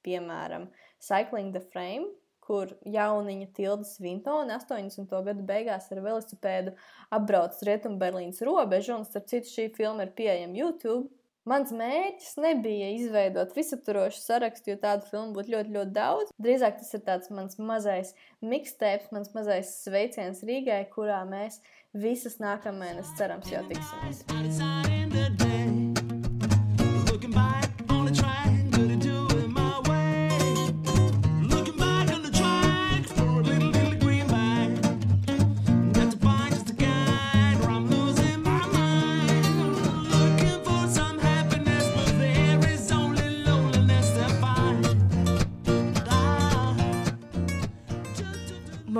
piemēram, 0.05 0.67
Cycling 1.01 1.49
the 1.55 1.63
Frame, 1.73 2.11
kur 2.45 2.75
jauniņa 2.85 3.49
Tilda 3.57 3.89
Svintona 3.89 4.59
80. 4.61 5.09
gadu 5.25 5.45
beigās 5.49 5.89
ar 5.89 6.03
velosipēdu 6.05 6.75
apbrauc 7.17 7.57
Rietumberlīnas 7.65 8.43
robežu, 8.45 8.99
un 8.99 9.09
starp 9.09 9.33
citu 9.33 9.49
šī 9.49 9.69
filma 9.77 10.05
ir 10.05 10.13
pieejama 10.17 10.61
YouTube. 10.61 11.09
Mans 11.47 11.71
mērķis 11.71 12.35
nebija 12.43 12.89
izveidot 12.97 13.55
visaptvarošu 13.55 14.19
sarakstu, 14.21 14.73
jo 14.73 14.77
tādu 14.81 15.07
filmu 15.07 15.33
būtu 15.37 15.53
ļoti, 15.55 15.73
ļoti 15.77 15.95
daudz. 15.95 16.33
Drīzāk 16.41 16.81
tas 16.81 16.91
ir 16.97 17.05
tāds 17.07 17.31
mans 17.33 17.57
mazais 17.57 18.13
mixtapes, 18.43 19.11
mans 19.15 19.31
mazais 19.37 19.71
sveiciens 19.85 20.43
Rīgai, 20.45 20.83
kurā 20.93 21.23
mēs 21.29 21.61
visas 21.95 22.37
nākamēnes 22.43 23.15
cerams 23.17 23.49
jau 23.53 23.63
tiksimies. 23.71 25.48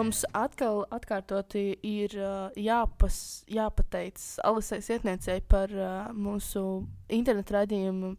Mums 0.10 0.24
atkal 0.34 0.88
atkārtoti 0.89 1.76
ir 1.86 2.16
uh, 2.18 2.49
jāpas, 2.57 3.43
jāpateic 3.45 4.18
Alisai 4.47 4.80
Sietniecei 4.82 5.43
par 5.45 5.70
uh, 5.70 6.07
mūsu 6.18 6.64
internetu 7.14 7.53
raidījumu 7.53 8.16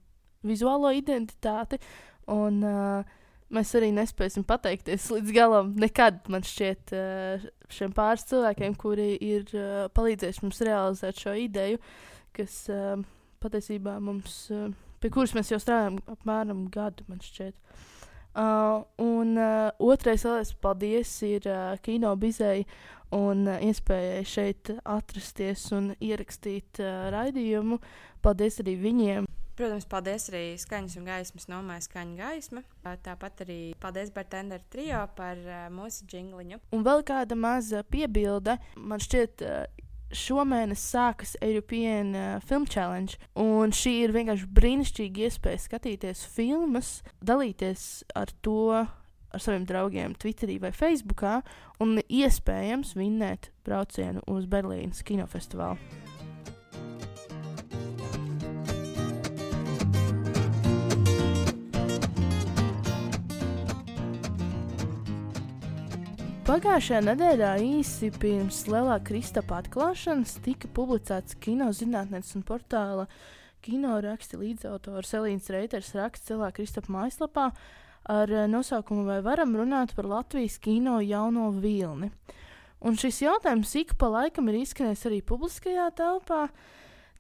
vizuālo 0.46 0.92
identitāti. 0.94 1.80
Un, 2.30 2.60
uh, 2.62 3.16
mēs 3.50 3.74
arī 3.74 3.88
nespēsim 3.96 4.46
pateikties 4.46 5.08
līdz 5.10 5.34
galam. 5.34 5.74
Nekad 5.82 6.30
man 6.30 6.46
šķiet, 6.46 6.94
šiem 7.74 7.94
pāris 7.96 8.28
cilvēkiem, 8.30 8.76
kuri 8.78 9.16
ir 9.18 9.50
palīdzējuši 9.96 10.44
mums 10.44 10.62
realizēt 10.68 11.18
šo 11.18 11.34
ideju, 11.34 11.80
kas 12.38 12.60
patiesībā 13.42 13.96
mums, 13.98 14.44
pie 15.02 15.10
kuras 15.10 15.34
mēs 15.34 15.50
jau 15.50 15.58
strādājam 15.58 15.98
apmēram 16.14 16.68
gadu, 16.70 17.08
man 17.10 17.18
šķiet. 17.26 17.58
Uh, 18.30 18.84
un 19.02 19.34
uh, 19.36 19.70
otrais 19.82 20.22
lielais 20.22 20.54
paldies 20.62 21.22
ir 21.26 21.46
uh, 21.50 21.74
Kino 21.82 22.12
Bizei 22.14 22.62
un 23.10 23.48
uh, 23.50 23.58
iespējai 23.58 24.22
šeit 24.22 24.70
atrasties 24.86 25.64
un 25.74 25.90
ierakstīt 25.98 26.78
uh, 26.78 27.08
raidījumu. 27.10 27.80
Paldies 28.22 28.60
arī 28.62 28.76
viņiem! 28.78 29.26
Protams, 29.58 29.84
paldies 29.90 30.28
arī 30.30 30.44
skaņas 30.56 30.94
un 30.96 31.08
gaismas 31.10 31.50
nomai 31.50 31.80
skaņa 31.84 32.14
gaisma. 32.16 32.62
Tāpat 33.02 33.42
arī 33.44 33.58
paldies 33.82 34.14
Bartender 34.14 34.62
trio 34.72 35.02
par 35.18 35.42
uh, 35.42 35.66
mūsu 35.74 36.06
jingliņu. 36.08 36.62
Un 36.70 36.86
vēl 36.86 37.02
kāda 37.10 37.34
maza 37.36 37.82
piebilde. 37.82 38.60
Man 38.78 39.02
šķiet, 39.02 39.42
uh, 39.42 39.89
šomēnes 40.16 40.82
sākas 40.92 41.36
European 41.40 42.14
uh, 42.14 42.30
Film 42.44 42.66
Challenge. 42.70 43.18
Un 43.38 43.74
šī 43.74 43.96
ir 44.04 44.14
vienkārši 44.16 44.48
brīnišķīga 44.56 45.28
iespēja 45.28 45.64
skatīties 45.66 46.24
filmas, 46.34 47.00
dalīties 47.22 48.04
ar 48.18 48.32
to 48.44 48.84
ar 49.30 49.42
saviem 49.42 49.66
draugiem 49.68 50.14
Twitterī 50.18 50.58
vai 50.62 50.72
Facebookā 50.74 51.40
un 51.82 52.00
iespējams 52.02 52.96
vinnēt 52.98 53.52
braucienu 53.66 54.24
uz 54.30 54.48
Berlīnas 54.50 55.04
kinofestivālu. 55.06 55.78
Pagājušajā 66.50 67.00
nedēļā 67.06 67.48
īsi 67.62 68.08
pirms 68.10 68.64
lielā 68.66 68.96
Kristapa 69.06 69.60
atklāšanas 69.60 70.32
tika 70.42 70.66
publicēts 70.74 71.36
kinozinātnes 71.38 72.32
un 72.34 72.42
portāla 72.42 73.04
kino 73.62 73.92
raksta 74.02 74.40
līdzautors 74.40 75.14
Elīnas 75.14 75.46
Reiters 75.54 75.92
raksts 75.94 76.32
Lielā 76.32 76.48
Kristapa 76.56 76.90
mājaslapā 76.90 77.44
ar 78.16 78.32
eh, 78.34 78.48
nosaukumu 78.50 79.04
Vai 79.06 79.20
varam 79.22 79.54
runāt 79.60 79.94
par 79.94 80.08
Latvijas 80.10 80.56
kino 80.58 80.96
jauno 81.06 81.52
vilni? 81.54 82.10
Un 82.82 82.98
šis 82.98 83.22
jautājums 83.28 83.76
ik 83.78 83.94
pa 84.00 84.10
laikam 84.10 84.50
ir 84.50 84.58
izskanējis 84.64 85.06
arī 85.06 85.22
publiskajā 85.30 85.86
telpā. 86.02 86.48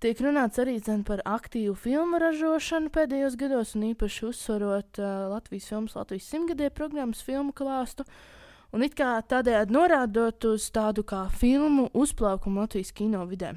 Tiek 0.02 0.24
runāts 0.26 0.58
arī 0.58 0.80
zin, 0.82 1.06
par 1.06 1.22
aktīvu 1.22 1.76
filmu 1.78 2.18
ražošanu 2.18 2.90
pēdējos 2.90 3.38
gados, 3.38 3.76
un 3.78 3.92
īpaši 3.92 4.26
uzsverot 4.32 4.98
uh, 4.98 5.30
Latvijas 5.36 5.70
filmas 5.70 5.94
Latvijas 5.94 6.26
simtgadē 6.34 6.74
programmas 6.74 7.22
filmu 7.22 7.54
klāstu. 7.54 8.08
Uh, 8.08 8.36
un 8.74 8.84
it 8.86 8.96
kā 8.98 9.14
tādējādi 9.26 9.74
norādot 9.74 10.46
uz 10.52 10.68
tādu 10.74 11.04
kā 11.06 11.24
filmu 11.34 11.88
uzplaukumu 11.94 12.64
Latvijas 12.64 12.92
kino 12.96 13.24
vidē. 13.30 13.54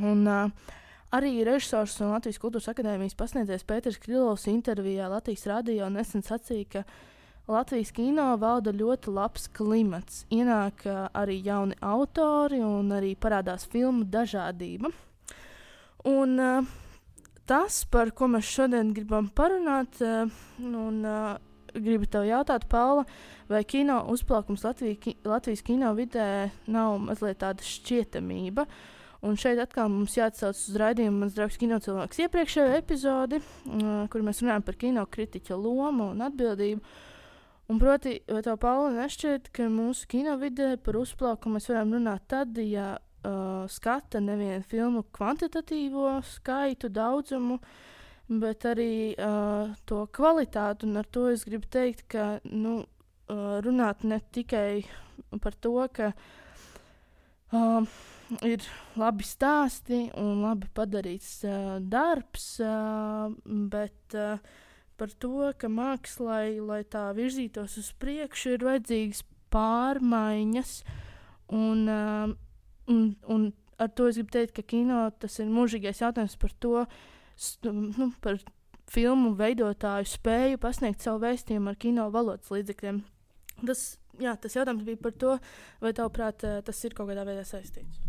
Un, 0.00 0.24
uh, 0.26 0.74
arī 1.14 1.44
režisors 1.46 1.96
un 2.02 2.14
Latvijas 2.14 2.40
Kultūras 2.42 2.70
Akadēmijas 2.72 3.16
pasniedzējs 3.18 3.66
Pēters 3.68 4.00
Krilovs 4.02 4.48
intervijā 4.50 5.08
Latvijas 5.12 5.46
radio 5.50 5.90
nesen 5.92 6.24
sacīja, 6.26 6.66
ka 6.70 6.84
Latvijas 7.50 7.92
kino 7.92 8.30
valda 8.40 8.72
ļoti 8.72 9.12
labs 9.12 9.50
klimats. 9.52 10.24
Ienāk 10.32 10.86
uh, 10.88 11.06
arī 11.12 11.42
jauni 11.44 11.76
autori 11.84 12.62
un 12.64 12.88
arī 12.96 13.12
parādās 13.20 13.68
filmu 13.68 14.06
dažādība. 14.08 14.90
Un, 16.08 16.38
uh, 16.40 16.64
tas, 17.48 17.82
par 17.84 18.10
ko 18.16 18.30
mēs 18.32 18.48
šodien 18.48 18.94
gribam 18.96 19.28
parunāt, 19.28 20.00
uh, 20.00 20.32
un, 20.64 21.04
uh, 21.04 21.36
gribu 21.74 22.08
tev 22.10 22.26
jautāt, 22.28 22.66
Paula, 22.70 23.04
vai 23.50 23.62
kino 23.68 24.00
uzplaukums 24.12 24.64
Latvija, 24.64 24.98
ki, 25.00 25.16
Latvijas 25.28 25.64
kino 25.66 25.92
vidē 25.98 26.50
nav 26.66 26.98
mazliet 27.02 27.40
tāda 27.42 27.64
šķietamība? 27.66 28.66
Un 29.24 29.38
šeit 29.40 29.56
atkal 29.62 29.88
mums 29.88 30.18
jāatsauc 30.18 30.58
uz 30.58 30.76
raidījumu 30.80 31.22
mans 31.22 31.36
draugs 31.36 31.56
kino 31.56 31.78
cilvēks 31.80 32.20
iepriekšējo 32.26 32.74
epizodi, 32.76 33.40
uh, 33.40 34.04
kur 34.12 34.24
mēs 34.26 34.42
runājam 34.44 34.66
par 34.66 34.76
kino 34.80 35.06
kritiķa 35.08 35.56
lomu 35.56 36.10
un 36.12 36.20
atbildību. 36.26 36.94
Un 37.72 37.80
proti, 37.80 38.18
vai 38.28 38.42
tev, 38.44 38.58
Paula, 38.60 38.90
nešķiet, 38.92 39.48
ka 39.56 39.70
mūsu 39.72 40.04
kino 40.12 40.36
vidē 40.36 40.74
par 40.76 40.98
uzplaukumu 41.00 41.56
mēs 41.56 41.70
varam 41.70 41.96
runāt 41.96 42.26
tad, 42.28 42.60
ja 42.60 42.98
uh, 43.24 43.64
skata 43.72 44.20
nevienu 44.20 44.60
filmu 44.68 45.04
kvantitatīvo 45.16 46.18
skaitu, 46.28 46.90
daudzumu, 46.92 47.58
bet 48.28 48.66
arī 48.68 49.14
uh, 49.14 49.74
to 49.88 50.04
kvalitāti. 50.14 50.88
Un 50.88 51.00
ar 51.00 51.08
to 51.12 51.28
es 51.32 51.44
gribu 51.48 51.68
teikt, 51.70 52.06
ka 52.12 52.38
nu, 52.48 52.80
uh, 52.84 53.56
runāt 53.64 54.04
ne 54.04 54.20
tikai 54.34 54.84
par 55.42 55.56
to, 55.60 55.76
ka 55.94 56.12
uh, 57.52 57.96
ir 58.46 58.64
labi 59.00 59.26
stāsti 59.28 60.06
un 60.20 60.44
labi 60.44 60.70
padarīts 60.74 61.32
uh, 61.48 61.78
darbs, 61.80 62.54
uh, 62.64 63.28
bet 63.44 64.16
uh, 64.18 64.38
par 64.96 65.12
to, 65.18 65.50
ka 65.58 65.68
mākslai, 65.68 66.60
lai 66.62 66.84
tā 66.86 67.08
virzītos 67.16 67.76
uz 67.82 67.92
priekšu, 67.98 68.54
ir 68.56 68.70
vajadzīgas 68.70 69.24
pārmaiņas. 69.54 70.78
Un, 71.54 71.84
uh, 71.90 72.32
Un, 72.86 73.16
un 73.26 73.52
ar 73.80 73.88
to 73.96 74.08
es 74.08 74.18
gribu 74.18 74.34
teikt, 74.34 74.54
ka 74.58 74.62
kino 74.74 75.06
tas 75.20 75.38
ir 75.40 75.48
mūžīgais 75.52 76.02
jautājums 76.02 76.36
par 76.40 76.52
to, 76.60 76.84
nu, 77.64 78.10
par 78.24 78.38
filmu 78.90 79.34
veidotāju 79.38 80.08
spēju 80.08 80.60
pasniegt 80.62 81.04
savu 81.04 81.22
vēstījumu 81.24 81.72
ar 81.72 81.78
kino 81.80 82.08
valodas 82.14 82.52
līdzekļiem. 82.52 83.00
Tas, 83.64 83.84
jā, 84.20 84.34
tas 84.40 84.56
jautājums 84.58 84.84
bija 84.86 85.00
par 85.00 85.16
to, 85.18 85.36
vai 85.82 85.94
tavuprāt 85.96 86.44
tas 86.66 86.84
ir 86.84 86.96
kaut 86.96 87.10
kādā 87.10 87.24
veidā 87.26 87.46
saistīts. 87.48 88.02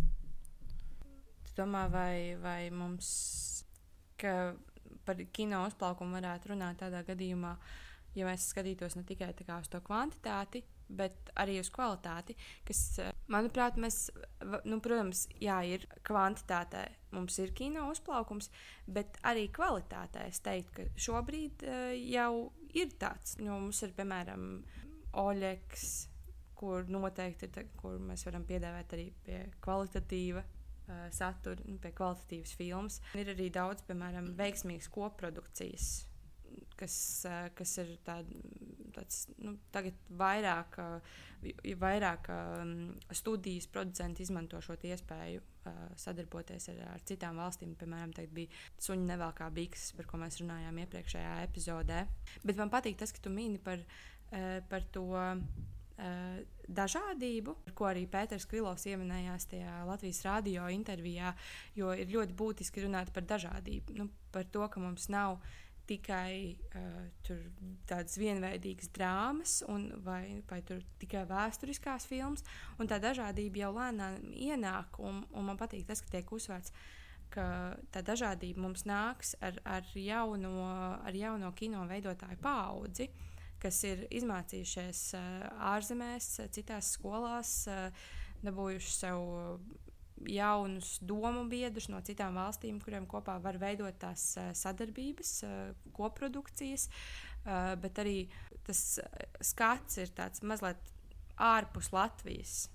Domā, 1.56 1.86
vai, 1.88 2.36
vai 2.42 2.68
mums 2.76 3.10
par 5.06 5.22
kino 5.32 5.62
uzplaukumu 5.70 6.18
varētu 6.18 6.52
runāt 6.52 6.82
tādā 6.82 7.00
gadījumā, 7.08 7.54
ja 8.18 8.28
mēs 8.28 8.50
skatītos 8.52 8.98
ne 9.00 9.06
tikai 9.08 9.32
uz 9.32 9.70
to 9.72 9.80
kvantitāti, 9.86 10.66
bet 10.90 11.32
arī 11.42 11.58
uz 11.62 11.70
kvalitāti, 11.74 12.36
kas, 12.68 12.82
eh, 13.00 13.12
manuprāt, 13.32 13.78
mēs, 13.82 14.10
nu, 14.66 14.80
protams, 14.84 15.26
jā, 15.42 15.58
ir 15.66 15.86
kvantitātē, 16.06 16.86
mums 17.16 17.38
ir 17.40 17.54
kino 17.58 17.90
uzplaukums, 17.92 18.50
bet 18.88 19.20
arī 19.24 19.48
kvalitātē 19.56 20.28
es 20.30 20.42
teiktu, 20.46 20.74
ka 20.76 21.06
šobrīd 21.08 21.64
uh, 21.66 21.94
jau 21.96 22.52
ir 22.76 22.92
tāds, 23.00 23.38
nu, 23.40 23.54
mums 23.60 23.82
ir, 23.84 23.96
piemēram, 23.98 24.50
Oļeks, 25.16 25.84
kur 26.60 26.90
noteikti 26.92 27.48
ir, 27.48 27.70
kur 27.80 28.02
mēs 28.04 28.26
varam 28.28 28.44
piedāvāt 28.44 28.98
arī 28.98 29.06
pie 29.24 29.38
kvalitatīva 29.64 30.42
uh, 30.44 31.06
satura, 31.16 31.64
nu, 31.64 31.78
pie 31.80 31.94
kvalitatīvas 31.96 32.52
filmas. 32.60 33.00
Ir 33.16 33.32
arī 33.32 33.48
daudz, 33.54 33.86
piemēram, 33.88 34.34
veiksmīgas 34.36 34.92
koprodukcijas 34.92 35.94
kas, 36.80 36.96
kas 37.58 37.76
ir 37.82 37.92
tād, 38.06 38.30
tāds, 38.96 39.26
nu, 39.42 39.56
tagad 39.76 39.98
vairāk, 40.20 40.80
vairāk 41.82 42.30
studijas 43.16 43.68
producenti 43.72 44.26
izmanto 44.26 44.62
šo 44.64 44.78
iespēju 44.80 45.44
sadarboties 46.00 46.70
ar, 46.74 46.82
ar 46.94 47.06
citām 47.10 47.40
valstīm. 47.42 47.76
Piemēram, 47.80 48.14
bija 48.34 48.66
suņu 48.88 49.08
nevelkā 49.10 49.50
bikses, 49.54 49.94
par 49.98 50.10
ko 50.10 50.20
mēs 50.22 50.40
runājām 50.42 50.82
iepriekšējā 50.86 51.38
epizodē. 51.48 52.04
Bet 52.46 52.60
man 52.62 52.74
patīk 52.74 53.00
tas, 53.02 53.14
ka 53.16 53.24
tu 53.24 53.34
mini 53.34 53.62
par, 53.62 53.84
par 54.70 54.92
to. 54.96 55.08
Dažādību, 56.76 57.54
ko 57.78 57.86
arī 57.88 58.02
Pēters 58.12 58.44
Krilovs 58.52 58.84
pieminējās 58.84 59.46
tajā 59.48 59.76
Latvijas 59.88 60.18
radio 60.26 60.66
intervijā, 60.74 61.30
jo 61.78 61.94
ir 61.96 62.10
ļoti 62.12 62.36
būtiski 62.36 62.84
runāt 62.84 63.14
par 63.16 63.24
dažādību. 63.30 63.96
Nu, 64.02 64.10
par 64.34 64.50
to, 64.52 64.66
ka 64.68 64.82
mums 64.84 65.08
nav 65.14 65.38
tikai 65.90 66.56
uh, 66.76 67.32
tādas 67.90 68.18
vienveidīgas 68.20 68.90
drāmas, 68.96 69.60
vai, 70.06 70.42
vai 70.50 70.62
tikai 71.02 71.26
vēsturiskās 71.30 72.08
filmas. 72.10 72.46
Tā 72.78 73.00
dažādība 73.02 73.66
jau 73.66 73.72
lēnām 73.78 74.20
ienāk, 74.34 75.00
un, 75.00 75.24
un 75.32 75.50
man 75.50 75.60
patīk 75.62 75.86
tas, 75.88 76.02
ka 76.02 76.18
tiek 76.18 76.32
uzsvērts, 76.36 76.74
ka 77.34 77.46
tā 77.94 78.04
dažādība 78.06 78.64
mums 78.66 78.86
nāks 78.88 79.36
ar, 79.44 79.58
ar, 79.66 79.88
jauno, 79.98 80.56
ar 81.06 81.16
jauno 81.16 81.52
kino 81.58 81.86
veidotāju 81.90 82.42
paudzi. 82.44 83.10
Kas 83.62 83.80
ir 83.88 84.04
izmācījušies 84.14 85.00
ārzemēs, 85.72 86.28
citās 86.54 86.92
skolās, 86.98 87.54
dabūjuši 88.46 88.92
sev 88.94 89.24
jaunus 90.24 90.96
domu 91.04 91.44
biedrus 91.52 91.90
no 91.92 92.00
citām 92.06 92.38
valstīm, 92.40 92.80
kuriem 92.84 93.08
kopā 93.10 93.36
var 93.44 93.60
veidot 93.62 93.98
tās 94.00 94.36
sadarbības, 94.56 95.34
koprodukcijas, 95.96 96.88
bet 97.82 98.00
arī 98.02 98.18
tas 98.66 99.00
skats 99.44 100.00
ir 100.02 100.14
tāds 100.16 100.44
mazliet 100.48 100.80
ārpus 101.36 101.92
Latvijas. 101.94 102.66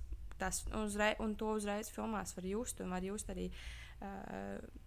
Tas 0.41 0.63
uzrei, 0.77 1.15
un 1.21 1.35
to 1.37 1.55
uzreiz 1.57 1.91
filmās 1.93 2.37
var 2.37 2.47
just, 2.49 2.81
un 2.81 2.93
var 2.95 3.05
just 3.05 3.33
arī 3.33 3.51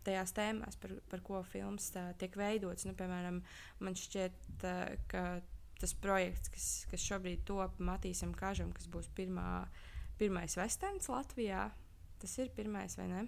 tajās 0.05 0.33
tēmās, 0.33 0.77
par, 0.81 0.95
par 1.09 1.21
ko 1.25 1.41
filmas 1.45 1.91
tiek 2.21 2.37
veidots. 2.37 2.87
Nu, 2.89 2.95
piemēram, 2.97 3.41
man 3.83 3.97
šķiet, 3.97 4.63
ka 5.11 5.25
tas 5.81 5.93
projekts, 6.01 6.49
kas, 6.53 6.67
kas 6.89 7.05
šobrīd 7.11 7.43
top 7.49 7.77
Matīsam 7.83 8.33
Kažam, 8.37 8.71
kas 8.73 8.87
būs 8.89 9.09
pirmā, 9.17 9.65
pirmais 10.17 10.55
westerns 10.57 11.09
Latvijā, 11.11 11.67
tas 12.23 12.37
ir 12.39 12.51
pirmais, 12.55 12.95
vai 12.99 13.09
ne? 13.11 13.25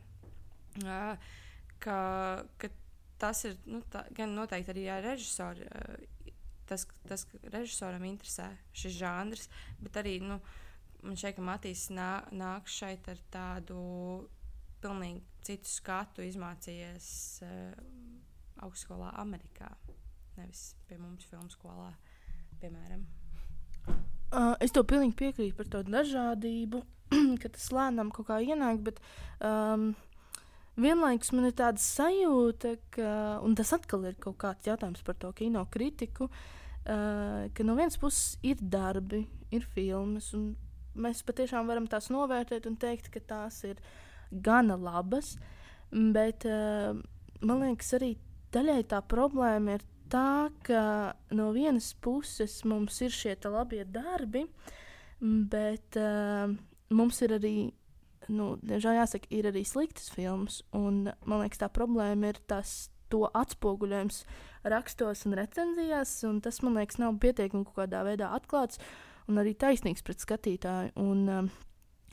Uh, 0.82 1.32
ka, 1.84 1.98
ka 2.60 2.72
tas 3.20 3.44
ir 3.48 3.58
nu, 3.68 3.82
tā, 3.92 4.06
gan 4.16 4.36
noteikti 4.36 4.74
arī 4.74 4.86
ar 4.92 5.04
režisoru. 5.12 5.68
Uh, 5.68 6.32
tas, 6.70 6.88
tas 7.08 7.26
režisoram 7.54 8.06
interesē 8.08 8.50
šis 8.76 8.96
žanrs, 8.98 9.50
bet 9.82 10.00
arī 10.02 10.18
nu, 10.24 10.40
man 11.04 11.20
šeit, 11.20 11.38
ka 11.38 11.46
Matīs 11.46 11.90
nā, 11.94 12.10
nāk 12.34 12.72
šeit 12.72 13.08
ar 13.12 13.22
tādu 13.34 13.78
pilnīgi 14.82 15.24
citu 15.46 15.70
skatu, 15.70 16.26
izmācījies 16.26 17.10
uh, 17.46 17.84
augstskolā 18.66 19.12
Amerikā, 19.22 19.70
nevis 20.40 20.72
pie 20.90 20.98
mums 21.02 21.28
filmu 21.30 21.52
skolā, 21.54 21.92
piemēram. 22.62 23.06
Uh, 24.34 24.56
es 24.64 24.74
tev 24.74 24.88
pilnīgi 24.90 25.16
piekrītu 25.20 25.58
par 25.60 25.72
to 25.72 25.84
dažādību. 25.88 26.82
ka 27.42 27.52
tas 27.54 27.70
lēnām 27.74 28.12
kaut 28.14 28.30
kā 28.30 28.40
ienāk, 28.44 28.82
bet 28.86 29.00
um, 29.44 29.92
vienlaikus 30.82 31.32
man 31.36 31.50
ir 31.50 31.56
tāda 31.58 31.82
sajūta, 31.82 32.76
ka, 32.96 33.10
un 33.46 33.56
tas 33.58 33.74
atkal 33.76 34.08
ir 34.10 34.18
kaut 34.22 34.40
kāds 34.42 34.70
jautājums 34.70 35.04
par 35.06 35.18
to 35.22 35.32
kino 35.38 35.66
kritiku, 35.72 36.30
uh, 36.30 37.46
ka 37.54 37.68
no 37.68 37.78
vienas 37.78 38.00
puses 38.02 38.36
ir 38.46 38.62
darbi, 38.62 39.26
ir 39.54 39.68
filmas, 39.76 40.32
un 40.38 40.54
mēs 40.96 41.24
patiešām 41.28 41.68
varam 41.70 41.90
tās 41.92 42.10
novērtēt 42.14 42.68
un 42.70 42.78
teikt, 42.80 43.12
ka 43.14 43.22
tās 43.22 43.62
ir 43.68 43.82
gana 44.32 44.78
labas, 44.80 45.36
bet 45.92 46.48
uh, 46.50 46.96
man 47.46 47.66
liekas, 47.68 47.94
arī 48.00 48.16
daļai 48.56 48.82
tā 48.90 49.02
problēma 49.06 49.78
ir 49.78 49.86
tā, 50.12 50.50
ka 50.66 50.82
no 51.36 51.50
vienas 51.56 51.94
puses 52.02 52.62
mums 52.68 53.02
ir 53.06 53.14
šie 53.14 53.36
labie 53.50 53.84
darbi, 53.86 54.46
bet 55.22 55.98
uh, 56.00 56.52
mums 56.94 57.22
ir 57.26 57.36
arī, 57.38 57.56
nu, 58.30 58.56
diemžēl 58.66 59.00
jāsaka, 59.00 59.32
ir 59.34 59.50
arī 59.52 59.64
sliktas 59.68 60.12
filmas. 60.14 60.62
Un, 60.76 61.08
man 61.26 61.44
liekas, 61.44 61.62
tā 61.62 61.70
problēma 61.72 62.34
ir 62.34 62.42
tas 62.50 62.90
to 63.14 63.26
atspoguļojums 63.38 64.24
rakstos 64.72 65.26
un 65.28 65.38
recenzijās. 65.38 66.18
Un 66.28 66.42
tas, 66.44 66.62
man 66.66 66.80
liekas, 66.80 67.00
nav 67.02 67.20
pietiekami 67.22 67.68
kaut 67.68 67.84
kādā 67.84 68.04
veidā 68.08 68.32
atklāts 68.38 68.82
un 69.30 69.42
arī 69.42 69.56
taisnīgs 69.58 70.06
pret 70.06 70.22
skatītāju. 70.22 70.94
Un, 71.02 71.24
um, 71.30 71.52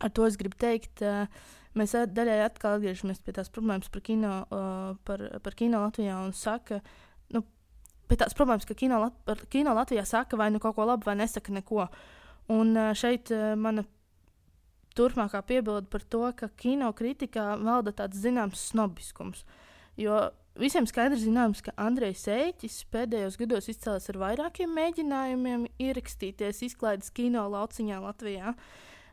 ar 0.02 0.12
to 0.14 0.26
es 0.28 0.38
gribu 0.40 0.58
teikt, 0.60 1.02
uh, 1.04 1.26
mēs 1.78 1.96
daļai 1.96 2.42
atkal 2.46 2.78
atgriežamies 2.78 3.22
pie 3.24 3.34
tās 3.36 3.52
problēmas 3.52 3.90
par 3.92 4.04
kino, 4.04 4.36
uh, 4.48 4.92
par, 5.08 5.26
par 5.44 5.58
kino 5.58 5.82
Latvijā 5.84 6.18
un 6.24 6.32
saka, 6.36 6.80
nu, 7.34 7.44
pie 8.12 8.20
tās 8.20 8.36
problēmas, 8.36 8.68
ka 8.68 8.76
kino, 8.76 9.00
Lat 9.00 9.46
kino 9.52 9.72
Latvijā 9.76 10.04
saka 10.08 10.36
vai 10.36 10.50
nu 10.52 10.60
kaut 10.60 10.76
ko 10.76 10.86
labu, 10.88 11.08
vai 11.08 11.16
nesaka 11.16 11.54
neko. 11.56 11.88
Un 12.52 12.76
šeit 12.98 13.32
mana 13.56 13.86
turpmākā 14.98 15.40
piebilde 15.48 15.88
par 15.88 16.04
to, 16.04 16.26
ka 16.36 16.50
kino 16.60 16.90
kritikā 16.92 17.54
valda 17.62 17.94
tāds 18.02 18.20
zināms 18.20 18.68
snobiskums. 18.72 19.46
Jo 19.96 20.28
visiem 20.58 20.86
skaidrs 20.88 21.24
zināms, 21.24 21.62
ka 21.64 21.74
Andrejs 21.80 22.26
Sēķis 22.26 22.82
pēdējos 22.92 23.38
gados 23.40 23.70
izcēlās 23.72 24.08
ar 24.12 24.20
vairākiem 24.20 24.72
mēģinājumiem 24.76 25.66
ierakstīties 25.80 26.64
izklaides 26.68 27.12
kino 27.14 27.46
lauciņā 27.52 28.00
Latvijā. 28.02 28.54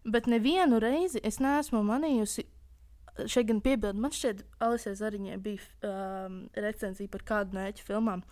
Bet 0.09 0.29
nevienu 0.31 0.79
reizi 0.81 1.21
es 1.23 1.39
neesmu 1.43 1.83
manījusi, 1.87 2.45
šeit 3.27 3.49
gan 3.49 3.59
piebildu, 3.63 3.99
man 3.99 4.15
šķiet, 4.15 4.45
Alisē 4.63 4.95
Zariņai 4.99 5.37
bija 5.43 5.63
um, 5.87 6.41
recenzija 6.55 7.11
par 7.11 7.25
kādu 7.27 7.57
no 7.57 7.65
eķu 7.67 7.87
filmām. 7.87 8.23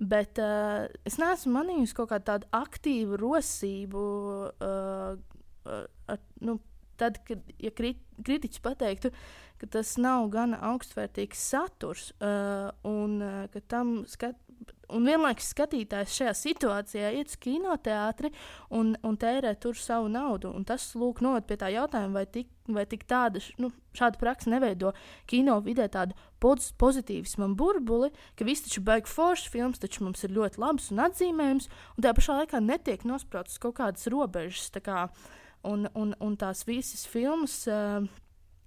Bet 0.00 0.38
uh, 0.40 0.86
es 1.04 1.18
neesmu 1.20 1.52
manījusi 1.58 1.96
kaut 1.98 2.08
kādu 2.14 2.26
tādu 2.30 2.48
aktīvu 2.56 3.18
rosību. 3.20 4.04
Uh, 4.64 5.18
uh, 5.68 6.20
nu, 6.40 6.56
tad, 7.00 7.20
kad 7.28 7.44
ja 7.60 7.72
krit, 7.76 8.00
kritiķis 8.24 8.62
pateiktu, 8.64 9.12
ka 9.60 9.68
tas 9.76 9.94
nav 10.00 10.30
gana 10.32 10.60
augstvērtīgs 10.70 11.42
saturs, 11.52 12.10
uh, 12.24 12.70
un 12.88 13.20
uh, 13.20 13.42
ka 13.52 13.60
tam 13.68 14.00
skat, 14.08 14.40
un 14.94 15.06
vienlaikus 15.08 15.50
skatītājs 15.54 16.14
šajā 16.18 16.34
situācijā 16.36 17.10
iet 17.18 17.32
uz 17.32 17.38
kinoteātri 17.40 18.30
un, 18.76 18.94
un 19.06 19.18
tērē 19.20 19.54
tur 19.60 19.78
savu 19.78 20.10
naudu. 20.12 20.52
Un 20.54 20.64
tas 20.68 20.84
lūk, 20.98 21.22
noved 21.24 21.46
pie 21.48 21.58
tā 21.60 21.70
jautājuma, 21.74 22.20
vai 22.20 22.26
tik, 22.26 22.50
vai 22.70 22.86
tik 22.90 23.04
tāda, 23.10 23.42
nu, 23.62 23.72
šāda 23.96 24.20
praksa 24.20 24.52
neveido 24.52 24.94
kino 25.30 25.58
vidē 25.64 25.88
tādu 25.92 26.16
poz, 26.42 26.70
pozitīvismu 26.80 27.52
burbuli, 27.58 28.12
ka 28.38 28.46
viss 28.48 28.66
taču 28.66 28.84
beigas 28.86 29.14
foršs 29.16 29.50
filmas, 29.52 29.82
taču 29.82 30.06
mums 30.06 30.24
ir 30.26 30.34
ļoti 30.36 30.62
labs 30.62 30.90
un 30.94 31.04
atzīmējums, 31.06 31.70
un 31.96 32.06
tajā 32.06 32.16
pašā 32.20 32.40
laikā 32.42 32.64
netiek 32.64 33.06
nosprāstas 33.08 33.60
kaut 33.62 33.78
kādas 33.82 34.10
robežas. 34.10 34.70
Kā, 34.80 35.08
un, 35.66 35.88
un, 35.94 36.14
un 36.24 36.36
tās 36.40 36.64
visas 36.68 37.04
filmas. 37.10 37.62
Uh, 37.68 38.06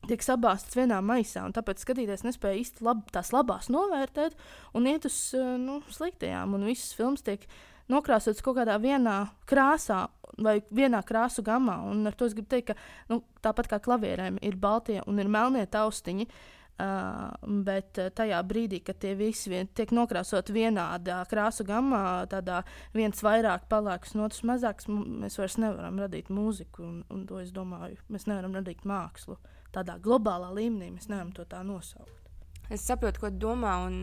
tiek 0.10 0.24
sabāztas 0.24 0.78
vienā 0.78 1.00
maisā. 1.06 1.46
Tāpēc 1.56 1.84
skatīties 1.84 2.26
nespēja 2.28 2.62
īsti 2.62 2.88
lab, 2.88 3.04
tās 3.14 3.32
labās 3.36 3.70
novērtēt 3.74 4.36
un 4.78 4.90
iet 4.90 5.08
uz 5.10 5.18
eh, 5.38 5.54
nu, 5.62 5.80
sliktajām. 5.94 6.56
Un 6.58 6.68
visas 6.68 6.96
filmas 6.98 7.24
tiek 7.26 7.46
nokrāsotas 7.92 8.44
kaut 8.44 8.60
kādā 8.60 8.80
vienā 8.82 9.18
krāsā 9.50 10.06
vai 10.44 10.60
vienā 10.74 11.04
krāsu 11.06 11.44
gamā. 11.46 11.80
Un 11.92 12.08
ar 12.10 12.18
to 12.18 12.28
es 12.30 12.36
gribu 12.36 12.52
teikt, 12.56 12.74
ka 12.74 13.14
nu, 13.14 13.22
tāpat 13.46 13.70
kā 13.72 13.80
klavierēm 13.84 14.42
ir 14.42 14.60
baltie 14.60 15.00
un 15.08 15.22
ir 15.22 15.32
melnie 15.32 15.66
taustiņi. 15.70 16.30
Uh, 16.74 17.28
bet 17.64 18.00
tajā 18.18 18.40
brīdī, 18.50 18.80
kad 18.82 18.98
tie 18.98 19.12
visi 19.14 19.52
vien, 19.52 19.68
tiek 19.78 19.92
nokrāsoti 19.94 20.56
vienādā 20.56 21.20
krāsu 21.30 21.62
gammā, 21.68 22.26
tādā 22.32 22.64
viens 22.98 23.22
vairāk, 23.22 23.68
pelēks, 23.70 24.16
un 24.18 24.24
otrs 24.26 24.42
mazāks, 24.50 24.90
mēs 24.90 25.38
vairs 25.38 25.60
nevaram 25.62 26.02
radīt 26.02 26.34
mūziku. 26.34 26.82
Un, 26.82 26.96
un 27.14 27.28
to 27.30 27.38
es 27.44 27.54
domāju, 27.54 28.02
mēs 28.10 28.26
nevaram 28.26 28.58
radīt 28.58 28.82
mākslu. 28.90 29.38
Uh, 29.38 29.53
tādā 29.74 29.98
globālā 30.04 30.52
līmenī 30.56 30.92
mēs 30.96 31.10
nevaram 31.12 31.34
to 31.36 31.46
tā 31.50 31.64
nosaukt. 31.66 32.32
Es 32.74 32.86
saprotu, 32.88 33.26
ko 33.26 33.32
domā, 33.34 33.74
un, 33.88 33.98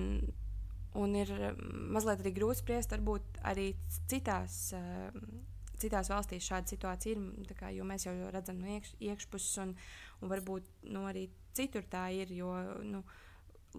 un 0.98 1.14
ir 1.16 1.30
mazliet 1.94 2.20
arī 2.22 2.34
grūti 2.36 2.62
spriest, 2.62 2.92
varbūt 2.94 3.40
arī 3.52 3.72
citās. 4.10 4.66
Uh, 4.76 5.46
Citās 5.80 6.10
valstīs 6.12 6.44
šāda 6.44 6.68
situācija 6.68 7.16
ir, 7.16 7.52
kā, 7.56 7.70
jo 7.72 7.86
mēs 7.88 8.02
jau 8.04 8.12
redzam 8.28 8.58
no 8.60 8.68
iekš, 8.68 8.90
iekšpuses, 9.00 9.54
un, 9.62 9.70
un 10.20 10.28
varbūt 10.28 10.66
nu, 10.92 11.06
arī 11.08 11.22
citur 11.56 11.86
tā 11.88 12.02
ir. 12.12 12.28
Jo 12.36 12.50
nu, 12.84 13.00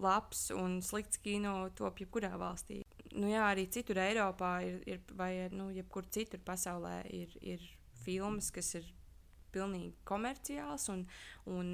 labs 0.02 0.48
un 0.50 0.80
slikts 0.82 1.20
kino 1.22 1.68
top 1.78 2.00
jebkurā 2.02 2.32
valstī. 2.40 2.80
Nu, 3.12 3.28
jā, 3.28 3.44
arī 3.44 3.66
citur 3.70 4.00
Eiropā 4.00 4.52
ir, 4.66 4.80
ir 4.88 5.14
vai 5.18 5.48
nu, 5.52 5.68
jebkur 5.74 6.08
citur 6.10 6.40
pasaulē 6.44 7.02
ir, 7.12 7.34
ir 7.44 7.64
filmas, 8.02 8.50
kas 8.50 8.74
ir 8.80 8.88
pilnīgi 9.54 9.92
komerciāls 10.08 10.88
un, 10.92 11.04
un 11.52 11.72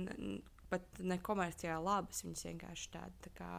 pat 0.70 1.00
ne 1.00 1.18
komerciāli 1.24 1.84
labas. 1.84 2.22
Viņas 2.24 2.46
vienkārši 2.50 2.90
tādas 2.94 3.22
tā 3.24 3.32
kā 3.38 3.52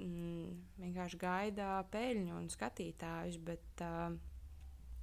mm, 0.00 0.50
vienkārši 0.80 1.20
gaida 1.20 1.72
peļņu 1.92 2.36
un 2.38 2.48
skatītājus. 2.52 3.40
Bet, 3.46 3.84
uh, 3.84 4.14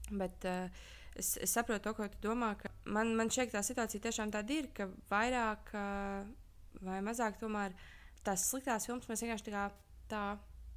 bet 0.09 0.49
uh, 0.49 0.83
es, 1.15 1.35
es 1.43 1.53
saprotu 1.53 1.89
to, 1.89 1.95
ko 1.97 2.09
tu 2.13 2.23
domā. 2.29 2.55
Man, 2.85 3.13
man 3.19 3.31
šķiet, 3.33 3.53
tā 3.55 3.63
situācija 3.65 4.07
tiešām 4.07 4.33
tāda 4.33 4.57
ir, 4.57 4.71
ka 4.75 4.89
vairāk 5.11 5.73
uh, 5.75 6.27
vai 6.85 6.99
mazāk 7.05 7.39
tomēr 7.41 7.75
tās 8.25 8.49
sliktās 8.49 8.87
filmas 8.87 9.07
mēs 9.09 9.25
vienkārši 9.25 9.49
tā 9.49 9.55
kā. 9.55 9.65
Tā 10.07 10.23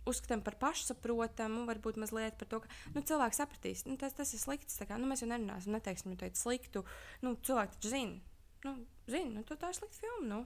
uzskatām 0.08 0.42
par 0.44 0.56
pašsaprotamu, 0.60 1.66
varbūt 1.68 2.00
mazliet 2.00 2.38
par 2.40 2.48
to, 2.50 2.62
ka 2.64 2.70
nu, 2.94 3.02
cilvēks 3.06 3.40
sapratīs, 3.42 3.84
nu, 3.88 3.98
tas, 4.00 4.16
tas 4.16 4.32
ir 4.34 4.42
slikts. 4.42 4.80
Kā, 4.86 4.98
nu, 5.00 5.08
mēs 5.10 5.24
jau 5.24 5.30
nerunāsim, 5.30 5.74
neteiksim, 5.76 6.14
nu, 6.14 6.32
sliktu. 6.38 6.84
Nu, 7.24 7.36
cilvēki 7.46 7.78
taču 7.78 7.92
zina. 7.92 8.20
Nu, 8.60 8.74
zini, 9.08 9.38
nu, 9.38 9.44
tā 9.48 9.70
ir 9.70 9.76
slikta 9.76 10.02
filma. 10.02 10.26
Nu, 10.28 10.40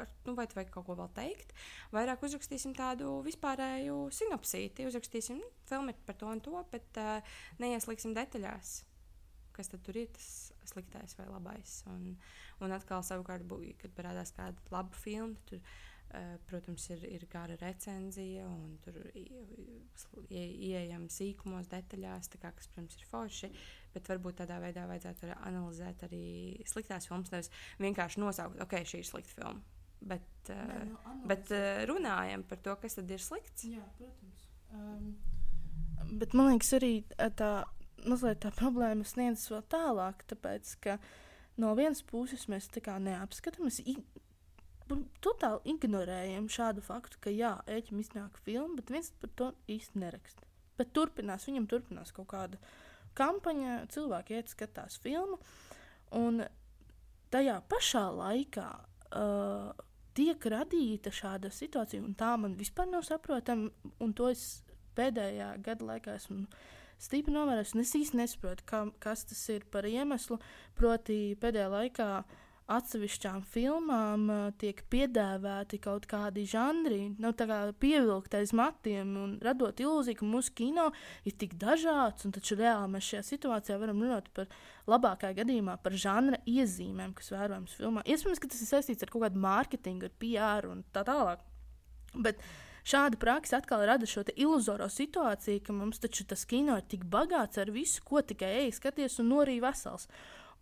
ar, 0.00 0.12
nu, 0.26 0.36
vai 0.38 0.46
tu 0.48 0.56
vajag 0.56 0.70
kaut 0.72 0.86
ko 0.86 0.96
vēl 0.98 1.10
teikt? 1.16 1.52
Vairāk 1.92 2.24
uzrakstīsim 2.24 2.72
tādu 2.76 3.18
vispārēju 3.26 4.06
sinopsīti. 4.14 4.88
Uzrakstīsim, 4.88 5.42
nu, 5.42 5.50
filma 5.68 5.92
ir 5.92 6.00
par 6.06 6.16
to 6.20 6.30
un 6.32 6.40
to, 6.44 6.56
bet 6.72 7.02
uh, 7.02 7.36
neieslīgsim 7.62 8.16
detaļās. 8.16 8.80
Kas 9.52 9.68
tur 9.68 9.96
ir 10.00 10.08
tas 10.14 10.26
sliktais 10.64 11.12
vai 11.18 11.28
labais? 11.28 11.82
Un, 11.92 12.14
un 12.64 12.72
atkal, 12.72 13.04
savukārt, 13.04 13.44
bū, 13.44 13.60
kad 13.82 13.92
parādās 13.98 14.32
kāda 14.32 14.72
laba 14.72 14.96
filma, 14.96 15.36
tad 15.50 15.60
tur 15.60 15.80
protams, 16.48 16.86
ir, 16.92 17.04
ir 17.08 17.26
gara 17.32 17.56
recenzija, 17.60 18.46
un 18.48 18.76
tur 18.84 18.98
ieejam 20.28 21.06
sīkumos, 21.12 21.70
detaļās, 21.72 22.30
kā, 22.34 22.50
kas, 22.52 22.68
protams, 22.72 22.98
ir 22.98 23.08
forši. 23.08 23.52
Bet 23.94 24.08
varbūt 24.12 24.40
tādā 24.42 24.58
veidā 24.62 24.86
vajadzētu 24.88 25.28
arī 25.28 25.36
analizēt 25.50 26.06
arī 26.08 26.24
sliktās 26.68 27.08
filmas. 27.08 27.32
Nevis 27.32 27.52
vienkārši 27.82 28.22
nosaukt, 28.22 28.60
ok, 28.64 28.78
šī 28.88 29.02
ir 29.02 29.08
slikta 29.08 29.36
filma. 29.36 29.62
Bet, 30.02 30.30
Nē, 30.48 30.54
eh, 30.56 30.86
no, 30.90 30.98
nu, 31.14 31.26
bet 31.30 31.52
uh, 31.54 31.84
runājam 31.86 32.42
par 32.48 32.58
to, 32.64 32.74
kas 32.82 32.98
tad 32.98 33.10
ir 33.14 33.22
slikts. 33.22 33.66
Jā, 33.70 33.84
protams. 33.98 34.48
Um, 34.74 35.12
bet 36.18 36.34
man 36.34 36.50
liekas, 36.50 36.72
arī 36.78 36.94
tā, 37.38 37.52
mazliet 38.08 38.42
tā 38.42 38.50
problēma 38.56 39.06
sniedzas 39.06 39.52
vēl 39.52 39.62
tālāk, 39.72 40.24
tāpēc 40.32 40.74
ka 40.82 40.96
no 41.62 41.74
vienas 41.78 42.02
puses 42.08 42.48
mēs 42.50 42.68
tā 42.72 42.82
kā 42.84 42.96
neapskatām, 43.02 43.68
mēs 43.68 43.82
totāli 45.22 45.74
ignorējam 45.74 46.48
šādu 46.50 46.82
faktu, 46.84 47.20
ka 47.22 47.32
jā, 47.32 47.54
ēķim 47.70 48.00
iznāk 48.02 48.38
filma, 48.46 48.76
bet 48.78 48.90
viens 48.92 49.12
par 49.20 49.30
to 49.38 49.50
īsti 49.70 50.02
neraksta. 50.02 50.48
Bet 50.78 50.92
turpinās, 50.96 51.46
viņam 51.48 51.68
turpinās 51.70 52.12
kaut 52.16 52.30
kāda 52.32 52.60
kampaņa, 53.18 53.82
cilvēki 53.92 54.38
iet 54.38 54.52
skatās 54.52 54.98
filmu, 55.02 55.38
un 56.16 56.42
tajā 57.32 57.58
pašā 57.68 58.04
laikā 58.16 58.68
uh, 58.72 59.72
tiek 60.16 60.46
radīta 60.52 61.12
šāda 61.14 61.52
situācija, 61.52 62.02
un 62.02 62.14
tā 62.18 62.34
man 62.40 62.56
vispār 62.58 62.88
nav 62.90 63.04
saprotama, 63.08 63.70
un 64.00 64.14
to 64.16 64.30
es 64.32 64.62
pēdējā 64.96 65.54
gada 65.64 65.92
laikā 65.92 66.16
esmu 66.20 66.46
stipri 67.02 67.34
novērojis, 67.34 67.74
un 67.74 67.82
es 67.82 67.94
īsti 67.98 68.18
nesaprotu, 68.20 68.64
ka, 68.68 68.86
kas 69.02 69.26
tas 69.28 69.42
ir 69.52 69.64
par 69.72 69.88
iemeslu, 69.88 70.38
proti 70.78 71.36
pēdējā 71.40 71.68
laikā 71.72 72.08
uh, 72.20 72.40
atsevišķām 72.76 73.42
filmām 73.52 74.24
uh, 74.32 74.40
tiek 74.60 74.82
piedāvāti 74.92 75.80
kaut 75.82 76.06
kādi 76.10 76.44
žanri, 76.48 77.12
nu, 77.22 77.32
pievilkt 77.82 78.34
aiz 78.38 78.54
matiem 78.56 79.14
un 79.20 79.36
radot 79.44 79.80
ilūziju, 79.82 80.20
ka 80.20 80.28
mūsu 80.28 80.54
kino 80.58 80.88
ir 81.28 81.36
tik 81.38 81.54
dažāds. 81.60 82.26
Taču 82.32 82.58
reāli 82.60 82.94
mēs 82.94 83.12
šajā 83.12 83.22
situācijā 83.28 83.78
varam 83.80 84.02
runāt 84.02 84.28
par 84.34 84.50
labākajā 84.90 85.38
gadījumā 85.42 85.78
par 85.82 85.96
žanra 85.98 86.40
iezīmēm, 86.48 87.14
kas 87.18 87.32
vērojams 87.34 87.78
filmā. 87.78 88.04
Iespējams, 88.08 88.42
ka 88.42 88.50
tas 88.52 88.64
ir 88.64 88.70
saistīts 88.70 89.06
ar 89.06 89.12
kaut 89.12 89.26
kādu 89.26 89.42
mārketingu, 89.42 90.08
ar 90.08 90.18
PR 90.22 90.70
un 90.72 90.84
tā 90.94 91.04
tālāk. 91.06 91.42
Bet 92.12 92.40
šāda 92.88 93.18
praksa 93.20 93.60
atkal 93.60 93.84
rada 93.88 94.08
šo 94.08 94.24
iluzoro 94.34 94.88
situāciju, 94.90 95.62
ka 95.66 95.76
mums 95.76 96.02
taču 96.02 96.26
tas 96.28 96.44
kino 96.48 96.76
ir 96.80 96.86
tik 96.88 97.06
bagāts 97.08 97.60
ar 97.62 97.72
visu, 97.74 98.02
ko 98.04 98.22
tikai 98.22 98.52
ej, 98.64 98.72
skaties 98.78 99.20
un 99.22 99.30
norīja 99.32 99.68
vesels. 99.68 100.08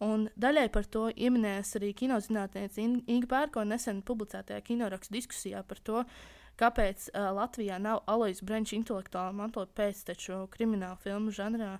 Un 0.00 0.28
daļai 0.40 0.68
par 0.72 0.86
to 0.88 1.08
pieminēs 1.12 1.74
arī 1.76 1.90
kinozinātniece 1.96 2.80
Inga 2.82 3.28
Pērko 3.28 3.66
nesen 3.68 4.00
publicētajā 4.08 4.62
kinorakstu 4.64 5.12
diskusijā 5.18 5.60
par 5.68 5.82
to, 5.84 6.04
kāpēc 6.60 7.10
uh, 7.10 7.28
Latvijā 7.36 7.76
nav 7.80 8.00
Alojas 8.08 8.40
Brenča 8.40 8.78
intelektuāla 8.78 9.34
mantojuma 9.36 9.76
pēcteču 9.76 10.46
krimināla 10.54 10.96
filmu 11.04 11.34
žanrā. 11.36 11.74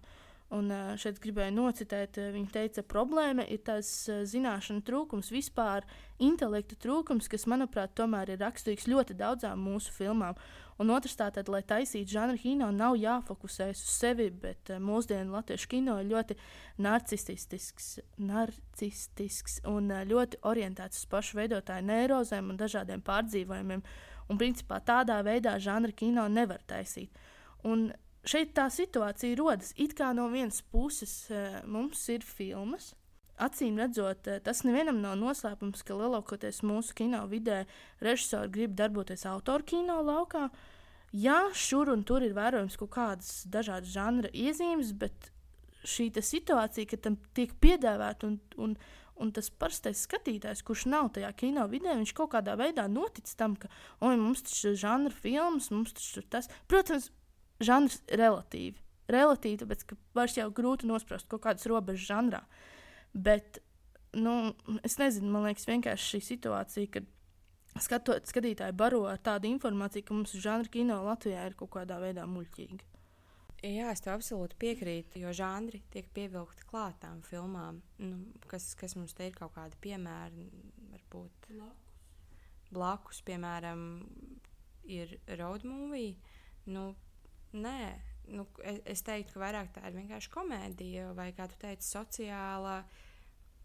Un 0.51 0.70
šeit 0.98 1.20
gribēju 1.22 1.55
nocitēt, 1.55 2.16
viņa 2.34 2.48
teica, 2.51 2.82
problēma 2.82 3.44
ir 3.46 3.62
uh, 3.70 4.24
zināšanu 4.26 4.82
trūkums, 4.82 5.28
vispār 5.30 5.86
intelektu 6.18 6.74
trūkums, 6.74 7.28
kas, 7.30 7.46
manuprāt, 7.46 7.92
tomēr 7.94 8.32
ir 8.34 8.42
raksturīgs 8.42 8.88
ļoti 8.90 9.14
daudzām 9.20 9.62
mūsu 9.62 9.94
filmām. 9.94 10.34
Un 10.82 10.90
otrs, 10.90 11.14
tātad, 11.20 11.46
lai 11.53 11.61
taisītu 11.62 12.16
žanru 12.16 12.40
kino, 12.40 12.72
nav 12.74 12.96
jāfokusējas 12.98 13.84
uz 13.84 13.94
sevi, 13.94 14.26
bet 14.42 14.72
mūsdienu 14.82 15.36
latviešu 15.36 15.70
kino 15.76 15.98
ir 16.01 16.11
ļoti 16.11 16.34
narcistisks, 16.82 18.01
narcistisks 18.18 19.61
un 19.70 19.92
ļoti 20.11 20.42
orientēts 20.51 21.05
uz 21.05 21.11
pašu 21.14 21.38
veidotāju 21.44 21.86
neirozēm 21.92 22.51
un 22.51 22.59
dažādiem 22.59 23.07
pārdzīvojumiem. 23.07 23.84
Un 24.30 24.38
principā 24.40 24.82
tādā 24.82 25.20
veidā 25.26 25.59
žanra 25.62 25.92
kino 25.94 26.26
nevar 26.32 26.64
taisīt. 26.66 27.12
Un 27.62 27.90
šeit 28.24 28.54
tā 28.56 28.68
situācija 28.72 29.38
rodas. 29.38 29.74
It 29.76 29.96
kā 29.98 30.12
no 30.16 30.28
vienas 30.32 30.62
puses 30.62 31.26
uh, 31.30 31.60
mums 31.66 32.08
ir 32.12 32.26
filmas, 32.26 32.94
Acīm 33.40 33.78
redzot, 33.80 34.26
eh, 34.28 34.40
tas 34.44 34.60
nevienam 34.68 34.98
nav 35.00 35.16
noslēpums, 35.16 35.80
ka 35.86 35.96
lielākoties 35.96 36.60
mūsu 36.66 36.92
kino 36.98 37.22
vidē 37.30 37.62
režisori 38.04 38.52
grib 38.52 38.74
darboties 38.76 39.24
autoru 39.30 39.64
kino 39.64 39.96
laukā. 40.04 40.50
Jā, 41.16 41.48
šur 41.56 41.88
un 41.94 42.04
tur 42.04 42.22
ir 42.22 42.36
vērojams 42.36 42.76
kaut 42.78 42.92
kādas 42.94 43.46
dažādas 43.48 43.94
žanra 43.94 44.28
iezīmes, 44.36 44.92
bet 44.92 45.30
šī 45.88 46.10
situācija, 46.20 46.86
ka 46.90 46.98
tam 47.00 47.16
tiek 47.34 47.54
piedāvāta 47.64 48.28
un, 48.28 48.36
un, 48.60 48.76
un 49.16 49.32
tas 49.32 49.48
parastais 49.50 50.04
skatītājs, 50.04 50.60
kurš 50.62 50.84
nav 50.92 51.08
tajā 51.16 51.32
kino 51.40 51.64
vidē, 51.72 51.96
viņš 51.96 52.12
kaut 52.20 52.34
kādā 52.36 52.58
veidā 52.60 52.84
notic 52.92 53.32
tam, 53.40 53.56
ka, 53.56 53.72
oi, 54.04 54.18
mums 54.20 54.44
tas 54.44 54.60
ir 54.68 54.76
žanra 54.76 55.16
filmas, 55.16 55.72
mums 55.72 55.96
tas 55.96 56.12
ir 56.20 56.28
tas. 56.28 56.52
Protams, 56.68 57.08
žanrs 57.64 58.00
relatīvi. 58.20 58.78
Relatīvi, 59.11 59.61
tāpēc 59.62 59.86
ka 59.90 59.98
vairs 60.14 60.36
jau 60.38 60.50
grūti 60.54 60.88
nosprost 60.90 61.28
kaut 61.30 61.42
kādas 61.46 61.66
robežas 61.70 62.06
žanrā. 62.06 62.44
Bet, 63.11 63.58
nu, 64.14 64.52
es 64.86 64.98
nezinu, 65.00 65.32
man 65.34 65.48
liekas, 65.48 65.66
vienkārši 65.70 66.12
šī 66.14 66.20
situācija, 66.28 66.92
kad 66.98 67.08
skatot, 67.82 68.28
skatītāji 68.30 68.76
baro 68.78 69.02
ar 69.11 69.18
tādu 69.22 69.50
informāciju, 69.50 70.06
ka 70.06 70.14
mums 70.14 70.36
žanra 70.38 70.70
kino 70.70 71.00
Latvijā 71.06 71.48
ir 71.48 71.58
kaut 71.58 71.72
kādā 71.74 71.98
veidā 72.02 72.26
muļķīga. 72.30 72.86
Jā, 73.61 73.90
es 73.92 74.00
tev 74.00 74.14
absolūti 74.14 74.56
piekrītu, 74.62 75.20
jo 75.20 75.34
žanri 75.36 75.82
tiek 75.92 76.06
pievilkti 76.16 76.64
klātām 76.70 77.18
filmām, 77.26 77.82
nu, 78.00 78.22
kas, 78.48 78.70
kas 78.78 78.96
mums 78.96 79.12
te 79.12 79.26
ir 79.28 79.34
kaut 79.36 79.52
kādi 79.58 79.76
piemēri, 79.84 80.46
varbūt 80.94 81.50
blakus, 82.72 83.20
piemēram, 83.26 83.82
ir 84.88 85.18
road 85.36 85.66
movie. 85.68 86.16
Nu, 86.70 86.94
nē, 87.57 87.78
nu, 88.34 88.46
es, 88.64 88.80
es 88.96 89.05
teiktu, 89.07 89.36
ka 89.36 89.44
vairāk 89.44 89.72
tā 89.74 89.86
ir 89.88 89.96
vienkārši 89.98 90.32
komēdija, 90.34 91.12
vai 91.18 91.30
kā 91.36 91.48
tu 91.51 91.59
teici, 91.61 91.88
sociāla. 91.88 92.82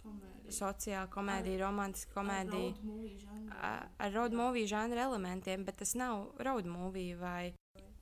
Komēdija. 0.06 0.54
Sociāla 0.54 1.10
komēdija, 1.10 1.58
ar, 1.58 1.64
romantiska 1.66 2.14
komēdija. 2.14 3.78
Ar 3.98 4.12
road 4.14 4.36
movie 4.38 4.68
žanra 4.70 5.08
elementiem, 5.08 5.66
bet 5.66 5.80
tas 5.82 5.96
nav 5.98 6.28
road 6.46 6.70
movie 6.70 7.16
vai 7.18 7.56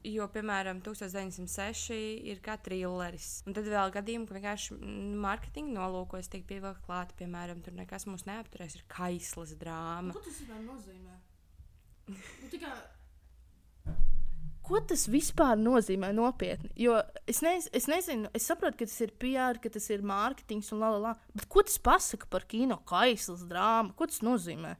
Jo, 0.04 0.26
piemēram, 0.28 0.82
1906 0.84 1.96
ir 2.28 2.42
kā 2.44 2.58
trilleris. 2.60 3.38
Un 3.48 3.56
tad 3.56 3.70
vēl 3.72 3.92
gadījumi, 3.96 4.28
ka 4.28 4.36
vienkārši 4.36 4.76
mārketinga 5.24 5.78
nolūkos 5.78 6.28
tiek 6.32 6.44
pievilkt 6.50 6.84
klāt, 6.84 7.14
piemēram, 7.16 7.62
tur 7.64 7.78
nekas 7.78 8.04
mūs 8.10 8.26
neapturēs, 8.28 8.76
ir 8.76 8.84
kaislas 8.92 9.56
drāma. 9.62 10.12
Ko 10.12 10.24
tas 10.26 10.42
vispār 10.42 10.60
nozīmē? 10.66 11.16
nu, 12.12 12.52
tikai... 12.52 12.74
Ko 14.64 14.80
tas 14.88 15.08
vispār 15.12 15.58
nozīmē 15.60 16.14
nopietni? 16.16 16.72
Jo 16.80 16.96
es, 17.28 17.42
nez, 17.44 17.68
es 17.76 17.90
nezinu, 17.92 18.32
es 18.36 18.48
saprotu, 18.48 18.80
ka 18.80 18.88
tas 18.88 19.02
ir 19.04 19.12
PR, 19.20 19.60
ka 19.60 19.72
tas 19.74 19.90
ir 19.92 20.06
mārketings 20.08 20.72
un 20.76 20.84
la 20.84 20.94
la. 20.96 21.14
Bet 21.36 21.50
ko 21.52 21.66
tas 21.68 21.76
pasaka 21.84 22.30
par 22.32 22.48
kino 22.48 22.80
kaislas 22.88 23.44
drāmu? 23.50 23.96
Ko 24.00 24.08
tas 24.08 24.24
nozīmē? 24.24 24.78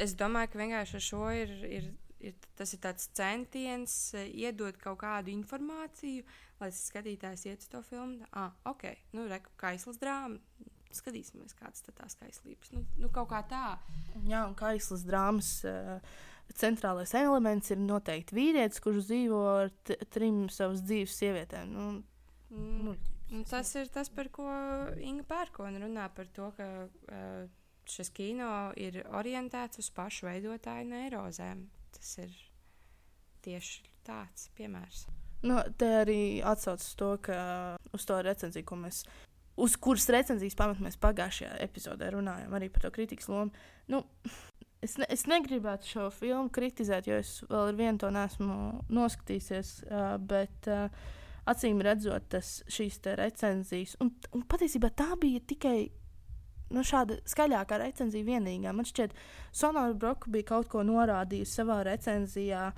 es 0.00 0.14
domāju, 0.18 0.52
ka 0.52 0.60
vienkārši 0.60 0.98
ar 0.98 1.04
šo 1.04 1.26
ir, 1.36 1.50
ir 1.68 1.90
ir, 2.22 2.38
tas 2.58 2.72
ir 2.74 2.80
tāds 2.82 3.08
centiens 3.16 3.94
eh, 4.16 4.28
iedot 4.44 4.76
kaut 4.82 5.00
kādu 5.02 5.32
informāciju, 5.34 6.24
lai 6.60 6.70
skatītājs 6.74 7.46
iet 7.48 7.64
uz 7.64 7.70
to 7.72 7.82
filmu. 7.86 8.26
Ah, 8.38 8.54
ok, 8.68 8.88
nu, 9.16 9.26
reku 9.30 9.54
kaislas 9.60 10.00
drāma. 10.02 10.40
Skatīsimies, 10.92 11.54
kādas 11.56 11.80
ir 11.88 11.94
tās 11.96 12.18
kaislības. 12.20 12.74
Nu, 12.74 12.82
nu, 13.00 13.08
kaut 13.14 13.30
kā 13.30 13.40
tā. 13.48 13.78
Jā, 14.28 14.42
un 14.44 14.52
kaislas 14.58 15.06
drāmas. 15.08 15.54
Uh, 15.64 16.02
centrālais 16.58 17.14
elements 17.18 17.72
ir 17.72 17.80
noteikti 17.82 18.36
vīrietis, 18.36 18.82
kurš 18.84 19.08
dzīvo 19.08 19.42
ar 19.56 19.72
trim 20.14 20.44
savas 20.52 20.84
dzīves 20.86 21.18
sievietēm. 21.22 21.72
Nu, 21.72 21.88
mm, 22.52 22.96
nu, 23.32 23.44
tas 23.50 23.74
ir 23.80 23.92
tas, 23.92 24.12
par 24.12 24.30
ko 24.34 24.48
Inga 25.00 25.26
Pērkona 25.28 25.82
runā. 25.82 26.08
Par 26.16 26.30
to, 26.36 26.50
ka 26.56 26.68
uh, 26.86 27.44
šis 27.88 28.12
kino 28.14 28.50
ir 28.80 29.02
orientēts 29.10 29.82
uz 29.82 29.92
pašu 29.94 30.28
veidotāju 30.28 30.90
neirozēm 30.92 31.66
tas 31.92 32.14
ir 32.22 32.32
tieši 33.44 33.82
tāds 34.06 34.48
piemērs. 34.56 35.06
Nu, 35.42 35.58
te 35.78 35.88
arī 36.02 36.22
atsaucas 36.46 36.94
to, 36.98 37.14
ka 37.26 37.36
uz 37.94 38.06
to 38.06 38.18
recenziju, 38.22 38.66
ko 38.66 38.78
mēs, 38.84 39.02
uz 39.58 39.74
kuras 39.82 40.06
recenzijas 40.14 40.56
pamata 40.58 40.84
mēs 40.84 40.98
pagājušajā 41.02 41.56
epizodē 41.66 42.12
runājām, 42.14 42.54
arī 42.58 42.70
par 42.72 42.86
to 42.86 42.92
kritikas 42.94 43.30
lomu. 43.30 43.50
Nu, 43.90 44.04
es, 44.82 44.98
ne, 45.00 45.06
es 45.12 45.26
negribētu 45.30 45.88
šo 45.94 46.10
filmu 46.14 46.50
kritizēt, 46.54 47.08
jo 47.08 47.18
es 47.22 47.38
vēl 47.48 47.72
ar 47.72 47.78
vienu 47.78 48.02
to 48.02 48.10
nesmu 48.14 48.58
noskatījies, 48.92 49.72
uh, 49.86 50.14
bet 50.18 50.70
uh, 50.70 50.86
acīm 51.48 51.82
redzot, 51.82 52.28
tas 52.34 52.60
šīs 52.70 53.00
recenzijas, 53.18 53.96
un, 54.02 54.12
un 54.34 54.46
patiesībā 54.48 54.92
tā 54.98 55.12
bija 55.20 55.42
tikai 55.46 55.76
nu, 56.72 56.84
šāda 56.86 57.18
skaļākā 57.28 57.78
recenzija 57.82 58.26
vienīgā. 58.26 58.72
Man 58.74 58.88
šķiet, 58.88 59.14
Sonora 59.54 59.94
Broka 59.94 60.30
bija 60.32 60.52
kaut 60.54 60.70
ko 60.72 60.84
norādījusi 60.86 61.60
savā 61.60 61.82
recenzijā. 61.88 62.70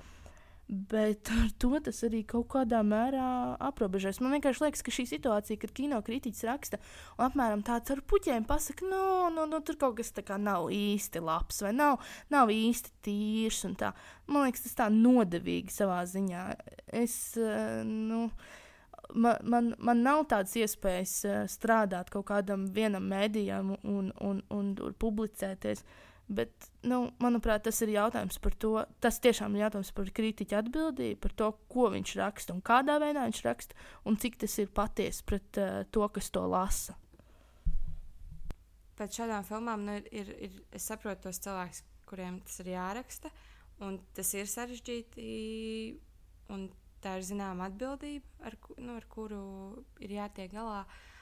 Bet 0.67 1.29
ar 1.29 1.51
to 1.61 1.77
tas 1.85 1.99
arī 2.07 2.23
kaut 2.25 2.47
kādā 2.55 2.79
mērā 2.81 3.27
aprobežojas. 3.67 4.17
Man 4.23 4.33
vienkārši 4.33 4.63
liekas, 4.63 4.81
ka 4.81 4.93
šī 4.95 5.05
situācija, 5.11 5.59
kad 5.61 5.73
kino 5.77 5.99
kritiķis 6.05 6.47
raksta 6.49 6.79
un 7.19 7.27
apmēram 7.27 7.61
tāds 7.67 7.93
ar 7.93 8.01
puķiem 8.01 8.47
pasakā, 8.49 8.89
nu, 8.89 9.03
nu, 9.35 9.45
nu, 9.51 9.61
tur 9.61 9.77
kaut 9.81 9.99
kas 9.99 10.09
tāds 10.17 10.41
nav 10.41 10.71
īsti 10.73 11.21
labs 11.21 11.61
vai 11.61 11.75
nav, 11.77 12.01
nav 12.33 12.49
īsti 12.49 12.95
tīrs. 13.05 13.61
Man 14.25 14.47
liekas, 14.47 14.65
tas 14.65 14.77
tā 14.81 14.89
nodevīgi 14.89 15.73
savā 15.73 16.01
ziņā. 16.09 16.45
Es, 16.97 17.15
eh, 17.37 17.83
nu, 17.85 18.25
uh, 18.25 18.53
man, 19.13 19.35
man, 19.41 19.73
man 19.77 20.01
nav 20.03 20.25
tādas 20.31 20.55
iespējas 20.59 21.13
uh, 21.27 21.37
strādāt 21.51 22.11
kaut 22.13 22.27
kādam 22.29 22.67
vienam 22.73 23.05
mēdījam 23.09 23.75
un, 23.75 24.11
un, 24.13 24.41
un, 24.49 24.73
un 24.81 24.97
publicēties. 24.99 25.83
Bet, 26.25 26.71
nu, 26.81 27.11
manuprāt, 27.21 27.67
tas 27.67 27.77
ir 27.85 27.91
jautājums 27.93 28.39
par 28.41 28.55
to. 28.57 28.71
Tas 29.03 29.19
tiešām 29.21 29.53
ir 29.53 29.67
jautājums 29.67 29.91
par 29.93 30.09
kritiķa 30.17 30.63
atbildību, 30.63 31.19
par 31.21 31.35
to, 31.37 31.51
ko 31.69 31.91
viņš 31.93 32.13
raksta 32.17 32.55
un 32.55 32.63
kādā 32.65 32.95
veidā 33.01 33.27
viņš 33.27 33.41
raksta, 33.45 33.77
un 34.09 34.17
cik 34.21 34.39
tas 34.41 34.57
ir 34.63 34.71
patiesi 34.73 35.21
pret 35.29 35.61
uh, 35.61 35.83
to, 35.93 36.07
kas 36.15 36.31
to 36.33 36.41
lasa. 36.49 36.97
Pēc 38.97 39.19
šādām 39.19 39.45
filmām 39.45 39.85
nu, 39.85 39.99
ir, 40.09 40.33
ir, 40.47 40.57
es 40.73 40.89
saprotu 40.89 41.27
tos 41.27 41.41
cilvēkus, 41.45 41.83
kuriem 42.09 42.39
tas 42.47 42.57
ir 42.63 42.73
jāraksta, 42.73 43.29
un 43.85 43.99
tas 44.17 44.33
ir 44.33 44.49
sarežģīti. 44.49 45.29
Un 46.55 46.69
tā 47.01 47.19
ir 47.19 47.25
zināma 47.25 47.69
atbildība, 47.69 48.25
ar, 48.45 48.57
nu, 48.81 48.95
ar 48.97 49.05
kuru 49.09 49.43
ir 50.01 50.17
jātiek 50.17 50.49
galā. 50.53 50.85
Uh, 50.85 51.14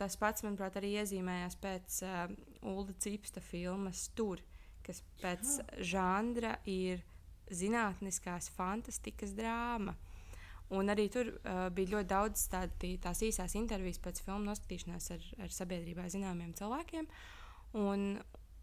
tas 0.00 0.16
pats, 0.20 0.44
manuprāt, 0.44 0.76
arī 0.78 0.94
iezīmējās 1.00 1.56
pēc 1.62 2.00
uh, 2.04 2.32
Ulu 2.66 2.96
Cipsta 3.00 3.42
filmas 3.44 4.08
Tur, 4.16 4.42
kas 4.86 5.02
pēc 5.22 5.52
Jā. 5.58 5.66
žanra 5.92 6.56
ir 6.68 7.04
zinātniskās 7.50 8.50
fantastikas 8.56 9.32
drāma. 9.36 9.96
Un 10.76 10.90
arī 10.90 11.06
tur 11.14 11.30
uh, 11.30 11.68
bija 11.70 11.94
ļoti 11.94 12.10
daudz 12.10 12.46
tādi, 12.50 12.96
tās 13.02 13.22
īsās 13.22 13.54
intervijas 13.58 14.02
pēc 14.02 14.22
filmu 14.26 14.48
noskatīšanās 14.48 15.10
ar, 15.14 15.26
ar 15.46 15.54
sabiedrībā 15.54 16.08
zināmiem 16.10 16.56
cilvēkiem. 16.58 17.06
Un, 17.78 18.08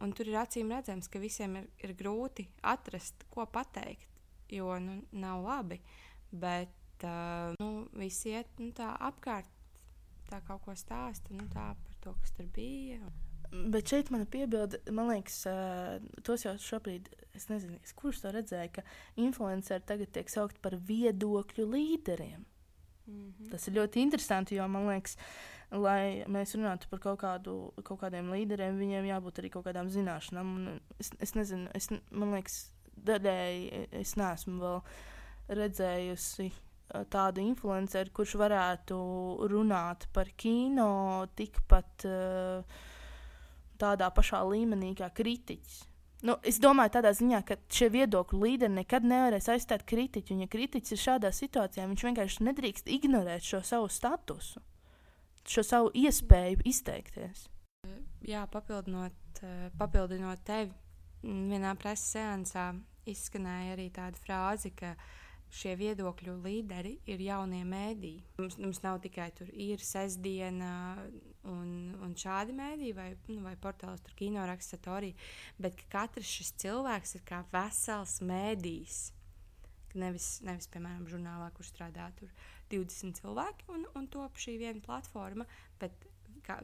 un 0.04 0.16
tur 0.18 0.30
ir 0.30 0.42
acīm 0.42 0.72
redzams, 0.76 1.08
ka 1.08 1.22
visiem 1.24 1.62
ir, 1.62 1.70
ir 1.86 1.96
grūti 1.96 2.50
atrast, 2.74 3.24
ko 3.32 3.48
pateikt, 3.48 4.10
jo 4.52 4.76
nu, 4.84 5.00
nav 5.16 5.46
labi. 5.48 5.80
Uh, 5.80 6.02
Bet 6.34 7.04
uh, 7.04 7.54
nu, 7.60 7.86
visi 7.94 8.34
iet 8.34 8.50
nu, 8.58 8.72
tā 8.74 8.90
apkārt, 9.06 9.50
tā 10.34 10.42
kaut 10.48 10.64
ko 10.66 10.76
stāsta 10.78 11.36
nu, 11.36 11.46
par 11.54 11.78
to, 12.04 12.16
kas 12.22 12.34
tur 12.38 12.50
bija. 12.56 13.00
Bet 13.54 13.92
šeit 13.92 14.10
mana 14.10 14.26
piebilde, 14.26 14.80
man 14.96 15.12
liekas, 15.12 15.44
tos 16.26 16.46
jau 16.46 16.56
šobrīd, 16.58 17.12
es 17.38 17.46
nezinu, 17.52 17.78
kurš 18.00 18.24
to 18.24 18.32
redzēja, 18.34 18.72
ka 18.80 18.86
influenceri 19.22 19.86
tagad 19.86 20.10
tiek 20.16 20.32
saukt 20.34 20.58
par 20.64 20.80
viedokļu 20.88 21.68
līderiem. 21.70 22.48
Mm 23.06 23.34
-hmm. 23.34 23.52
Tas 23.52 23.68
ir 23.68 23.76
ļoti 23.78 24.02
interesanti, 24.02 24.56
jo 24.56 24.68
man 24.68 24.88
liekas, 24.88 25.18
lai 25.72 26.24
mēs 26.28 26.56
runātu 26.56 26.90
par 26.90 27.00
kaut, 27.00 27.20
kādu, 27.20 27.74
kaut 27.84 28.00
kādiem 28.00 28.32
līderiem, 28.32 28.80
viņiem 28.80 29.06
jābūt 29.06 29.40
arī 29.40 29.50
kaut 29.50 29.66
kādām 29.66 29.90
zināšanām. 29.90 30.80
Es, 31.00 31.12
es 31.20 31.36
nezinu, 31.36 31.70
es, 31.74 31.90
man 32.12 32.34
liekas, 32.34 32.74
daļēji 32.96 33.88
es 33.92 34.16
neesmu 34.16 34.60
vēl 34.60 34.82
redzējusi 35.48 36.52
tādu 37.14 37.42
influenceru, 37.44 38.12
kurš 38.14 38.36
varētu 38.42 38.98
runāt 39.52 40.08
par 40.14 40.30
kino 40.38 41.26
tikpat 41.38 42.06
uh, 42.10 42.84
tādā 43.82 44.10
pašā 44.14 44.44
līmenī 44.48 44.94
kā 45.00 45.10
kritiķis. 45.16 45.82
Nu, 46.24 46.38
es 46.48 46.56
domāju, 46.64 46.94
tādā 46.96 47.12
ziņā, 47.18 47.42
ka 47.44 47.58
šie 47.68 47.90
viedokļu 47.92 48.38
līderi 48.46 48.78
nekad 48.78 49.04
nevarēs 49.04 49.50
aizstāt 49.52 49.84
kritiķu. 49.90 50.36
Un, 50.36 50.46
ja 50.46 50.52
kritiķis 50.52 50.96
ir 50.96 51.02
šādā 51.02 51.34
situācijā, 51.36 51.88
viņš 51.90 52.06
vienkārši 52.08 52.46
nedrīkst 52.48 52.92
ignorēt 52.96 53.44
šo 53.44 53.60
savu 53.68 53.90
statusu, 53.92 54.62
šo 55.44 55.66
savu 55.68 55.92
iespēju 56.00 56.64
izteikties. 56.70 57.50
Jā, 58.24 58.46
papildinot, 58.48 59.44
papildinot 59.76 60.46
tevi, 60.48 60.72
vienā 61.26 61.74
preses 61.76 62.16
seansā 62.16 62.70
izskanēja 63.04 63.76
arī 63.76 63.90
tāda 63.92 64.24
frāze, 64.24 64.72
ka 64.80 64.94
uh, 64.94 65.12
šie 65.54 65.74
viedokļu 65.78 66.36
līderi 66.44 66.96
ir 67.10 67.22
jaunie 67.22 67.62
mēdīji. 67.68 68.24
Mums, 68.40 68.58
mums 68.62 68.82
nav 68.84 69.00
tikai 69.04 69.30
tur 69.38 69.50
ir 69.54 69.82
sestdiena 69.84 70.72
un, 71.50 71.94
un 72.04 72.16
šādi 72.18 72.56
mēdīji 72.58 72.96
vai, 72.98 73.10
nu, 73.30 73.42
vai 73.46 73.54
portāls, 73.62 74.02
tur 74.06 74.16
kino 74.18 74.46
raksta 74.50 74.78
satorija, 74.78 75.18
bet 75.62 75.84
katrs 75.94 76.32
šis 76.40 76.54
cilvēks 76.64 77.18
ir 77.20 77.26
kā 77.28 77.44
vesels 77.54 78.20
mēdījis. 78.26 79.04
Nevis, 80.02 80.30
nevis, 80.42 80.66
piemēram, 80.74 81.06
žurnālā, 81.06 81.52
kur 81.54 81.68
strādā 81.68 82.08
20 82.72 83.22
cilvēki 83.22 83.70
un, 83.76 83.86
un 83.94 84.10
top 84.10 84.42
šī 84.42 84.58
viena 84.58 84.82
platforma, 84.82 85.46
bet 85.82 86.10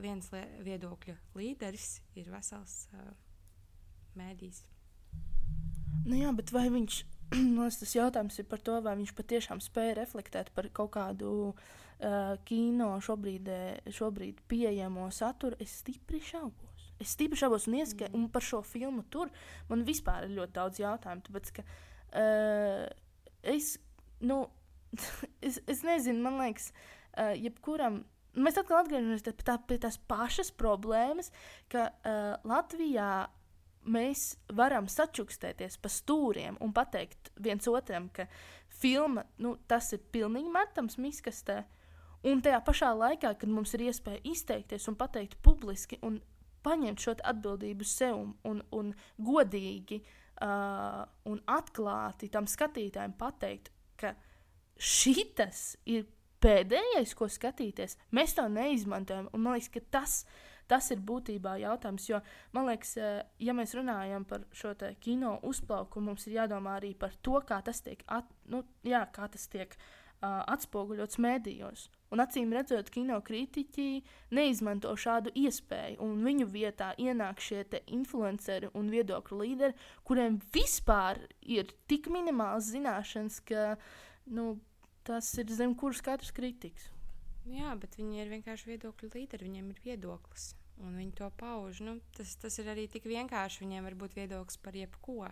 viens 0.02 0.32
viedokļa 0.66 1.16
līderis 1.38 2.00
ir 2.18 2.34
vesels 2.34 2.82
uh, 2.98 3.14
mēdījis. 4.18 4.64
Nu 6.10 6.18
jā, 6.18 6.34
bet 6.34 6.50
vai 6.56 6.66
viņš 6.74 7.04
tas 7.82 7.96
jautājums 7.96 8.40
ir 8.42 8.48
par 8.50 8.62
to, 8.66 8.80
vai 8.86 8.96
viņš 9.00 9.14
patiešām 9.18 9.62
spēja 9.64 10.00
reflektēt 10.02 10.52
par 10.56 10.70
kaut 10.74 10.94
kādu 10.96 11.32
uh, 11.52 12.34
kino 12.50 12.90
šobrīd, 13.06 13.52
šobrīd 13.94 14.42
pieejamo 14.50 15.10
saturu. 15.14 15.60
Es 15.62 15.80
stipri 15.84 16.22
šaubos. 16.24 16.88
Es 17.00 17.14
stipri 17.16 17.40
šaubos, 17.40 17.70
un, 17.70 17.80
ieska, 17.80 18.10
mm. 18.10 18.16
un 18.18 18.30
par 18.34 18.44
šo 18.44 18.62
filmu 18.66 19.06
tur 19.14 19.32
man 19.70 19.86
vispār 19.88 20.28
ir 20.28 20.36
ļoti 20.36 20.56
daudz 20.58 20.82
jautājumu. 20.82 21.26
Tāpēc, 21.28 21.52
ka, 21.60 21.66
uh, 22.20 22.86
es, 23.56 23.76
nu, 24.20 24.44
es, 25.48 25.62
es 25.70 25.84
nezinu, 25.88 26.24
man 26.26 26.40
liekas, 26.42 26.72
uh, 27.16 27.36
jebkuram. 27.38 28.04
Mēs 28.40 28.60
atkal 28.62 28.84
atgriežamies 28.84 29.24
pie, 29.26 29.34
tā, 29.46 29.58
pie 29.68 29.80
tās 29.82 29.98
pašas 30.10 30.52
problēmas, 30.56 31.32
ka 31.72 31.90
uh, 31.90 32.36
Latvijā 32.48 33.30
mēs 33.90 34.34
varam 34.56 34.88
sačukstēties 34.90 35.80
pa 35.82 35.92
stūriem 35.92 36.58
un 36.64 36.74
pateikt 36.76 37.32
viens 37.42 37.68
otram, 37.70 38.10
ka 38.14 38.28
filma 38.80 39.26
nu, 39.44 39.56
tas 39.68 39.92
ir 39.96 40.04
pilnīgi 40.14 40.52
metams 40.54 41.00
miskastē. 41.02 41.64
Un 42.28 42.42
tajā 42.44 42.60
pašā 42.68 42.90
laikā, 42.96 43.34
kad 43.40 43.50
mums 43.50 43.74
ir 43.78 43.86
iespēja 43.88 44.20
izteikties 44.28 44.90
un 44.92 44.98
pateikt 45.00 45.38
publiski 45.44 46.00
un 46.04 46.20
paņemt 46.66 47.00
šo 47.00 47.16
atbildību 47.32 47.88
sev 47.88 48.18
un, 48.20 48.34
un, 48.44 48.62
un 48.76 48.92
godīgi 49.24 50.02
uh, 50.04 51.06
un 51.32 51.40
atklāti 51.48 52.28
tam 52.34 52.50
skatītājiem 52.52 53.16
pateikt, 53.20 53.72
ka 53.96 54.14
šis 54.76 55.78
ir 55.88 56.08
pēdējais, 56.44 57.16
ko 57.16 57.28
skatīties, 57.28 57.98
mēs 58.16 58.36
to 58.36 58.46
neizmantojam. 58.52 59.28
Un 59.36 59.44
man 59.44 59.58
liekas, 59.58 59.72
ka 59.74 59.82
tas 60.00 60.22
ir 60.24 60.49
Tas 60.70 60.92
ir 60.94 61.00
būtībā 61.02 61.56
jautājums, 61.64 62.04
jo 62.12 62.20
man 62.54 62.68
liekas, 62.70 62.92
eh, 63.02 63.24
ja 63.42 63.56
mēs 63.58 63.74
runājam 63.74 64.26
par 64.30 64.44
šo 64.54 64.76
kino 65.02 65.40
uzplaukumu, 65.42 66.12
mums 66.12 66.28
ir 66.28 66.36
jādomā 66.44 66.78
arī 66.78 66.94
par 66.96 67.16
to, 67.26 67.42
kā 67.42 67.64
tas 67.66 67.82
tiek, 67.82 68.04
at, 68.08 68.30
nu, 68.46 68.62
jā, 68.86 69.02
kā 69.12 69.28
tas 69.34 69.48
tiek 69.48 69.74
uh, 69.74 70.44
atspoguļots 70.54 71.18
mēdījos. 71.18 71.88
Un 72.14 72.22
acīm 72.22 72.54
redzot, 72.54 72.90
kino 72.94 73.18
kritiķi 73.22 74.04
neizmanto 74.32 74.94
šādu 74.94 75.34
iespēju, 75.34 75.98
un 76.06 76.22
viņu 76.26 76.48
vietā 76.54 76.94
ienāk 76.98 77.42
šie 77.42 77.66
influenceri 77.88 78.70
un 78.74 78.94
viedokļu 78.94 79.42
līderi, 79.42 79.78
kuriem 80.04 80.40
vispār 80.54 81.24
ir 81.42 81.74
tik 81.88 82.12
minimāls 82.14 82.70
zināšanas, 82.70 83.42
ka 83.42 83.76
nu, 84.26 84.60
tas 85.04 85.34
ir 85.42 85.50
zem 85.50 85.74
kuras 85.74 86.02
katrs 86.06 86.32
kritiķis. 86.32 86.92
Jā, 87.50 87.74
bet 87.82 87.98
viņi 87.98 88.22
ir 88.22 88.34
vienkārši 88.38 88.76
viedokļu 88.76 89.14
līderi, 89.16 89.50
viņiem 89.50 89.70
ir 89.74 89.86
viedoklis 89.86 90.52
un 90.84 90.96
viņi 91.00 91.14
to 91.20 91.30
pauž. 91.40 91.82
Nu, 91.86 91.98
tas, 92.18 92.36
tas 92.40 92.60
ir 92.62 92.72
arī 92.72 92.88
tik 92.92 93.08
vienkārši. 93.10 93.64
Viņiem 93.66 93.86
var 93.88 93.98
būt 94.00 94.18
viedoklis 94.20 94.60
par 94.64 94.78
jebko. 94.78 95.30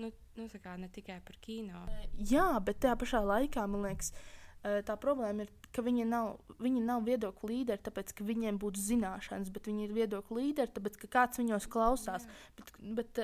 Nu, 0.00 0.10
nu, 0.38 0.48
kā, 0.62 0.74
ne 0.80 0.88
tikai 0.90 1.20
par 1.26 1.36
kino. 1.42 1.84
Jā, 2.18 2.48
bet 2.64 2.80
tajā 2.82 2.96
pašā 2.98 3.20
laikā 3.22 3.66
man 3.70 3.86
liekas, 3.86 4.10
tā 4.86 4.96
problēma 5.00 5.46
ir, 5.46 5.52
ka 5.74 5.84
viņi 5.86 6.06
nav, 6.08 6.38
viņi 6.62 6.82
nav 6.82 7.04
viedokļu 7.06 7.50
līderi, 7.52 7.84
tāpēc 7.86 8.14
ka 8.16 8.26
viņiem 8.26 8.58
būtu 8.62 8.82
zināšanas, 8.82 9.52
bet 9.54 9.68
viņi 9.70 9.86
ir 9.86 9.98
viedokļu 9.98 10.40
līderi, 10.40 10.74
tāpēc 10.74 10.98
ka 11.02 11.10
kāds 11.18 11.42
viņos 11.42 11.68
klausās. 11.70 12.26
Jā. 12.26 12.40
Bet, 12.58 12.74
bet, 12.98 13.22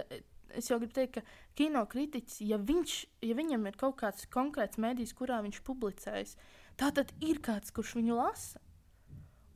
Es 0.51 0.67
jau 0.67 0.81
gribu 0.81 0.95
teikt, 0.97 1.21
ka 1.21 1.55
kino 1.55 1.85
kritiķis, 1.87 2.41
ja, 2.43 2.57
viņš, 2.59 2.95
ja 3.23 3.37
viņam 3.39 3.69
ir 3.71 3.77
kaut 3.79 4.01
kāds 4.01 4.27
konkrēts 4.35 4.81
mēdījis, 4.83 5.13
kurā 5.15 5.37
viņš 5.45 5.61
publicējas, 5.63 6.33
tad 6.81 6.99
ir 7.23 7.39
kāds, 7.45 7.71
kurš 7.71 7.93
viņu 8.01 8.17
lasa. 8.19 8.59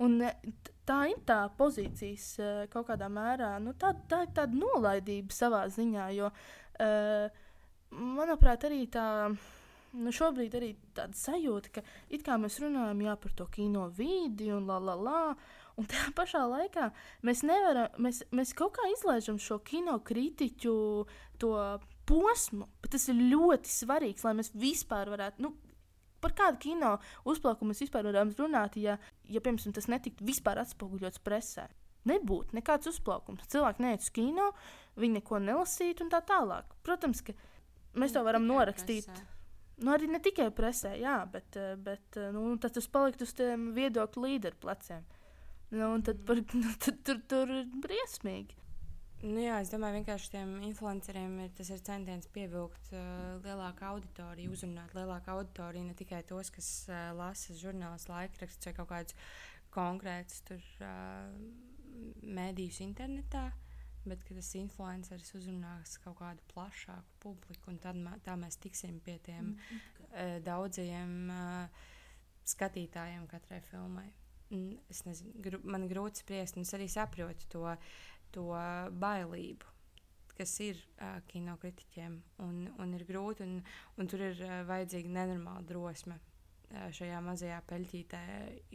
Un 0.02 0.18
tā 0.88 0.98
ir 1.10 1.20
tā 1.26 1.44
pozīcijas 1.58 2.26
eh, 2.42 2.60
kaut 2.72 2.88
kādā 2.90 3.08
mērā, 3.12 3.54
nu, 3.62 3.74
tā, 3.78 3.92
tā 4.10 4.24
ir 4.26 4.32
tāda 4.34 4.58
nolaidība 4.58 5.34
savā 5.34 5.64
ziņā, 5.70 6.08
jo, 6.16 6.30
uh, 6.82 7.42
manuprāt, 7.94 8.66
arī 8.68 8.84
tā. 8.90 9.08
Nu, 9.94 10.10
šobrīd 10.10 10.56
arī 10.58 10.72
tāda 10.90 11.14
sajūta, 11.14 11.70
ka 11.76 11.82
it 12.10 12.24
kā 12.26 12.34
mēs 12.42 12.56
runājam 12.58 13.04
jā, 13.04 13.12
par 13.22 13.34
to 13.38 13.44
kino 13.46 13.84
vidi 13.94 14.48
un 14.50 14.64
la 14.66 14.80
la 14.82 14.96
la, 14.98 15.20
un 15.78 15.86
tajā 15.86 16.08
pašā 16.18 16.40
laikā 16.50 16.88
mēs 17.22 17.44
nevaram, 17.46 17.94
mēs, 18.02 18.24
mēs 18.34 18.50
kaut 18.58 18.74
kā 18.74 18.88
izlaižam 18.90 19.38
šo 19.38 19.60
kino 19.62 20.00
kritiķu 20.02 20.74
to 21.38 21.52
posmu, 22.10 22.66
bet 22.82 22.96
tas 22.96 23.06
ir 23.12 23.22
ļoti 23.22 23.70
svarīgs, 23.70 24.26
lai 24.26 24.34
mēs 24.40 24.50
vispār 24.58 25.14
varētu, 25.14 25.46
nu, 25.46 25.54
par 26.24 26.34
kādu 26.36 26.62
kino 26.64 26.94
uzplaukumu 27.28 27.72
mēs 27.72 27.84
vispār 27.84 28.08
varam 28.08 28.32
runāt, 28.38 28.78
ja, 28.80 28.96
ja 29.28 29.42
piemēram, 29.44 29.76
tas 29.76 29.90
netiktu 29.92 30.26
vispār 30.26 30.62
atspoguļots 30.64 31.22
presē. 31.24 31.68
Nebūtu 32.08 32.56
nekāds 32.56 32.90
uzplaukums. 32.90 33.46
Cilvēki 33.52 33.84
neiet 33.84 34.04
uz 34.04 34.10
kino, 34.12 34.50
viņi 35.00 35.20
neko 35.20 35.40
nelasītu 35.40 36.04
un 36.04 36.10
tā 36.12 36.20
tālāk. 36.26 36.74
Protams, 36.84 37.22
ka 37.24 37.36
mēs 38.00 38.12
to 38.16 38.24
varam 38.26 38.48
norakstīt. 38.48 39.08
Presē. 39.08 39.30
Nu, 39.82 39.90
arī 39.90 40.06
ne 40.06 40.20
tikai 40.22 40.50
presē, 40.54 40.92
jā, 41.00 41.16
bet, 41.30 41.56
eh, 41.58 41.74
bet 41.80 42.18
eh, 42.20 42.30
nu, 42.34 42.54
tas 42.62 42.90
palikt 42.92 43.24
uz 43.24 43.32
tiem 43.34 43.72
viedokļu 43.74 44.26
līderu 44.26 44.60
pleciem. 44.62 45.02
Nu, 45.74 45.88
tad, 46.06 46.20
par, 46.28 46.38
nu, 46.62 46.74
tad 46.78 47.00
tur, 47.06 47.18
tur 47.30 47.50
ir 47.50 47.64
briesmīgi. 47.82 48.60
Nu, 49.24 49.38
jā, 49.40 49.56
es 49.62 49.70
domāju, 49.72 50.02
vienkārši 50.02 50.30
tiem 50.34 50.50
influenceriem 50.66 51.38
ir 51.46 51.52
tas 51.56 51.70
ir 51.72 51.80
centiens 51.86 52.26
pievilkt 52.34 52.90
uh, 52.92 53.38
lielāku 53.40 53.86
auditoriju, 53.88 54.52
uzrunāt 54.52 54.92
lielāku 54.96 55.32
auditoriju, 55.32 55.86
ne 55.86 55.94
tikai 55.96 56.20
tos, 56.28 56.50
kas 56.52 56.68
uh, 56.90 57.06
lasa 57.16 57.56
žurnālus, 57.56 58.04
laikrakstus 58.10 58.68
vai 58.68 58.74
kaut 58.76 58.90
kādus 58.90 59.16
konkrētus 59.72 60.44
tur, 60.44 60.68
uh, 60.84 61.32
mēdījus 62.36 62.82
internetā, 62.84 63.46
bet 64.04 64.20
tas 64.28 64.50
influenceris 64.60 65.32
uzrunās 65.38 65.96
kaut 66.04 66.18
kādu 66.20 66.44
plašāku 66.52 67.20
publiku, 67.24 67.72
un 67.72 67.80
tad 67.80 68.02
tā 68.26 68.36
mēs 68.36 68.60
tiksim 68.60 68.98
pie 69.06 69.16
tiem 69.24 69.54
mm. 69.54 69.84
uh, 70.10 70.34
daudzajiem 70.44 71.14
uh, 71.32 71.86
skatītājiem 72.44 73.24
katrai 73.32 73.64
filmai. 73.70 74.10
Es 74.92 75.00
nezinu, 75.08 75.32
gru, 75.42 75.58
man 75.64 75.88
grūti 75.90 76.20
spriest, 76.20 76.58
un 76.58 76.68
es 76.68 76.74
arī 76.76 76.84
saprotu 76.92 77.48
to. 77.50 77.64
Uh, 77.64 78.02
to 78.34 78.50
bailību, 79.00 79.70
kas 80.34 80.54
ir 80.64 80.78
uh, 80.98 81.20
kinokritiķiem. 81.30 82.18
Un, 82.44 82.64
un 82.82 82.94
ir 82.96 83.06
grūti, 83.08 83.46
un, 83.46 83.60
un 83.98 84.10
tur 84.10 84.24
ir 84.30 84.40
uh, 84.42 84.62
vajadzīga 84.68 85.12
nenormāla 85.14 85.62
drosme 85.68 86.18
uh, 86.18 86.88
šajā 86.94 87.22
mazajā 87.24 87.60
peļķītē 87.70 88.24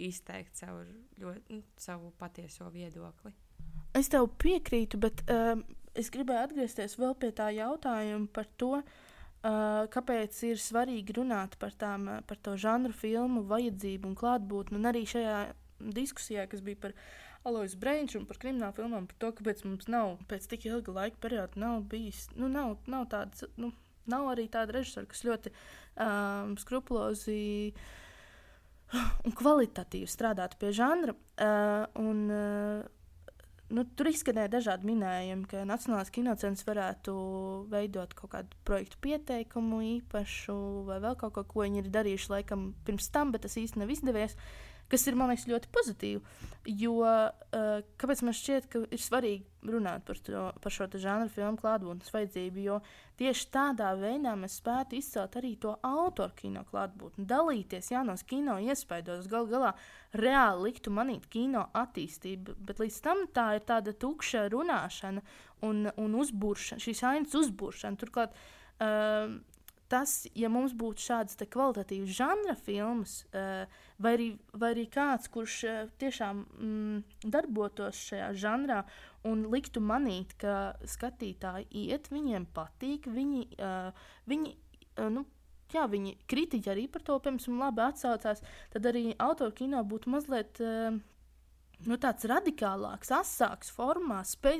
izteikt 0.08 0.64
savu, 0.64 0.86
ļoti, 1.20 1.60
nu, 1.60 1.68
savu 1.80 2.14
patieso 2.20 2.70
viedokli. 2.74 3.34
Es 3.98 4.10
tev 4.12 4.30
piekrītu, 4.42 5.00
bet 5.02 5.24
um, 5.34 5.64
es 5.98 6.12
gribēju 6.14 6.48
atgriezties 6.48 6.98
vēl 7.00 7.16
pie 7.20 7.32
tā 7.36 7.50
jautājuma 7.56 8.30
par 8.34 8.48
to, 8.62 8.76
uh, 8.80 9.88
kāpēc 9.94 10.44
ir 10.50 10.62
svarīgi 10.62 11.16
runāt 11.18 11.58
par, 11.60 11.74
tām, 11.80 12.08
par 12.28 12.40
to 12.44 12.56
žanru 12.60 12.94
filmu 12.94 13.44
vajadzību 13.50 14.12
un 14.12 14.20
klātbūtni. 14.20 14.78
Un 14.80 14.92
arī 14.92 15.06
šajā 15.10 15.40
diskusijā, 15.96 16.46
kas 16.52 16.62
bija 16.66 16.84
par 16.88 16.96
Alois 17.48 17.76
Brīsīs 17.80 18.18
un 18.20 18.26
par 18.28 18.40
kriminālu 18.42 18.76
filmām, 18.76 19.08
par 19.08 19.20
to, 19.22 19.32
kāpēc 19.38 19.64
mums 19.64 19.88
nav 19.92 20.18
pēc 20.32 20.50
tik 20.52 20.68
ilga 20.68 20.96
laika 20.96 21.22
perioda 21.24 21.62
nav 21.62 21.86
bijis, 21.92 22.28
nu, 22.36 22.50
nav, 22.52 22.76
nav 22.92 23.08
tāds, 23.14 23.46
nu, 23.62 23.72
nav 24.12 24.28
arī 24.34 24.50
tāda 24.52 24.76
režisora, 24.76 25.08
kas 25.10 25.24
ļoti 25.24 25.54
um, 25.54 26.58
skrupulozi 26.60 27.40
un 29.26 29.36
kvalitatīvi 29.40 30.10
strādātu 30.10 30.60
pie 30.60 30.74
žanra. 30.76 31.16
Uh, 31.40 31.86
un, 32.02 32.24
uh, 32.28 33.34
nu, 33.72 33.86
tur 33.96 34.12
izskanēja 34.12 34.52
dažādi 34.58 34.90
minējumi, 34.90 35.48
ka 35.48 35.64
Nacionālais 35.70 36.12
kinocentrs 36.12 36.68
varētu 36.68 37.14
veidot 37.72 38.18
kaut 38.20 38.34
kādu 38.36 38.64
projektu 38.68 39.00
pieteikumu 39.06 39.80
īpašu 39.96 40.58
vai 40.90 41.00
vēl 41.06 41.16
kaut 41.22 41.38
ko, 41.38 41.48
ko 41.48 41.64
viņi 41.64 41.86
ir 41.86 41.94
darījuši 41.94 42.34
laikam 42.36 42.74
pirms 42.84 43.08
tam, 43.16 43.32
bet 43.32 43.48
tas 43.48 43.56
īsti 43.62 43.80
nav 43.80 43.96
izdevies. 43.96 44.36
Uh, 44.36 44.69
kas 44.90 45.08
ir, 45.08 45.18
man 45.20 45.32
liekas, 45.32 45.48
ļoti 45.50 45.70
pozitīvi. 45.74 46.46
Jo 46.80 46.96
uh, 47.02 47.80
kāpēc 48.02 48.22
man 48.28 48.36
šķiet, 48.36 48.66
ka 48.70 48.82
ir 48.92 49.02
svarīgi 49.02 49.72
runāt 49.72 50.04
par, 50.06 50.20
to, 50.22 50.42
par 50.62 50.74
šo 50.76 50.88
žanru 51.00 51.32
filmu 51.32 51.58
klātbūtnes 51.62 52.12
vajadzību? 52.14 52.62
Jo 52.66 52.80
tieši 53.22 53.48
tādā 53.54 53.94
veidā 53.98 54.36
mēs 54.38 54.60
spētu 54.60 55.00
izcelt 55.00 55.38
arī 55.40 55.54
to 55.62 55.78
autoru 55.88 56.36
kino 56.38 56.66
klātbūtni, 56.70 57.26
dalīties 57.30 57.92
jaunos 57.94 58.26
kino 58.28 58.60
iespaidos, 58.60 59.30
gal 59.32 59.48
galā 59.50 59.74
reāli 60.14 60.70
liktu 60.70 60.94
manīt 60.94 61.30
kino 61.32 61.68
attīstību. 61.80 62.60
Bet 62.60 62.84
līdz 62.84 63.00
tam 63.06 63.26
tā 63.34 63.54
ir 63.58 63.66
tāda 63.70 63.96
tukša 63.96 64.50
runāšana 64.54 65.24
un, 65.66 65.88
un 65.96 66.20
uzbūršana, 66.22 66.84
šīs 66.84 67.06
ainas 67.08 67.40
uzbūršana. 67.40 68.00
Turklāt, 68.04 68.36
uh, 68.84 69.40
tas, 69.90 70.24
ja 70.38 70.50
mums 70.54 70.76
būtu 70.78 71.04
šādas 71.04 71.40
kvalitatīvas 71.50 72.14
žanra 72.20 72.56
filmas, 72.60 73.24
uh, 73.34 73.66
vai, 73.98 74.14
arī, 74.18 74.30
vai 74.54 74.72
arī 74.76 74.86
kāds, 74.94 75.30
kurš 75.34 75.58
uh, 75.68 75.82
tiešām 76.02 76.46
mm, 76.46 77.26
darbotos 77.26 78.00
šajā 78.10 78.32
žanrā 78.46 78.84
un 79.28 79.48
liktu 79.52 79.82
manīt, 79.84 80.38
ka 80.40 80.76
skatītāji 80.88 81.68
iet, 81.88 82.12
viņiem 82.14 82.48
patīk, 82.56 83.10
viņi, 83.12 83.46
uh, 83.60 84.10
viņi 84.30 84.56
nu, 85.08 85.26
jā, 85.74 85.86
viņi 85.90 86.18
kritiķi 86.30 86.72
arī 86.74 86.88
par 86.92 87.06
to, 87.06 87.20
piemēram, 87.24 87.62
labi 87.62 87.86
atsaucās, 87.86 88.44
tad 88.74 88.90
arī 88.90 89.14
autoru 89.22 89.56
kino 89.56 89.84
būtu 89.88 90.12
mazliet. 90.16 90.62
Nu, 91.88 91.96
tāds 91.96 92.26
radikālāks, 92.28 93.08
asāks 93.16 93.70
formā, 93.72 94.18
spe, 94.28 94.58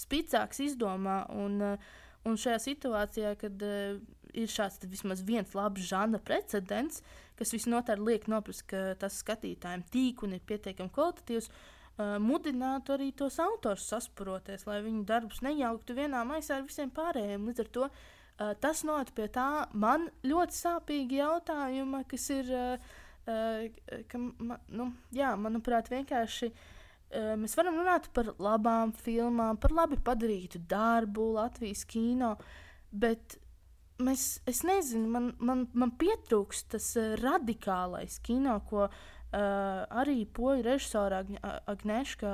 spēcīgāks 0.00 0.62
izdomā. 0.70 1.18
Un, 1.36 1.60
un 2.24 2.38
šajā 2.40 2.62
situācijā, 2.64 3.34
kad 3.36 3.60
ir 4.36 4.50
šāds 4.52 4.82
vismaz 4.90 5.22
viens 5.26 5.54
labs 5.56 5.86
žanra 5.88 6.20
precedents, 6.22 7.02
kas 7.36 7.52
visnotaļ 7.54 8.02
liek 8.04 8.28
noprast, 8.30 8.66
ka 8.70 8.94
tas 9.00 9.18
skatītājiem 9.22 9.84
tīk 9.92 10.22
un 10.26 10.36
ir 10.36 10.44
pietiekami 10.46 10.92
kvalitatīvs. 10.92 11.48
Uh, 11.96 12.18
mudinātu 12.20 12.92
arī 12.92 13.08
tos 13.16 13.38
autors 13.40 13.86
sasproties, 13.88 14.66
lai 14.68 14.82
viņu 14.84 15.06
darbus 15.08 15.40
nejauktu 15.44 15.96
vienā 15.96 16.26
maisā 16.28 16.58
ar 16.58 16.66
visiem 16.66 16.90
pārējiem. 16.92 17.46
Līdz 17.48 17.62
ar 17.64 17.70
to 17.72 17.86
uh, 17.88 18.52
tas 18.60 18.82
noved 18.84 19.14
pie 19.16 19.30
tā 19.32 19.64
man 19.72 20.10
ļoti 20.26 20.58
sāpīga 20.58 21.22
jautājuma, 21.22 22.02
kas 22.10 22.28
ir, 22.36 22.52
uh, 22.52 24.02
ka, 24.12 24.20
ma, 24.20 24.60
nu, 24.68 24.90
jā, 25.16 25.32
manuprāt, 25.40 25.88
vienkārši 25.92 26.52
mēs 27.40 27.52
varam 27.54 27.76
runāt 27.78 28.08
par 28.12 28.32
labām 28.42 28.90
filmām, 28.98 29.56
par 29.62 29.72
labi 29.72 29.96
padarītu 30.04 30.58
darbu 30.68 31.28
Latvijas 31.36 31.84
kino, 31.86 32.32
bet 32.90 33.38
mēs, 34.02 34.40
es 34.48 34.62
nezinu, 34.66 35.08
man, 35.10 35.32
man, 35.38 35.66
man 35.74 35.92
pietrūkst 36.00 36.72
tas 36.76 36.92
uh, 37.00 37.14
radikālais 37.22 38.20
kino, 38.24 38.60
ko 38.68 38.88
Uh, 39.36 39.82
arī 39.90 40.20
poļu 40.32 40.62
režisora 40.62 41.18
Agnēška 41.68 42.28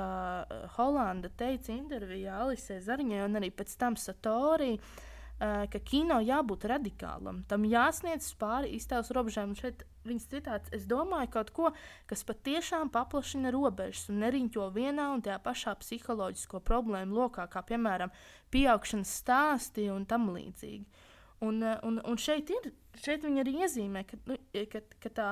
Holanda 0.75 1.31
teica 1.33 1.73
intervijā 1.73 2.35
Alisē 2.45 2.77
Zariņai 2.85 3.23
un 3.25 3.39
arī 3.39 3.49
pēc 3.49 3.73
tam 3.81 3.97
Satorī, 3.97 4.75
uh, 4.77 5.09
ka 5.41 5.79
kino 5.83 6.19
jābūt 6.23 6.67
radikālam, 6.69 7.41
tam 7.49 7.65
jāsniedz 7.67 8.29
pāri 8.39 8.75
iztēles 8.77 9.11
robežām. 9.15 9.51
Un 9.51 9.59
šeit 9.59 9.83
viņas 10.07 10.27
citāts, 10.31 10.71
es 10.75 10.85
domāju 10.87 11.31
kaut 11.33 11.51
ko, 11.55 11.71
kas 12.09 12.23
patiešām 12.27 12.91
paplašina 12.93 13.51
robežas 13.53 14.07
un 14.13 14.21
neriņķo 14.23 14.69
vienā 14.75 15.09
un 15.15 15.23
tajā 15.25 15.39
pašā 15.43 15.75
psiholoģisko 15.81 16.61
problēmu 16.63 17.17
lokā, 17.19 17.47
kā 17.51 17.65
piemēram 17.67 18.13
pieaugšanas 18.53 19.17
stāsti 19.23 19.89
un 19.91 20.05
tam 20.05 20.29
līdzīgi. 20.35 21.02
Un, 21.43 21.59
un, 21.83 21.99
un 22.07 22.19
šeit 22.21 22.51
ir, 22.53 22.71
šeit 23.03 23.25
viņi 23.25 23.41
arī 23.43 23.57
iezīmē, 23.65 24.05
ka, 24.07 24.19
nu, 24.29 24.37
ka, 24.71 24.83
ka 25.03 25.11
tā 25.11 25.29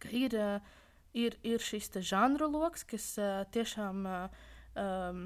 ka 0.00 0.12
ir, 0.14 0.36
uh, 0.38 0.76
ir, 1.16 1.36
ir 1.46 1.62
šis 1.64 1.90
žanru 2.06 2.48
lokus, 2.50 2.84
kas 2.88 3.12
uh, 3.20 3.42
tiešām 3.54 4.06
um, 4.06 5.24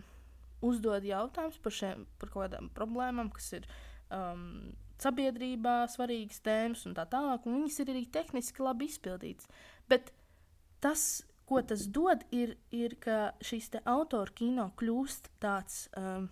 uzdod 0.65 1.05
jautājumus 1.07 1.61
par, 1.63 1.77
šiem, 1.77 2.07
par 2.21 2.33
kaut 2.33 2.47
kādām 2.47 2.71
problēmām, 2.77 3.31
kas 3.35 3.53
ir 3.61 3.69
um, 4.09 4.73
sabiedrībā 5.03 5.85
svarīgas 5.93 6.43
tēmas 6.45 6.85
un 6.89 6.97
tā 6.97 7.07
tālāk, 7.11 7.47
un 7.47 7.61
viņas 7.61 7.81
ir 7.83 7.95
arī 7.95 8.05
tehniski 8.15 8.65
labi 8.65 8.89
izpildītas. 8.91 9.49
Bet 9.91 10.13
tas, 10.85 11.25
ko 11.49 11.61
tas 11.67 11.87
dod, 11.93 12.25
ir, 12.35 12.57
ir 12.73 12.97
ka 13.03 13.35
šīs 13.45 13.73
autora 13.83 14.33
kino 14.37 14.71
kļūst 14.81 15.35
tāds. 15.43 15.89
Um, 15.99 16.31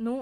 nu, 0.00 0.20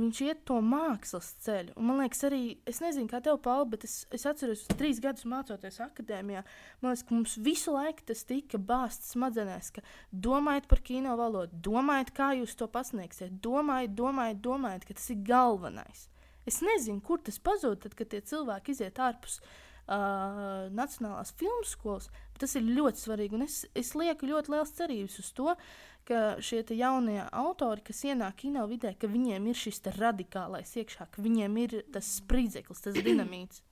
viņš 0.00 0.20
iet 0.26 0.42
to 0.48 0.56
mākslas 0.64 1.30
ceļu. 1.44 1.74
Un, 1.78 1.86
man 1.88 2.00
liekas, 2.02 2.22
arī, 2.28 2.40
es 2.68 2.80
nezinu, 2.82 3.08
kā 3.10 3.20
tev, 3.24 3.38
Pauli, 3.44 3.68
bet 3.74 3.86
es, 3.86 3.94
es 4.14 4.26
atceros, 4.28 4.64
ka 4.68 4.76
trīs 4.80 5.00
gadus 5.02 5.26
mācoties 5.30 5.80
akadēmijā, 5.84 6.42
man 6.82 6.92
liekas, 6.92 7.04
ka 7.06 7.16
mums 7.16 7.36
visu 7.40 7.74
laiku 7.76 8.06
tas 8.10 8.24
tika 8.28 8.60
bāzts 8.70 9.12
smadzenēs, 9.14 9.72
ka 9.76 9.84
domājiet 10.10 10.68
par 10.70 10.82
kino 10.86 11.16
valodu, 11.20 11.58
domājiet, 11.70 12.14
kā 12.16 12.32
jūs 12.38 12.56
to 12.58 12.70
pasniegsiet, 12.72 13.40
domājiet, 13.44 13.96
domājiet, 13.98 14.42
domājiet, 14.44 14.86
ka 14.88 14.96
tas 14.98 15.10
ir 15.14 15.24
galvenais. 15.26 16.06
Es 16.48 16.62
nezinu, 16.64 17.02
kur 17.04 17.20
tas 17.22 17.38
pazūd, 17.42 17.82
tad, 17.84 17.98
kad 17.98 18.10
tie 18.10 18.22
cilvēki 18.24 18.72
iziet 18.74 18.98
ārpus 19.02 19.38
uh, 19.40 20.70
Nacionālās 20.72 21.34
filmu 21.36 21.68
skolas, 21.68 22.08
tas 22.40 22.56
ir 22.56 22.64
ļoti 22.64 23.04
svarīgi. 23.04 23.42
Es, 23.44 23.60
es 23.76 23.92
lieku 23.98 24.28
ļoti 24.30 24.54
liels 24.54 24.72
cerības 24.78 25.18
uz 25.20 25.28
to, 25.36 25.52
uh, 25.52 25.89
ka 26.10 26.20
šie 26.42 26.64
jaunie 26.74 27.20
autori, 27.30 27.84
kas 27.86 28.02
ienāk 28.08 28.40
kino 28.42 28.66
vidē, 28.70 28.92
ka 28.98 29.10
viņiem 29.10 29.46
ir 29.50 29.58
šis 29.58 29.82
radikālais 29.96 30.74
iekšā, 30.82 31.06
ka 31.14 31.22
viņiem 31.22 31.58
ir 31.62 31.76
tas 31.94 32.16
spridzeklis, 32.18 32.82
tas 32.82 32.98
dinamīts. 32.98 33.62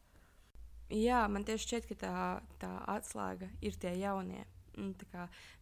Jā, 0.94 1.26
man 1.28 1.44
tieši 1.44 1.66
šķiet, 1.66 1.88
ka 1.90 1.96
tā, 2.00 2.12
tā 2.62 2.70
atslēga 2.94 3.50
ir 3.60 3.76
tie 3.80 3.92
jaunie. 4.00 4.46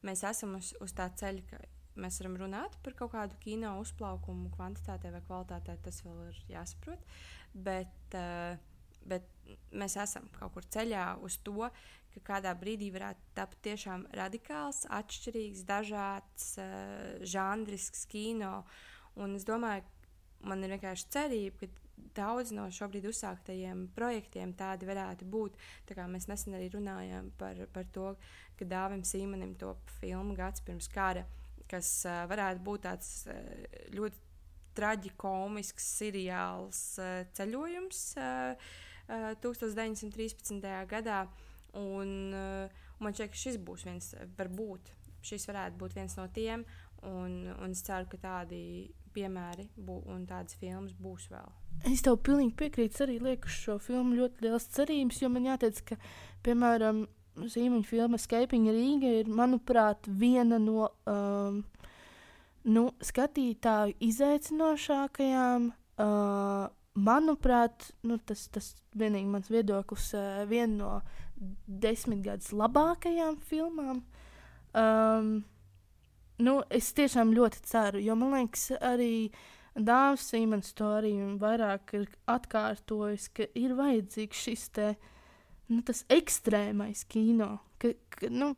Mēs 0.07 0.23
esam 0.29 0.55
uz, 0.59 0.71
uz 0.85 0.93
tā 0.95 1.09
ceļa, 1.19 1.43
ka 1.51 1.59
mēs 1.99 2.21
varam 2.21 2.37
runāt 2.45 2.77
par 2.85 2.95
kaut 2.99 3.15
kādu 3.17 3.39
kino 3.43 3.73
uzplaukumu, 3.81 4.53
kvantitātē 4.55 5.11
vai 5.15 5.23
kvalitātē. 5.27 5.79
Tas 5.83 6.03
vēl 6.05 6.29
ir 6.29 6.41
jāsaprot. 6.53 7.03
Bet, 7.57 8.15
uh, 8.15 8.55
bet 9.09 9.27
mēs 9.73 9.97
esam 10.05 10.29
kaut 10.37 10.55
kur 10.55 10.69
ceļā 10.77 11.09
uz 11.27 11.41
to, 11.47 11.71
ka 12.17 12.25
kādā 12.33 12.53
brīdī 12.59 12.91
varētu 12.95 13.33
tapt 13.37 13.61
tiešām 13.67 14.07
radikāls, 14.17 14.85
atšķirīgs, 14.99 15.65
dažāds, 15.69 16.53
uh, 16.63 17.17
žanrisks 17.23 18.07
kino. 18.11 18.65
Un 19.17 19.37
es 19.39 19.47
domāju, 19.49 19.85
man 20.47 20.65
ir 20.65 20.77
vienkārši 20.77 21.11
cerība, 21.13 21.65
ka 21.65 21.87
daudz 22.17 22.53
no 22.57 22.67
šobrīd 22.73 23.07
uzsāktajiem 23.09 23.87
projektiem 23.97 24.53
tādi 24.57 24.89
varētu 24.89 25.29
būt. 25.29 25.57
Tā 25.89 25.97
kā 25.97 26.07
mēs 26.11 26.29
nesen 26.31 26.57
arī 26.57 26.69
runājām 26.75 27.31
par, 27.41 27.61
par 27.73 27.89
to, 27.93 28.13
ka 28.59 28.69
Dāvim 28.69 29.05
Sīmanim 29.05 29.57
top 29.61 29.81
filmu 30.01 30.37
gads 30.37 30.65
pirms 30.65 30.89
kara, 30.93 31.27
kas 31.71 31.91
uh, 32.09 32.25
varētu 32.31 32.65
būt 32.67 32.87
tāds 32.89 33.11
uh, 33.31 33.41
ļoti 33.97 34.25
traģikomisks 34.77 35.89
seriāls 36.01 36.81
uh, 37.01 37.25
ceļojums 37.37 38.03
uh, 38.21 38.69
uh, 39.09 39.33
1913. 39.43 40.61
gadā. 40.91 41.27
Un, 41.77 42.13
uh, 42.35 42.85
man 43.03 43.17
šķiet, 43.17 43.33
ka 43.33 43.43
šis 43.43 43.59
būs 43.63 43.87
viens, 43.89 44.13
varbūt 44.39 44.93
šis 45.27 45.49
varētu 45.51 45.81
būt 45.81 45.97
viens 45.99 46.17
no 46.19 46.29
tiem. 46.33 46.65
Un, 47.07 47.45
un 47.53 47.75
es 47.75 47.83
ceru, 47.87 48.09
ka 48.11 48.19
tādi 48.23 48.61
piemēri 49.17 49.69
bū, 49.77 50.01
un 50.13 50.25
tādas 50.29 50.57
filmas 50.61 50.95
būs 51.01 51.29
vēl. 51.33 51.53
Es 51.91 52.03
tev 52.05 52.19
pilnīgi 52.25 52.57
piekrītu. 52.59 53.03
Arī 53.05 53.19
lieku 53.23 53.53
šo 53.53 53.77
filmu 53.83 54.17
ļoti 54.19 54.47
liels 54.47 54.69
cerības, 54.77 55.21
jo 55.23 55.31
man 55.33 55.49
jāteic, 55.51 55.83
ka, 55.91 56.01
piemēram, 56.47 57.07
Zīmeņa 57.37 57.85
filma 57.85 58.17
Escaping 58.17 58.71
Rīga 58.73 59.11
ir, 59.19 59.27
manuprāt, 59.29 60.07
viena 60.09 60.57
no 60.57 60.87
um, 61.05 61.59
nu, 62.65 62.87
skatītāju 63.05 63.93
izaicinošākajām. 64.07 65.67
Uh, 66.01 66.65
manuprāt, 66.97 67.91
nu, 68.09 68.17
tas, 68.25 68.47
tas 68.53 68.71
vienīgi 68.97 69.29
mans 69.29 69.53
viedoklis, 69.53 70.09
uh, 70.17 70.47
viena 70.49 70.73
no 70.79 70.91
desmitgades 71.67 72.53
labākajām 72.57 73.37
filmām. 73.49 74.03
Um, 74.77 75.31
nu, 76.43 76.57
es 76.71 76.93
tiešām 76.97 77.35
ļoti 77.37 77.63
ceru, 77.69 78.01
jo 78.03 78.17
man 78.19 78.35
liekas, 78.37 78.71
arī 78.81 79.29
Dārzs 79.77 80.31
Simons 80.33 80.73
to 80.77 80.89
arī 80.99 81.13
vairāk 81.41 81.95
ir 81.99 82.07
atkārtojis, 82.33 83.29
ka 83.37 83.49
ir 83.57 83.77
vajadzīgs 83.77 84.45
šis 84.47 84.69
te, 84.77 84.95
nu, 85.69 85.83
ekstrēmais 86.13 87.05
kino, 87.13 87.59
ka, 87.83 87.93
ka 88.17 88.33
nu, 88.33 88.55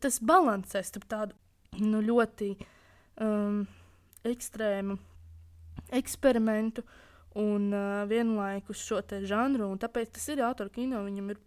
tas 0.00 0.20
balansē 0.24 0.82
starp 0.86 1.08
tādu 1.12 1.84
nu, 1.84 2.00
ļoti 2.04 2.54
um, 3.20 3.62
ekstrēmu 4.26 4.96
eksperimentu 5.96 6.84
un 7.40 7.70
uh, 7.74 8.08
vienlaikus 8.10 8.82
šo 8.84 9.00
žanru. 9.26 9.70
Tāpēc 9.80 10.14
tas 10.16 10.28
ir 10.32 10.42
autora 10.44 10.72
kino, 10.72 11.02
viņam 11.06 11.32
ir 11.34 11.40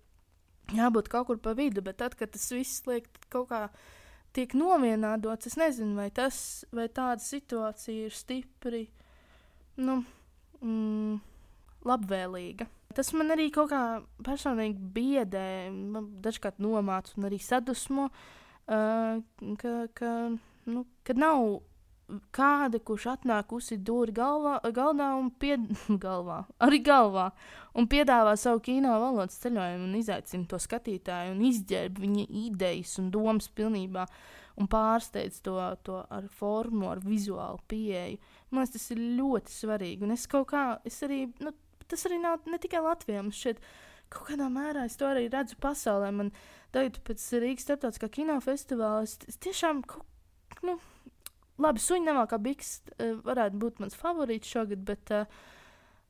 jābūt 0.71 1.09
kaut 1.11 1.27
kur 1.27 1.41
pa 1.43 1.53
vidu, 1.57 1.83
bet 1.85 1.99
tad, 1.99 2.15
kad 2.19 2.31
tas 2.33 2.47
viss 2.53 2.85
liek 2.87 3.09
kaut 3.33 3.49
kā 3.51 3.67
tiek 4.33 4.55
novienādots, 4.57 5.49
es 5.49 5.57
nezinu, 5.59 5.97
vai, 5.99 6.09
tas, 6.13 6.63
vai 6.73 6.87
tāda 6.89 7.21
situācija 7.21 8.07
ir 8.07 8.15
stipri 8.15 8.87
nu, 9.83 9.99
mm, 10.61 11.19
labvēlīga. 11.85 12.69
Tas 12.93 13.09
man 13.17 13.33
arī 13.33 13.49
kaut 13.53 13.71
kā 13.71 13.83
personīgi 14.25 14.77
biedē, 14.95 15.47
dažkārt 16.23 16.61
nomāca 16.61 17.15
un 17.17 17.27
arī 17.29 17.39
sadusmo, 17.41 18.09
uh, 18.09 19.21
ka, 19.61 19.73
ka, 19.97 20.11
nu, 20.69 20.85
ka 21.05 21.17
nav 21.17 21.61
kāda, 22.35 22.79
kurš 22.83 23.07
atnāk 23.13 23.53
uzsidūri 23.55 24.13
galvā, 24.15 24.59
galdā 24.75 25.13
un 25.19 25.31
pied... 25.39 25.65
galvā, 26.05 26.43
arī 26.63 26.81
galvā, 26.85 27.29
un 27.77 27.89
piedāvā 27.91 28.35
savu 28.39 28.63
kino 28.65 28.93
valodas 29.01 29.39
ceļojumu 29.43 29.89
un 29.89 29.97
izaicina 29.99 30.47
to 30.49 30.59
skatītāju 30.61 31.35
un 31.35 31.43
izģērb 31.49 31.99
viņa 32.03 32.27
idejas 32.45 32.95
un 33.01 33.11
domas 33.13 33.49
pilnībā 33.49 34.07
un 34.61 34.69
pārsteidz 34.69 35.41
to, 35.45 35.57
to 35.85 35.99
ar 36.13 36.27
formu, 36.37 36.91
ar 36.91 37.01
vizuālu 37.03 37.61
pieeju. 37.71 38.19
Man 38.51 38.61
liekas, 38.61 38.75
tas 38.75 38.91
ir 38.93 39.01
ļoti 39.17 39.55
svarīgi, 39.55 40.05
un 40.05 40.13
es 40.13 40.27
kaut 40.29 40.51
kā, 40.51 40.65
es 40.85 40.99
arī, 41.05 41.25
nu, 41.41 41.53
tas 41.89 42.05
arī 42.09 42.19
nav 42.21 42.45
ne 42.49 42.59
tikai 42.61 42.83
Latvijā, 42.85 43.23
man 43.25 43.33
šķiet, 43.33 43.61
kaut 44.13 44.29
kādā 44.29 44.49
mērā 44.53 44.85
es 44.89 44.97
to 44.99 45.09
arī 45.09 45.25
redzu 45.33 45.57
pasaulē. 45.63 46.11
Man 46.13 46.29
tagad 46.75 46.99
pēc 47.07 47.25
Rīgas 47.41 47.65
starptautiskā 47.65 48.11
kinofestivāla 48.19 49.07
es, 49.07 49.17
es 49.29 49.39
tiešām 49.41 49.81
nu, 50.67 50.77
labi, 51.61 51.83
suņa 51.83 52.15
nav 52.15 52.29
kā 52.31 52.39
biks, 52.41 52.79
uh, 52.97 53.17
varētu 53.25 53.59
būt 53.61 53.83
mans 53.83 53.97
favorīts 53.99 54.53
šogad, 54.55 54.83
bet 54.87 55.13
uh, 55.13 55.25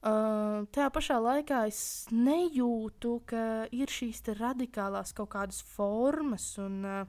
uh, 0.04 0.64
tajā 0.72 0.90
pašā 0.96 1.20
laikā 1.24 1.66
es 1.72 1.82
nejūtu, 2.12 3.16
ka 3.30 3.46
ir 3.72 3.92
šīs 3.92 4.24
radikālās 4.40 5.16
kaut 5.18 5.34
kādas 5.36 5.64
formas. 5.76 6.54
Un, 6.62 6.84
uh, 6.88 7.08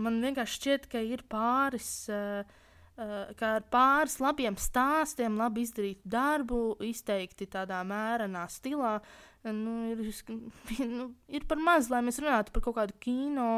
man 0.00 0.22
vienkārši 0.24 0.60
šķiet, 0.60 0.90
ka 0.92 1.04
ir 1.04 1.24
pāris 1.28 1.92
Uh, 2.10 3.30
kā 3.38 3.54
ar 3.56 3.64
pāris 3.72 4.18
labiem 4.20 4.56
stāstiem, 4.60 5.38
labi 5.40 5.62
izdarītu 5.64 6.10
darbu, 6.10 6.58
izteikti 6.84 7.46
tādā 7.48 7.78
mērenā 7.86 8.42
stilā, 8.52 8.98
nu, 9.46 9.76
ir, 9.94 10.02
nu, 10.98 11.06
ir 11.32 11.46
par 11.48 11.62
maz, 11.64 11.88
lai 11.92 12.02
mēs 12.04 12.20
runātu 12.20 12.52
par 12.52 12.66
kaut 12.66 12.76
kādu 12.76 12.98
kino 13.00 13.48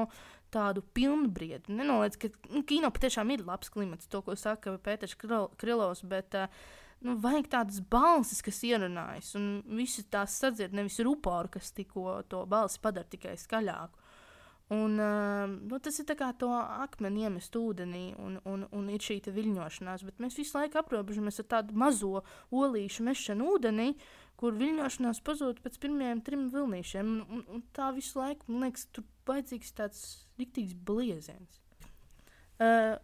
tādu 0.53 0.85
pilnbriedu. 0.97 1.73
Nenoliedz, 1.79 2.19
ka 2.21 2.31
nu, 2.53 2.63
kino 2.69 2.91
patiešām 2.95 3.33
ir 3.35 3.45
labs 3.47 3.73
klimats, 3.73 4.11
to, 4.11 4.23
ko 4.25 4.37
saka 4.39 4.77
Pēters 4.83 5.17
Krilovs, 5.17 6.05
bet 6.09 6.37
uh, 6.39 6.63
nu, 7.07 7.17
vajag 7.23 7.51
tādas 7.57 7.81
balsis, 7.93 8.43
kas 8.45 8.63
ierunājas, 8.69 9.33
un 9.39 9.49
visi 9.79 10.05
tās 10.13 10.39
sadzird, 10.43 10.75
nevis 10.77 11.01
ruporu, 11.05 11.51
kas 11.57 11.73
tikko 11.77 12.23
to 12.31 12.45
balsi 12.51 12.81
padara 12.83 13.09
tikai 13.09 13.37
skaļāku. 13.41 13.99
Un, 14.73 14.95
uh, 14.97 15.51
nu, 15.69 15.79
tas 15.85 15.99
ir 16.01 16.15
kā 16.17 16.31
to 16.41 16.49
akmeni 16.55 17.27
iemest 17.27 17.57
ūdenī, 17.59 18.15
un, 18.17 18.39
un, 18.49 18.63
un 18.73 18.87
ir 18.89 19.03
šī 19.05 19.19
viļņošanās. 19.27 20.05
Bet 20.09 20.23
mēs 20.23 20.39
visu 20.39 20.57
laiku 20.57 20.81
aprobežamies 20.81 21.43
ar 21.43 21.49
tādu 21.59 21.77
mazo 21.77 22.23
olīšu 22.57 23.05
mešanu 23.05 23.51
ūdenī, 23.57 23.91
kur 24.43 24.59
viļņošanās 24.59 25.23
pazūd 25.25 25.63
pēc 25.63 25.79
pirmajiem 25.83 26.25
trim 26.27 26.49
vilnīšiem. 26.53 27.15
Un, 27.15 27.23
un, 27.39 27.47
un 27.57 27.63
tā 27.77 27.93
visu 27.95 28.19
laiku, 28.19 28.51
man 28.51 28.67
liekas, 28.67 28.89
tur 28.91 29.07
vajadzīgs 29.31 29.73
tāds 29.79 30.05
riktīgs 30.43 30.77
blieziens. 30.91 31.63
Uh, 32.59 32.99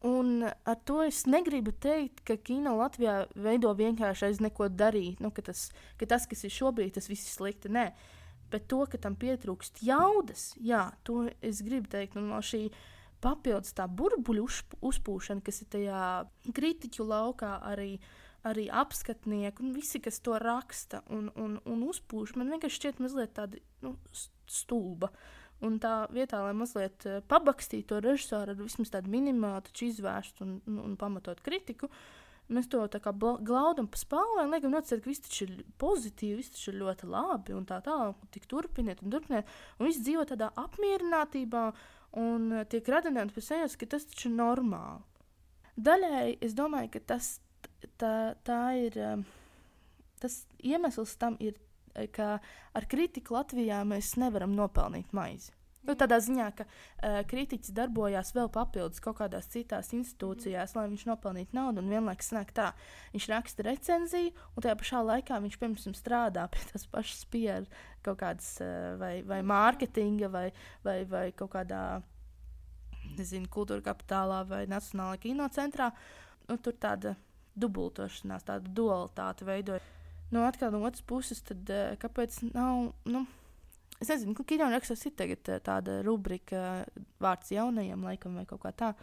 Un 0.00 0.46
ar 0.48 0.78
to 0.88 1.02
es 1.04 1.26
negribu 1.28 1.74
teikt, 1.76 2.22
ka 2.24 2.38
kino 2.40 2.70
Latvijā 2.78 3.26
veido 3.36 3.74
vienkārši 3.76 4.30
aiz 4.30 4.38
neko 4.40 4.70
darīt. 4.72 5.18
Nu, 5.20 5.28
ka, 5.28 5.44
tas, 5.44 5.66
ka 6.00 6.08
tas, 6.08 6.24
kas 6.24 6.40
ir 6.48 6.54
šobrīd, 6.54 6.94
tas 6.96 7.10
viss 7.10 7.26
ir 7.28 7.34
slikti. 7.34 7.68
Nē, 7.68 7.82
Bet 8.50 8.66
to, 8.66 8.82
ka 8.90 8.98
tam 8.98 9.14
pietrūkst 9.18 9.78
jaudas, 9.86 10.50
jā, 10.58 10.88
to 11.06 11.28
es 11.44 11.62
gribu 11.62 11.90
teikt. 11.90 12.16
Un 12.18 12.32
no 12.32 12.40
šī 12.42 12.66
papildus 13.22 13.76
tā 13.76 13.86
burbuļu 13.86 14.46
uzpūšana, 14.90 15.44
kas 15.46 15.62
ir 15.62 15.68
tajā 15.70 16.00
kritiķu 16.56 17.06
laukā, 17.06 17.52
arī, 17.70 17.92
arī 18.46 18.68
apskatnieki 18.72 19.64
un 19.64 19.74
visi, 19.76 20.00
kas 20.02 20.20
to 20.24 20.38
raksta 20.40 21.02
un, 21.12 21.28
un, 21.36 21.58
un 21.68 21.84
uzpūš, 21.88 22.36
man 22.40 22.52
vienkārši 22.54 22.80
šķiet 22.80 23.02
mazliet 23.04 23.34
tāda 23.36 23.60
nu, 23.84 23.96
stulba. 24.50 25.12
Un 25.60 25.76
tā 25.76 26.06
vietā, 26.08 26.38
lai 26.40 26.54
mazliet 26.56 27.04
eh, 27.04 27.18
pabakstītu 27.28 27.90
to 27.90 27.98
režisoru 28.00 28.54
ar 28.54 28.62
vismaz 28.62 28.94
tādu 28.94 29.12
minimālu, 29.12 29.68
izvērstu 29.84 30.46
un, 30.46 30.54
un, 30.64 30.78
un 30.86 30.96
pamatot 31.00 31.42
kritiku, 31.44 31.90
Mēs 32.50 32.66
to 32.66 32.80
tā 32.90 32.98
kā 32.98 33.12
glaudam 33.14 33.86
pa 33.86 33.98
spālēm, 33.98 34.50
liekam, 34.50 34.72
nocēt, 34.74 35.04
ka 35.04 35.06
viss 35.06 35.22
taču 35.22 35.44
ir 35.46 35.60
pozitīvi, 35.78 36.40
viss 36.40 36.50
taču 36.56 36.72
ir 36.72 36.80
ļoti 36.80 37.06
labi 37.06 37.54
un 37.54 37.66
tā 37.68 37.78
tālāk. 37.84 38.24
Tik 38.34 38.48
turpiniet 38.50 39.04
un 39.04 39.12
turpiniet. 39.14 39.52
Un 39.78 39.86
viss 39.86 40.02
dzīvo 40.02 40.24
tādā 40.26 40.48
apmierinātībā 40.58 41.62
un 42.18 42.48
eh, 42.58 42.64
tiek 42.72 42.90
radināts 42.90 43.36
pēc 43.36 43.46
sejas, 43.52 43.78
ka 43.78 43.86
tas 43.94 44.08
taču 44.10 44.26
ir 44.32 44.34
normāli. 44.40 45.06
Daļēji 45.78 46.40
es 46.42 46.58
domāju, 46.58 46.90
ka 46.96 47.04
tas 47.14 47.36
tā, 48.00 48.14
tā 48.46 48.62
ir. 48.80 48.98
Eh, 48.98 49.22
tas 50.20 50.42
iemesls 50.60 51.16
tam 51.20 51.36
ir, 51.40 51.56
eh, 51.94 52.06
ka 52.12 52.38
ar 52.74 52.86
kritiku 52.86 53.38
Latvijā 53.38 53.80
mēs 53.88 54.16
nevaram 54.20 54.54
nopelnīt 54.56 55.12
maizi. 55.16 55.52
Nu, 55.80 55.94
tādā 55.96 56.18
ziņā, 56.20 56.46
ka 56.58 56.64
uh, 56.68 57.14
kritiķis 57.24 57.72
darbojās 57.72 58.34
vēl 58.36 58.50
papildus 58.52 59.00
kaut 59.00 59.16
kādās 59.22 59.48
citās 59.48 59.88
institūcijās, 59.96 60.74
lai 60.76 60.84
viņš 60.90 61.06
nopelnītu 61.08 61.56
naudu. 61.56 61.80
Un 61.80 61.88
vienlaikus 61.88 62.28
sanāk 62.30 62.52
tā, 62.56 62.66
viņš 63.14 63.28
raksta 63.32 63.64
recenziju, 63.64 64.34
un 64.52 64.66
tajā 64.66 64.76
pašā 64.82 65.00
laikā 65.08 65.38
viņš 65.40 65.56
pirms 65.62 65.88
tam 65.88 65.96
strādā 65.96 66.44
pie 66.52 66.66
tās 66.68 66.84
pašas 66.92 67.24
PR 67.32 67.64
kaut 68.04 68.20
kādas 68.20 68.52
uh, 68.60 68.92
vai, 69.00 69.14
vai 69.24 69.40
mārketinga 69.40 70.28
vai, 70.28 70.46
vai, 70.84 70.98
vai 71.08 71.24
kaut 71.36 71.54
kādā, 71.56 71.82
nezinu, 73.16 73.48
kultūra 73.48 73.80
kapitālā 73.88 74.44
vai 74.52 74.66
Nacionālajā 74.68 75.24
kinocentrā. 75.24 75.88
Nu, 76.50 76.60
tur 76.60 76.76
tāda 76.76 77.16
dubultošanās, 77.58 78.46
tāda 78.46 78.72
dualitāte 78.76 79.46
veidojas. 79.48 79.86
Nu, 80.30 80.44
atkal 80.46 80.70
no 80.70 80.84
otras 80.86 81.02
puses, 81.02 81.42
tad 81.42 81.70
uh, 81.74 81.94
kāpēc 82.00 82.42
nav? 82.54 82.92
Nu, 83.08 83.26
Es 84.00 84.08
nezinu, 84.08 84.32
ka 84.32 84.46
kino 84.48 84.64
rakstos 84.72 85.02
ir 85.04 85.12
tagad 85.12 85.48
eh, 85.52 85.58
tāda 85.60 85.98
rubrika, 86.06 86.86
vārds 87.20 87.50
jaunajiem 87.52 88.06
laikam 88.08 88.38
vai 88.38 88.46
kaut 88.48 88.62
kā 88.62 88.70
tā. 88.72 88.94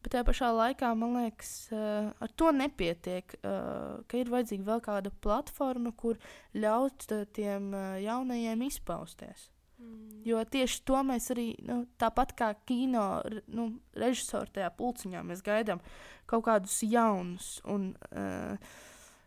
Bet 0.00 0.14
tajā 0.14 0.24
pašā 0.24 0.48
laikā 0.56 0.94
man 0.96 1.18
liekas, 1.18 1.50
ar 1.76 2.32
to 2.38 2.48
nepietiek, 2.56 3.34
ka 3.42 4.16
ir 4.16 4.30
vajadzīga 4.32 4.64
vēl 4.70 4.80
kāda 4.86 5.12
platforma, 5.26 5.92
kur 5.92 6.16
ļaut 6.56 7.10
tiem 7.36 7.74
jaunajiem 8.06 8.62
izpausties. 8.70 9.50
Mm. 9.78 10.22
Jo 10.26 10.42
tieši 10.44 10.80
to 10.88 11.02
mēs 11.06 11.30
arī, 11.34 11.52
nu, 11.66 11.82
tāpat 12.00 12.34
kā 12.38 12.52
kino 12.68 13.22
nu, 13.46 13.70
režisori 13.96 14.58
tajā 14.58 14.72
pulciņā, 14.78 15.22
mēs 15.26 15.44
gaidām 15.46 15.82
kaut 16.28 16.46
kādus 16.48 16.80
jaunus 16.84 17.58
un 17.68 17.92
uh, 18.10 18.58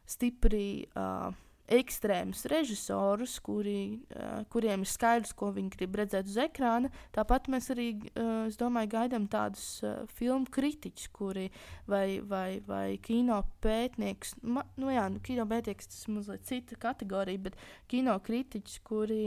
stipri. 0.05 0.89
Uh, 0.95 1.31
ekstrēmus 1.71 2.43
režisorus, 2.51 3.37
kuri, 3.43 4.01
uh, 4.15 4.41
kuriem 4.51 4.83
ir 4.83 4.89
skaidrs, 4.91 5.31
ko 5.37 5.51
viņi 5.55 5.71
grib 5.75 5.95
redzēt 6.01 6.27
uz 6.27 6.37
ekrāna. 6.43 6.91
Tāpat 7.15 7.47
mēs 7.51 7.71
arī, 7.73 7.87
uh, 8.11 8.49
es 8.49 8.59
domāju, 8.59 8.91
gaidām 8.91 9.27
tādus 9.31 9.65
uh, 9.85 10.01
filmu 10.19 10.49
kritiķus, 10.51 11.07
kuri 11.15 11.47
vai, 11.89 12.19
vai, 12.27 12.59
vai 12.67 12.97
kino 13.03 13.39
pētnieks, 13.63 14.35
ma, 14.43 14.65
nu 14.81 14.91
jā, 14.91 15.07
nu, 15.13 15.23
kino 15.23 15.47
pētnieks 15.47 15.91
tas 15.93 16.03
ir 16.05 16.15
mazliet 16.17 16.45
cita 16.49 16.79
kategorija, 16.81 17.45
bet 17.47 17.59
kino 17.91 18.17
kritiķus, 18.19 18.81
kuri 18.87 19.23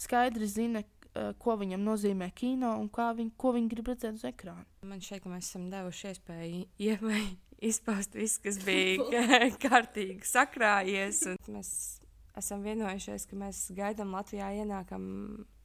skaidri 0.00 0.48
zina, 0.50 0.82
uh, 0.82 1.32
ko 1.38 1.56
viņam 1.60 1.84
nozīmē 1.86 2.32
kino 2.34 2.74
un 2.80 2.90
viņ, 2.92 3.32
ko 3.36 3.54
viņi 3.56 3.72
grib 3.72 3.92
redzēt 3.92 4.20
uz 4.20 4.26
ekrāna. 4.28 4.66
Man 4.86 5.00
ka 5.20 5.32
mēs 5.32 5.50
esam 5.50 5.70
devuši 5.72 6.12
iespēju 6.12 6.62
ievai 6.78 7.24
izpaust 7.62 8.14
visu, 8.18 8.40
kas 8.44 8.58
bija 8.66 9.48
kārtīgi 9.64 10.26
sakrājies. 10.26 11.24
Mēs 11.52 11.72
esam 12.38 12.64
vienojušies, 12.66 13.26
ka 13.30 13.38
mēs 13.38 13.64
gaidām 13.76 14.14
Latvijā 14.16 14.50
ienākam 14.62 15.04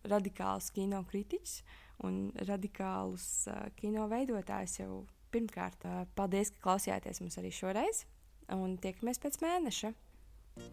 radikālus 0.08 0.70
kino 0.76 1.02
kritiķus 1.10 1.62
un 2.08 2.28
radikālus 2.48 3.48
uh, 3.50 3.68
kino 3.80 4.06
veidotājus 4.12 4.80
jau 4.82 4.92
pirmkārt. 5.34 5.88
Uh, 5.88 6.04
paldies, 6.18 6.52
ka 6.54 6.70
klausījāties 6.70 7.24
mums 7.24 7.40
arī 7.42 7.52
šoreiz, 7.56 8.04
un 8.54 8.78
tiekamies 8.82 9.22
pēc 9.24 9.40
mēneša. 9.44 9.94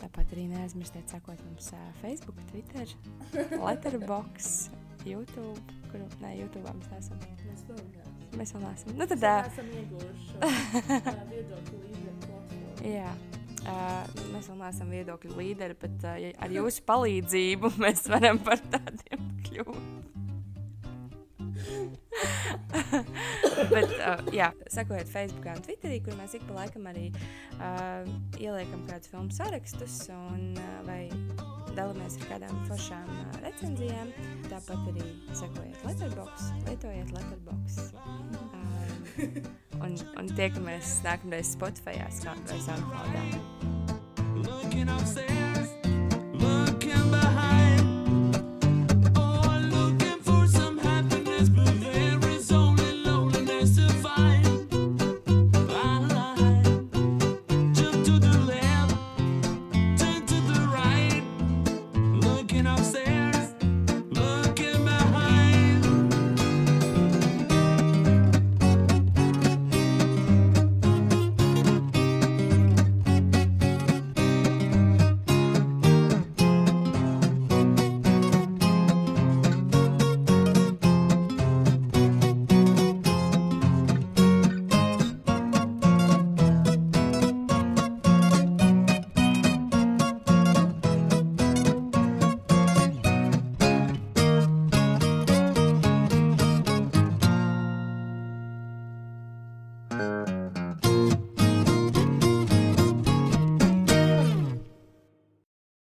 Tāpat 0.00 0.32
arī 0.34 0.46
neaizmirstiet 0.50 1.12
sekot 1.12 1.40
mums 1.46 1.70
uh, 1.76 1.84
Facebook, 2.00 2.40
Twitter, 2.50 2.90
Letterboxd, 3.66 4.74
YouTube, 5.08 5.60
kuru 5.92 6.08
ne 6.22 6.34
YouTube 6.38 6.72
mēs 6.78 6.90
neesam. 6.92 7.22
Mēs 7.44 7.64
vēl 7.68 7.80
neesam. 7.84 8.18
Mēs 8.34 8.54
vēl 8.54 8.64
neesam. 8.66 8.96
Nu, 8.98 9.08
tad, 9.10 9.24
mēs 9.28 9.52
esam 9.52 9.70
ieguvuši 9.78 10.34
viedokļu 11.34 11.82
līderi. 11.84 12.94
Jā. 12.94 13.14
Uh, 13.64 14.02
mēs 14.34 14.50
vēl 14.50 14.58
neesam 14.60 14.90
viedokļu 14.92 15.38
līderi, 15.38 15.76
bet 15.80 16.02
uh, 16.04 16.26
ar 16.44 16.52
jūsu 16.52 16.84
palīdzību 16.88 17.74
mēs 17.80 18.04
varam 18.12 18.42
par 18.44 18.60
tādiem 18.74 19.30
kļūt. 19.46 20.23
Bet, 23.72 23.90
uh, 23.98 24.20
jā, 24.34 24.50
sekojiet 24.72 25.08
Facebook 25.10 25.46
un 25.50 25.62
Twitterī, 25.64 25.98
kur 26.04 26.14
mēs 26.18 26.32
ik 26.36 26.44
pa 26.48 26.52
laikam 26.60 26.82
arī 26.90 27.06
uh, 27.58 28.02
ieliekam 28.38 28.80
kādus 28.88 29.08
filmu 29.12 29.30
sarakstus 29.34 29.94
un, 30.14 30.40
uh, 30.58 30.64
vai 30.88 31.02
dalāmies 31.74 32.14
ar 32.20 32.26
kādām 32.34 32.54
foršām 32.68 33.08
uh, 33.10 33.16
recenzijām. 33.44 34.08
Tāpat 34.50 34.80
arī 34.92 35.04
sekojiet 35.32 35.78
Letterbox, 35.88 36.32
lietojiet 36.68 37.10
Letterbox. 37.16 37.64
Um, 38.04 38.28
un, 39.84 39.92
un 40.20 40.26
tiekamies 40.34 40.88
nākamreiz 41.06 41.46
Spotify 41.54 41.94
vai 42.02 42.10
SoundCloudā. 42.66 43.24
Looking 44.44 44.88
upstairs, 44.90 45.43